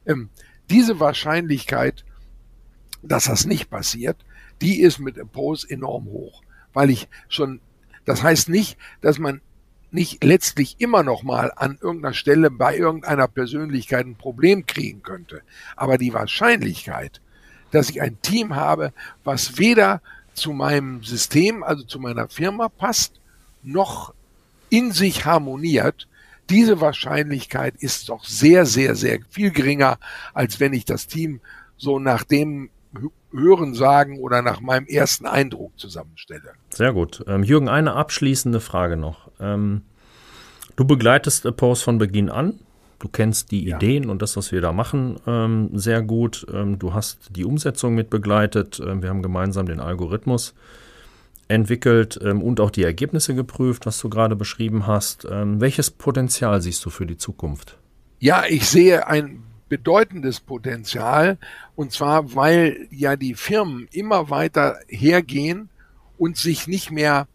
Ähm, 0.05 0.29
diese 0.69 1.01
Wahrscheinlichkeit, 1.01 2.05
dass 3.01 3.25
das 3.25 3.45
nicht 3.45 3.69
passiert, 3.69 4.15
die 4.61 4.79
ist 4.79 4.99
mit 4.99 5.19
Oppose 5.19 5.69
enorm 5.69 6.05
hoch, 6.05 6.41
weil 6.71 6.89
ich 6.89 7.09
schon, 7.27 7.59
das 8.05 8.23
heißt 8.23 8.47
nicht, 8.47 8.77
dass 9.01 9.19
man 9.19 9.41
nicht 9.93 10.23
letztlich 10.23 10.75
immer 10.79 11.03
noch 11.03 11.23
mal 11.23 11.51
an 11.55 11.77
irgendeiner 11.79 12.13
Stelle 12.13 12.49
bei 12.49 12.75
irgendeiner 12.75 13.27
Persönlichkeit 13.27 14.05
ein 14.05 14.15
Problem 14.15 14.65
kriegen 14.65 15.03
könnte. 15.03 15.41
Aber 15.75 15.97
die 15.97 16.13
Wahrscheinlichkeit, 16.13 17.21
dass 17.71 17.89
ich 17.89 18.01
ein 18.01 18.21
Team 18.21 18.55
habe, 18.55 18.91
was 19.23 19.57
weder 19.57 20.01
zu 20.33 20.51
meinem 20.51 21.03
System, 21.03 21.63
also 21.63 21.83
zu 21.83 21.99
meiner 21.99 22.27
Firma 22.27 22.69
passt, 22.69 23.19
noch 23.61 24.13
in 24.69 24.91
sich 24.91 25.25
harmoniert, 25.25 26.07
diese 26.49 26.81
Wahrscheinlichkeit 26.81 27.75
ist 27.77 28.09
doch 28.09 28.25
sehr, 28.25 28.65
sehr, 28.65 28.95
sehr 28.95 29.19
viel 29.29 29.51
geringer, 29.51 29.97
als 30.33 30.59
wenn 30.59 30.73
ich 30.73 30.85
das 30.85 31.07
Team 31.07 31.39
so 31.77 31.99
nach 31.99 32.23
dem 32.23 32.69
Hören 33.31 33.73
sagen 33.73 34.19
oder 34.19 34.41
nach 34.41 34.61
meinem 34.61 34.85
ersten 34.85 35.25
Eindruck 35.25 35.71
zusammenstelle. 35.77 36.53
Sehr 36.69 36.93
gut. 36.93 37.23
Ähm, 37.27 37.43
Jürgen, 37.43 37.67
eine 37.67 37.93
abschließende 37.93 38.59
Frage 38.59 38.97
noch. 38.97 39.31
Ähm, 39.39 39.81
du 40.75 40.85
begleitest 40.85 41.45
Oppose 41.45 41.83
von 41.83 41.97
Beginn 41.97 42.29
an. 42.29 42.59
Du 42.99 43.09
kennst 43.09 43.51
die 43.51 43.65
ja. 43.65 43.75
Ideen 43.75 44.09
und 44.09 44.21
das, 44.21 44.37
was 44.37 44.51
wir 44.51 44.61
da 44.61 44.71
machen, 44.71 45.19
ähm, 45.27 45.71
sehr 45.73 46.01
gut. 46.01 46.45
Ähm, 46.53 46.79
du 46.79 46.93
hast 46.93 47.35
die 47.35 47.43
Umsetzung 47.43 47.95
mit 47.95 48.09
begleitet. 48.09 48.79
Ähm, 48.79 49.01
wir 49.01 49.09
haben 49.09 49.21
gemeinsam 49.21 49.65
den 49.65 49.79
Algorithmus 49.79 50.53
entwickelt 51.49 52.17
ähm, 52.23 52.41
und 52.41 52.61
auch 52.61 52.69
die 52.69 52.83
Ergebnisse 52.83 53.35
geprüft, 53.35 53.85
was 53.85 53.99
du 53.99 54.09
gerade 54.09 54.37
beschrieben 54.37 54.87
hast. 54.87 55.27
welches 55.29 55.91
Potenzial 55.91 56.61
siehst 56.61 56.85
du 56.85 56.89
für 56.89 57.05
die 57.05 57.17
Zukunft? 57.17 57.77
Ja, 58.19 58.43
ich 58.47 58.69
sehe 58.69 59.05
ein 59.05 59.43
bedeutendes 59.73 60.39
Potenzial. 60.39 61.39
Und 61.75 61.91
zwar, 61.91 62.35
weil 62.35 62.87
ja 62.91 63.15
die 63.15 63.33
Firmen 63.33 63.87
immer 63.91 64.29
weiter 64.29 64.77
hergehen 64.87 65.69
und 66.19 66.37
sich 66.37 66.67
nicht 66.67 66.91
mehr 66.91 67.27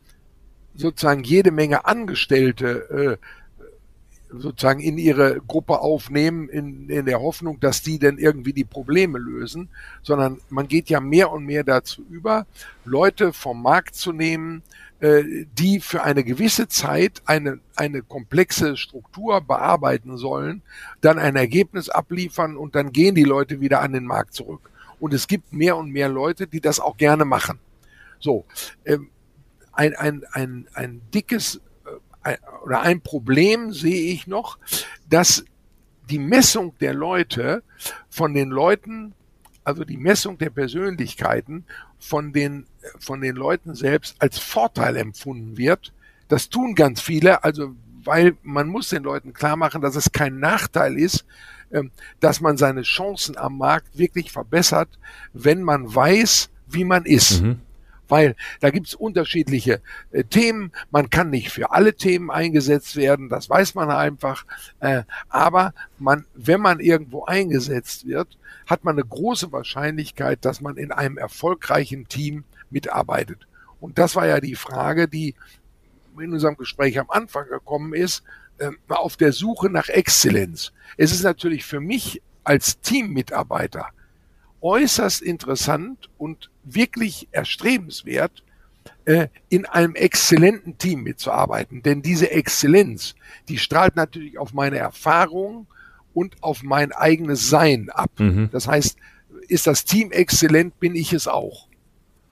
sozusagen 0.77 1.25
jede 1.25 1.51
Menge 1.51 1.85
Angestellte 1.85 3.19
äh, 3.19 3.27
sozusagen 4.31 4.79
in 4.79 4.99
ihre 4.99 5.41
Gruppe 5.49 5.81
aufnehmen, 5.81 6.49
in, 6.49 6.89
in 6.89 7.07
der 7.07 7.21
Hoffnung, 7.21 7.59
dass 7.59 7.83
die 7.83 7.99
dann 7.99 8.19
irgendwie 8.19 8.53
die 8.53 8.65
Probleme 8.65 9.19
lösen, 9.19 9.69
sondern 10.05 10.41
man 10.49 10.69
geht 10.69 10.89
ja 10.91 11.01
mehr 11.01 11.33
und 11.33 11.45
mehr 11.45 11.65
dazu 11.65 12.05
über, 12.09 12.47
Leute 12.85 13.33
vom 13.33 13.61
Markt 13.61 13.97
zu 13.97 14.13
nehmen, 14.13 14.63
die 15.01 15.79
für 15.81 16.03
eine 16.03 16.25
gewisse 16.25 16.67
Zeit 16.67 17.23
eine, 17.25 17.61
eine 17.77 18.03
komplexe 18.03 18.77
Struktur 18.77 19.41
bearbeiten 19.41 20.17
sollen, 20.17 20.63
dann 21.01 21.19
ein 21.19 21.37
Ergebnis 21.37 21.89
abliefern 21.89 22.57
und 22.57 22.75
dann 22.75 22.91
gehen 22.91 23.15
die 23.15 23.25
Leute 23.25 23.61
wieder 23.61 23.81
an 23.81 23.93
den 23.93 24.07
Markt 24.07 24.35
zurück. 24.35 24.71
Und 24.99 25.15
es 25.15 25.29
gibt 25.29 25.53
mehr 25.53 25.77
und 25.77 25.91
mehr 25.91 26.09
Leute, 26.09 26.49
die 26.49 26.61
das 26.61 26.81
auch 26.81 26.97
gerne 26.97 27.25
machen. 27.25 27.61
So, 28.19 28.45
ähm, 28.85 29.11
ein, 29.73 29.95
ein, 29.95 30.25
ein, 30.33 30.67
ein 30.75 31.01
dickes 31.15 31.61
äh, 32.25 32.37
oder 32.65 32.83
ein 32.83 33.01
Problem 33.01 33.73
sehe 33.73 34.13
ich 34.13 34.27
noch, 34.27 34.59
dass 35.09 35.45
die 36.11 36.19
Messung 36.19 36.77
der 36.81 36.95
Leute 36.95 37.63
von 38.09 38.35
den 38.35 38.49
Leuten, 38.49 39.15
also 39.69 39.85
die 39.85 39.99
Messung 39.99 40.39
der 40.39 40.49
Persönlichkeiten 40.49 41.67
von 41.99 42.33
den, 42.33 42.65
von 42.99 43.21
den 43.21 43.37
Leuten 43.37 43.75
selbst 43.75 44.17
als 44.19 44.39
Vorteil 44.39 44.97
empfunden 44.97 45.59
wird, 45.59 45.93
das 46.29 46.49
tun 46.49 46.75
ganz 46.75 47.03
viele, 47.03 47.45
also 47.45 47.75
weil 48.03 48.35
man 48.43 48.69
muss 48.69 48.89
den 48.89 49.03
Leuten 49.03 49.35
klar 49.35 49.57
machen, 49.57 49.83
dass 49.83 49.95
es 49.95 50.11
kein 50.11 50.39
Nachteil 50.39 50.97
ist, 50.97 51.27
ähm, 51.71 51.91
dass 52.19 52.41
man 52.41 52.57
seine 52.57 52.81
Chancen 52.81 53.37
am 53.37 53.59
Markt 53.59 53.99
wirklich 53.99 54.33
verbessert, 54.33 54.89
wenn 55.35 55.63
man 55.63 55.95
weiß, 55.95 56.49
wie 56.69 56.85
man 56.85 57.05
ist. 57.05 57.43
Mhm 57.43 57.61
weil 58.09 58.35
da 58.61 58.71
gibt's 58.71 58.95
unterschiedliche 58.95 59.81
äh, 60.11 60.25
Themen. 60.25 60.73
Man 60.91 61.11
kann 61.11 61.31
nicht 61.31 61.51
für 61.51 61.73
alle 61.73 61.95
Themen 61.95 62.31
eingesetzt 62.31 62.97
werden, 62.97 63.29
das 63.29 63.49
weiß 63.49 63.75
man 63.75 63.91
einfach. 63.91 64.45
Äh, 64.81 65.03
aber 65.29 65.75
man, 65.99 66.25
wenn 66.35 66.61
man 66.61 66.81
irgendwo 66.81 67.25
eingesetzt 67.25 68.07
wird, 68.07 68.39
hat 68.67 68.85
man 68.85 68.97
eine 68.97 69.05
große 69.05 69.53
Wahrscheinlichkeit, 69.53 70.45
dass 70.45 70.61
man 70.61 70.77
in 70.77 70.93
einem 70.93 71.19
erfolgreichen 71.19 72.09
Team 72.09 72.45
mitarbeitet. 72.71 73.47
Und 73.81 73.99
das 73.99 74.17
war 74.17 74.27
ja 74.27 74.41
die 74.41 74.57
Frage, 74.57 75.09
die 75.09 75.35
in 76.19 76.33
unserem 76.33 76.57
Gespräch 76.57 76.99
am 76.99 77.11
Anfang 77.11 77.47
gekommen 77.49 77.95
ist, 77.95 78.25
äh, 78.59 78.71
auf 78.89 79.17
der 79.17 79.33
Suche 79.33 79.71
nach 79.71 79.89
Exzellenz. 79.89 80.73
Es 80.97 81.13
ist 81.13 81.23
natürlich 81.23 81.65
für 81.65 81.81
mich 81.81 82.21
als 82.45 82.81
Teammitarbeiter 82.81 83.89
äußerst 84.61 85.23
interessant 85.23 86.11
und 86.19 86.51
wirklich 86.75 87.29
erstrebenswert, 87.31 88.43
äh, 89.05 89.29
in 89.49 89.67
einem 89.67 89.95
exzellenten 89.95 90.79
Team 90.79 91.03
mitzuarbeiten. 91.03 91.83
Denn 91.83 92.03
diese 92.03 92.31
Exzellenz, 92.31 93.15
die 93.49 93.59
strahlt 93.59 93.97
natürlich 93.97 94.39
auf 94.39 94.53
meine 94.53 94.79
Erfahrung 94.79 95.67
und 96.15 96.43
auf 96.43 96.63
mein 96.63 96.93
eigenes 96.93 97.49
Sein 97.49 97.91
ab. 97.91 98.11
Mhm. 98.19 98.51
Das 98.53 98.67
heißt, 98.67 98.99
ist 99.49 99.67
das 99.67 99.85
Team 99.85 100.11
exzellent, 100.11 100.79
bin 100.79 100.95
ich 100.95 101.13
es 101.13 101.27
auch. 101.27 101.69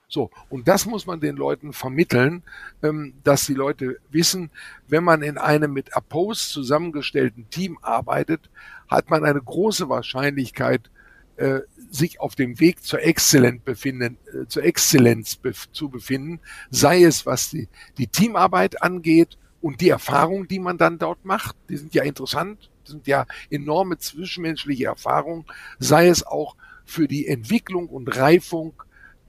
So, 0.09 0.29
und 0.49 0.67
das 0.67 0.85
muss 0.85 1.05
man 1.05 1.19
den 1.19 1.35
Leuten 1.35 1.73
vermitteln, 1.73 2.43
ähm, 2.81 3.13
dass 3.23 3.45
die 3.45 3.53
Leute 3.53 3.97
wissen, 4.09 4.51
wenn 4.87 5.03
man 5.03 5.21
in 5.21 5.37
einem 5.37 5.73
mit 5.73 5.95
Appos 5.95 6.49
zusammengestellten 6.49 7.49
Team 7.49 7.77
arbeitet, 7.81 8.49
hat 8.87 9.09
man 9.09 9.25
eine 9.25 9.41
große 9.41 9.89
Wahrscheinlichkeit, 9.89 10.89
äh, 11.35 11.59
sich 11.97 12.19
auf 12.19 12.35
dem 12.35 12.59
Weg 12.59 12.83
zur 12.83 13.01
Exzellenz 13.01 13.63
befinden, 13.63 14.17
äh, 14.27 14.47
zur 14.47 14.63
Exzellenz 14.63 15.39
zu 15.71 15.89
befinden, 15.89 16.39
sei 16.69 17.03
es 17.03 17.25
was 17.25 17.49
die, 17.49 17.67
die 17.97 18.07
Teamarbeit 18.07 18.81
angeht 18.81 19.37
und 19.61 19.81
die 19.81 19.89
Erfahrungen, 19.89 20.47
die 20.47 20.59
man 20.59 20.77
dann 20.77 20.99
dort 20.99 21.25
macht, 21.25 21.55
die 21.69 21.77
sind 21.77 21.93
ja 21.93 22.03
interessant, 22.03 22.69
die 22.87 22.91
sind 22.91 23.07
ja 23.07 23.25
enorme 23.49 23.97
zwischenmenschliche 23.97 24.85
Erfahrungen, 24.85 25.45
sei 25.79 26.07
es 26.07 26.25
auch 26.25 26.55
für 26.85 27.07
die 27.07 27.27
Entwicklung 27.27 27.89
und 27.89 28.15
Reifung 28.15 28.81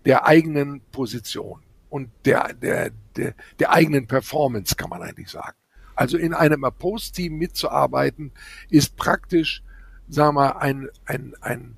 der 0.05 0.27
eigenen 0.27 0.81
Position 0.93 1.61
und 1.91 2.11
der, 2.25 2.55
der, 2.55 2.91
der, 3.17 3.35
der 3.59 3.73
eigenen 3.73 4.07
Performance, 4.07 4.77
kann 4.77 4.91
man 4.91 5.03
eigentlich 5.03 5.29
sagen. 5.29 5.57
Also 5.95 6.17
in 6.17 6.33
einem 6.33 6.65
Post-Team 6.79 7.37
mitzuarbeiten, 7.37 8.31
ist 8.71 8.97
praktisch, 8.97 9.65
sagen 10.09 10.37
wir, 10.37 10.61
ein, 10.61 10.89
ein, 11.07 11.35
ein, 11.41 11.77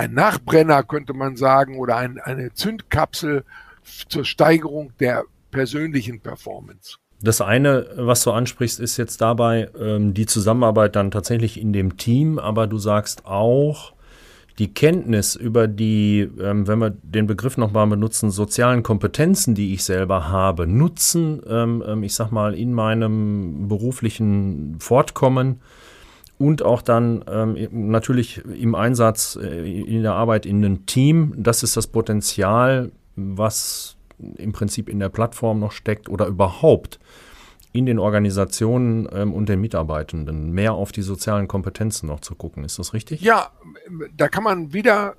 ein 0.00 0.14
Nachbrenner, 0.14 0.82
könnte 0.82 1.12
man 1.12 1.36
sagen, 1.36 1.78
oder 1.78 1.96
ein, 1.96 2.18
eine 2.18 2.54
Zündkapsel 2.54 3.44
zur 4.08 4.24
Steigerung 4.24 4.92
der 4.98 5.24
persönlichen 5.50 6.20
Performance. 6.20 6.96
Das 7.22 7.42
eine, 7.42 7.86
was 7.96 8.24
du 8.24 8.30
ansprichst, 8.30 8.80
ist 8.80 8.96
jetzt 8.96 9.20
dabei 9.20 9.68
ähm, 9.78 10.14
die 10.14 10.24
Zusammenarbeit 10.24 10.96
dann 10.96 11.10
tatsächlich 11.10 11.60
in 11.60 11.74
dem 11.74 11.98
Team, 11.98 12.38
aber 12.38 12.66
du 12.66 12.78
sagst 12.78 13.26
auch, 13.26 13.92
die 14.58 14.72
Kenntnis 14.72 15.36
über 15.36 15.68
die, 15.68 16.28
ähm, 16.40 16.66
wenn 16.66 16.78
wir 16.78 16.90
den 16.90 17.26
Begriff 17.26 17.58
nochmal 17.58 17.86
benutzen, 17.86 18.30
sozialen 18.30 18.82
Kompetenzen, 18.82 19.54
die 19.54 19.74
ich 19.74 19.84
selber 19.84 20.28
habe, 20.28 20.66
nutzen, 20.66 21.42
ähm, 21.46 21.84
ähm 21.86 22.02
ich 22.02 22.14
sag 22.14 22.30
mal, 22.30 22.54
in 22.54 22.72
meinem 22.72 23.68
beruflichen 23.68 24.76
Fortkommen, 24.80 25.60
und 26.40 26.62
auch 26.62 26.80
dann 26.80 27.22
ähm, 27.30 27.68
natürlich 27.70 28.42
im 28.46 28.74
Einsatz 28.74 29.38
äh, 29.40 29.82
in 29.82 30.02
der 30.02 30.14
Arbeit 30.14 30.46
in 30.46 30.64
einem 30.64 30.86
Team. 30.86 31.34
Das 31.36 31.62
ist 31.62 31.76
das 31.76 31.86
Potenzial, 31.86 32.92
was 33.14 33.96
im 34.38 34.52
Prinzip 34.52 34.88
in 34.88 35.00
der 35.00 35.10
Plattform 35.10 35.60
noch 35.60 35.72
steckt 35.72 36.08
oder 36.08 36.26
überhaupt 36.26 36.98
in 37.72 37.84
den 37.84 37.98
Organisationen 37.98 39.06
ähm, 39.12 39.34
und 39.34 39.50
den 39.50 39.60
Mitarbeitenden 39.60 40.50
mehr 40.50 40.72
auf 40.72 40.92
die 40.92 41.02
sozialen 41.02 41.46
Kompetenzen 41.46 42.06
noch 42.06 42.20
zu 42.20 42.34
gucken. 42.34 42.64
Ist 42.64 42.78
das 42.78 42.94
richtig? 42.94 43.20
Ja, 43.20 43.50
da 44.16 44.28
kann 44.28 44.42
man 44.42 44.72
wieder, 44.72 45.16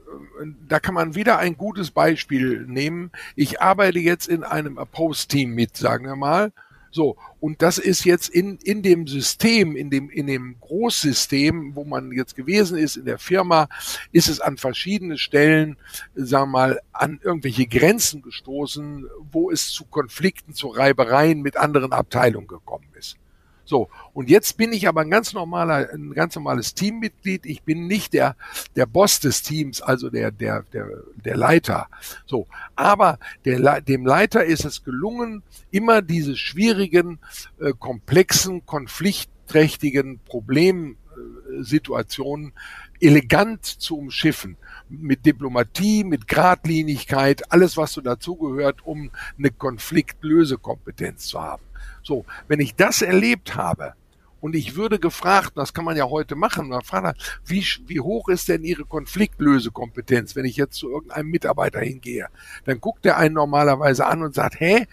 da 0.68 0.80
kann 0.80 0.96
man 0.96 1.14
wieder 1.14 1.38
ein 1.38 1.56
gutes 1.56 1.92
Beispiel 1.92 2.66
nehmen. 2.66 3.12
Ich 3.36 3.62
arbeite 3.62 4.00
jetzt 4.00 4.28
in 4.28 4.44
einem 4.44 4.80
Post-Team 4.92 5.54
mit, 5.54 5.78
sagen 5.78 6.06
wir 6.06 6.16
mal. 6.16 6.52
So, 6.92 7.16
und 7.40 7.62
das 7.62 7.78
ist 7.78 8.04
jetzt 8.04 8.28
in, 8.28 8.58
in 8.58 8.82
dem 8.82 9.08
System, 9.08 9.78
in 9.78 9.90
dem, 9.90 10.10
in 10.10 10.28
dem 10.28 10.58
Großsystem, 10.60 11.74
wo 11.74 11.86
man 11.86 12.12
jetzt 12.12 12.36
gewesen 12.36 12.78
ist, 12.78 12.98
in 12.98 13.06
der 13.06 13.18
Firma, 13.18 13.70
ist 14.12 14.28
es 14.28 14.42
an 14.42 14.58
verschiedene 14.58 15.18
Stellen, 15.18 15.78
sagen 16.16 16.52
wir 16.52 16.60
mal, 16.60 16.82
an 16.92 17.20
irgendwelche 17.24 17.66
Grenzen 17.66 18.22
gestoßen, 18.22 19.08
wo 19.32 19.50
es 19.50 19.70
zu 19.70 19.86
Konflikten, 19.86 20.54
zu 20.54 20.68
Reibereien 20.68 21.42
mit 21.42 21.56
anderen 21.56 21.94
Abteilungen 21.94 22.48
gekommen 22.48 22.88
ist. 23.00 23.18
So, 23.66 23.90
und 24.14 24.30
jetzt 24.30 24.58
bin 24.58 24.74
ich 24.74 24.88
aber 24.88 25.02
ein 25.02 25.10
ganz 25.10 25.34
normaler, 25.34 25.90
ein 25.94 26.14
ganz 26.14 26.36
normales 26.36 26.74
Teammitglied. 26.74 27.46
Ich 27.46 27.64
bin 27.64 27.88
nicht 27.88 28.14
der, 28.14 28.36
der 28.76 28.86
Boss 28.86 29.20
des 29.20 29.42
Teams, 29.44 29.82
also 29.82 30.10
der, 30.10 30.32
der, 30.32 30.64
der, 30.74 30.88
der 31.24 31.38
Leiter. 31.38 31.88
So, 32.26 32.48
aber 32.76 33.20
der, 33.46 33.80
dem 33.82 34.06
Leiter 34.06 34.44
ist 34.44 34.66
es 34.66 34.84
gelungen, 34.84 35.44
immer 35.70 36.02
diese 36.02 36.36
schwierigen, 36.36 37.20
äh, 37.60 37.74
komplexen, 37.78 38.66
konfliktträchtigen 38.66 40.20
Problemsituationen 40.26 42.54
elegant 43.00 43.66
zu 43.66 43.98
umschiffen. 43.98 44.58
Mit 44.90 45.26
Diplomatie, 45.26 46.04
mit 46.04 46.28
Gradlinigkeit, 46.28 47.50
alles, 47.52 47.78
was 47.78 47.94
so 47.94 48.02
dazugehört, 48.02 48.86
um 48.86 49.12
eine 49.38 49.52
Konfliktlösekompetenz 49.52 51.28
zu 51.28 51.42
haben. 51.42 51.64
So, 52.04 52.26
wenn 52.48 52.60
ich 52.60 52.76
das 52.76 53.02
erlebt 53.02 53.56
habe 53.56 53.94
und 54.40 54.56
ich 54.56 54.76
würde 54.76 55.00
gefragt, 55.00 55.54
das 55.56 55.74
kann 55.74 55.86
man 55.86 55.96
ja 55.96 56.10
heute 56.10 56.36
machen, 56.36 56.70
man 56.70 56.82
fragt, 56.82 57.40
wie, 57.46 57.64
wie 57.86 58.00
hoch 58.00 58.28
ist 58.28 58.50
denn 58.50 58.64
Ihre 58.64 58.86
Konfliktlösekompetenz, 58.86 60.36
wenn 60.36 60.46
ich 60.46 60.58
jetzt 60.58 60.76
zu 60.76 60.90
irgendeinem 60.90 61.30
Mitarbeiter 61.30 61.80
hingehe? 61.80 62.28
Dann 62.66 62.82
guckt 62.82 63.06
er 63.06 63.18
einen 63.18 63.36
normalerweise 63.36 64.06
an 64.06 64.24
und 64.24 64.34
sagt, 64.34 64.60
hä? 64.60 64.88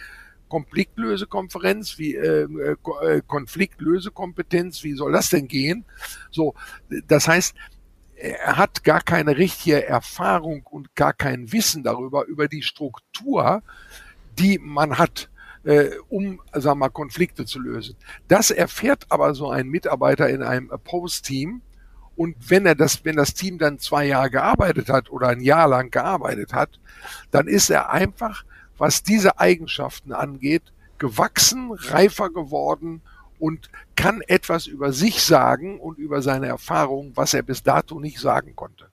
Konfliktlösekonferenz, 0.48 1.98
wie 1.98 2.14
äh, 2.14 2.44
äh, 2.44 3.22
Konfliktlösekompetenz, 3.26 4.82
wie 4.82 4.94
soll 4.94 5.12
das 5.12 5.28
denn 5.28 5.46
gehen? 5.46 5.84
So, 6.30 6.54
das 7.06 7.28
heißt, 7.28 7.54
er 8.16 8.56
hat 8.56 8.82
gar 8.82 9.00
keine 9.00 9.36
richtige 9.36 9.86
Erfahrung 9.86 10.66
und 10.66 10.94
gar 10.96 11.12
kein 11.12 11.52
Wissen 11.52 11.84
darüber, 11.84 12.24
über 12.26 12.48
die 12.48 12.62
Struktur, 12.62 13.62
die 14.38 14.58
man 14.58 14.98
hat 14.98 15.28
äh, 15.64 15.90
um 16.08 16.40
sagen 16.52 16.64
wir 16.64 16.86
mal, 16.86 16.88
Konflikte 16.88 17.44
zu 17.44 17.60
lösen. 17.60 17.96
Das 18.28 18.50
erfährt 18.50 19.06
aber 19.08 19.34
so 19.34 19.50
ein 19.50 19.68
Mitarbeiter 19.68 20.28
in 20.28 20.42
einem 20.42 20.70
Post-Team. 20.84 21.62
Und 22.16 22.36
wenn 22.50 22.66
er 22.66 22.74
das, 22.74 23.04
wenn 23.04 23.16
das 23.16 23.34
Team 23.34 23.58
dann 23.58 23.78
zwei 23.78 24.06
Jahre 24.06 24.30
gearbeitet 24.30 24.88
hat 24.88 25.10
oder 25.10 25.28
ein 25.28 25.40
Jahr 25.40 25.68
lang 25.68 25.90
gearbeitet 25.90 26.52
hat, 26.52 26.80
dann 27.30 27.46
ist 27.46 27.70
er 27.70 27.90
einfach, 27.90 28.44
was 28.76 29.02
diese 29.02 29.38
Eigenschaften 29.38 30.12
angeht, 30.12 30.72
gewachsen, 30.98 31.70
reifer 31.72 32.30
geworden 32.30 33.02
und 33.38 33.70
kann 33.94 34.20
etwas 34.26 34.66
über 34.66 34.92
sich 34.92 35.22
sagen 35.22 35.78
und 35.78 35.98
über 35.98 36.22
seine 36.22 36.46
Erfahrungen, 36.46 37.12
was 37.14 37.34
er 37.34 37.42
bis 37.42 37.62
dato 37.62 38.00
nicht 38.00 38.18
sagen 38.18 38.56
konnte. 38.56 38.86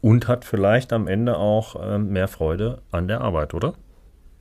Und 0.00 0.28
hat 0.28 0.44
vielleicht 0.44 0.92
am 0.92 1.08
Ende 1.08 1.36
auch 1.36 1.74
äh, 1.82 1.98
mehr 1.98 2.28
Freude 2.28 2.82
an 2.92 3.08
der 3.08 3.20
Arbeit, 3.20 3.54
oder? 3.54 3.74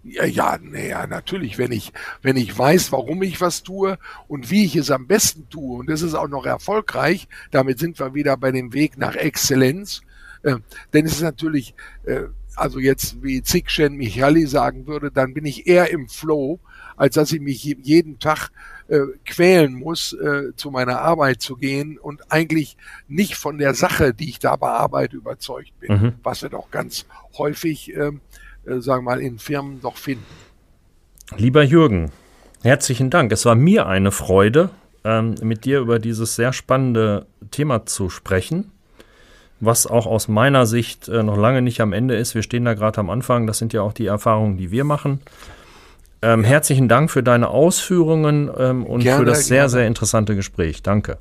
Ja, 0.07 0.23
ja, 0.23 0.59
naja, 0.61 1.07
natürlich, 1.07 1.57
wenn 1.57 1.71
ich, 1.71 1.91
wenn 2.21 2.37
ich 2.37 2.55
weiß, 2.55 2.91
warum 2.91 3.23
ich 3.23 3.41
was 3.41 3.63
tue 3.63 3.97
und 4.27 4.51
wie 4.51 4.63
ich 4.63 4.75
es 4.75 4.91
am 4.91 5.07
besten 5.07 5.49
tue 5.49 5.79
und 5.79 5.89
das 5.89 6.03
ist 6.03 6.13
auch 6.13 6.27
noch 6.27 6.45
erfolgreich, 6.45 7.27
damit 7.49 7.79
sind 7.79 7.99
wir 7.99 8.13
wieder 8.13 8.37
bei 8.37 8.51
dem 8.51 8.71
Weg 8.71 8.99
nach 8.99 9.15
Exzellenz, 9.15 10.03
äh, 10.43 10.57
denn 10.93 11.07
es 11.07 11.13
ist 11.13 11.23
natürlich, 11.23 11.73
äh, 12.03 12.25
also 12.55 12.77
jetzt 12.77 13.23
wie 13.23 13.41
Zikshen 13.41 13.95
Michali 13.95 14.45
sagen 14.45 14.85
würde, 14.85 15.09
dann 15.09 15.33
bin 15.33 15.43
ich 15.43 15.65
eher 15.65 15.89
im 15.89 16.07
Flow, 16.07 16.59
als 16.97 17.15
dass 17.15 17.31
ich 17.31 17.41
mich 17.41 17.63
jeden 17.63 18.19
Tag 18.19 18.51
äh, 18.87 18.99
quälen 19.25 19.73
muss, 19.73 20.13
äh, 20.13 20.55
zu 20.55 20.69
meiner 20.69 21.01
Arbeit 21.01 21.41
zu 21.41 21.55
gehen 21.55 21.97
und 21.97 22.31
eigentlich 22.31 22.77
nicht 23.07 23.35
von 23.37 23.57
der 23.57 23.73
Sache, 23.73 24.13
die 24.13 24.29
ich 24.29 24.37
da 24.37 24.55
bearbeite, 24.55 25.17
überzeugt 25.17 25.77
bin, 25.79 25.91
mhm. 25.91 26.13
was 26.21 26.43
wir 26.43 26.49
doch 26.49 26.69
ganz 26.69 27.07
häufig 27.39 27.95
äh, 27.95 28.11
äh, 28.65 28.79
sagen 28.81 29.05
wir 29.05 29.11
mal, 29.11 29.21
in 29.21 29.39
Firmen 29.39 29.81
doch 29.81 29.97
finden. 29.97 30.25
Lieber 31.37 31.63
Jürgen, 31.63 32.11
herzlichen 32.63 33.09
Dank. 33.09 33.31
Es 33.31 33.45
war 33.45 33.55
mir 33.55 33.87
eine 33.87 34.11
Freude, 34.11 34.69
ähm, 35.03 35.35
mit 35.41 35.65
dir 35.65 35.79
über 35.79 35.99
dieses 35.99 36.35
sehr 36.35 36.53
spannende 36.53 37.27
Thema 37.51 37.85
zu 37.85 38.09
sprechen, 38.09 38.71
was 39.59 39.87
auch 39.87 40.05
aus 40.05 40.27
meiner 40.27 40.65
Sicht 40.65 41.07
äh, 41.07 41.23
noch 41.23 41.37
lange 41.37 41.61
nicht 41.61 41.81
am 41.81 41.93
Ende 41.93 42.15
ist. 42.15 42.35
Wir 42.35 42.43
stehen 42.43 42.65
da 42.65 42.73
gerade 42.73 42.99
am 42.99 43.09
Anfang. 43.09 43.47
Das 43.47 43.57
sind 43.57 43.73
ja 43.73 43.81
auch 43.81 43.93
die 43.93 44.07
Erfahrungen, 44.07 44.57
die 44.57 44.71
wir 44.71 44.83
machen. 44.83 45.21
Ähm, 46.21 46.43
herzlichen 46.43 46.89
Dank 46.89 47.11
für 47.11 47.21
deine 47.21 47.49
Ausführungen 47.49 48.49
ähm, 48.57 48.83
und 48.85 49.01
Gerne, 49.01 49.19
für 49.19 49.25
das 49.25 49.45
sehr, 49.45 49.57
gerne. 49.57 49.69
sehr 49.69 49.87
interessante 49.87 50.35
Gespräch. 50.35 50.81
Danke. 50.81 51.17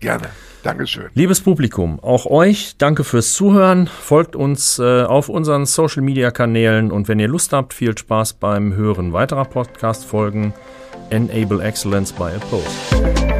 Gerne. 0.00 0.28
Dankeschön. 0.66 1.10
Liebes 1.14 1.40
Publikum, 1.40 2.00
auch 2.00 2.26
euch 2.26 2.74
danke 2.76 3.04
fürs 3.04 3.34
Zuhören. 3.34 3.86
Folgt 3.86 4.34
uns 4.34 4.80
äh, 4.80 5.02
auf 5.04 5.28
unseren 5.28 5.64
Social 5.64 6.02
Media 6.02 6.32
Kanälen 6.32 6.90
und 6.90 7.06
wenn 7.06 7.20
ihr 7.20 7.28
Lust 7.28 7.52
habt, 7.52 7.72
viel 7.72 7.96
Spaß 7.96 8.32
beim 8.32 8.74
Hören 8.74 9.12
weiterer 9.12 9.44
Podcast-Folgen. 9.44 10.52
Enable 11.10 11.62
Excellence 11.62 12.12
by 12.12 12.24
a 12.24 12.40
Post. 12.50 13.35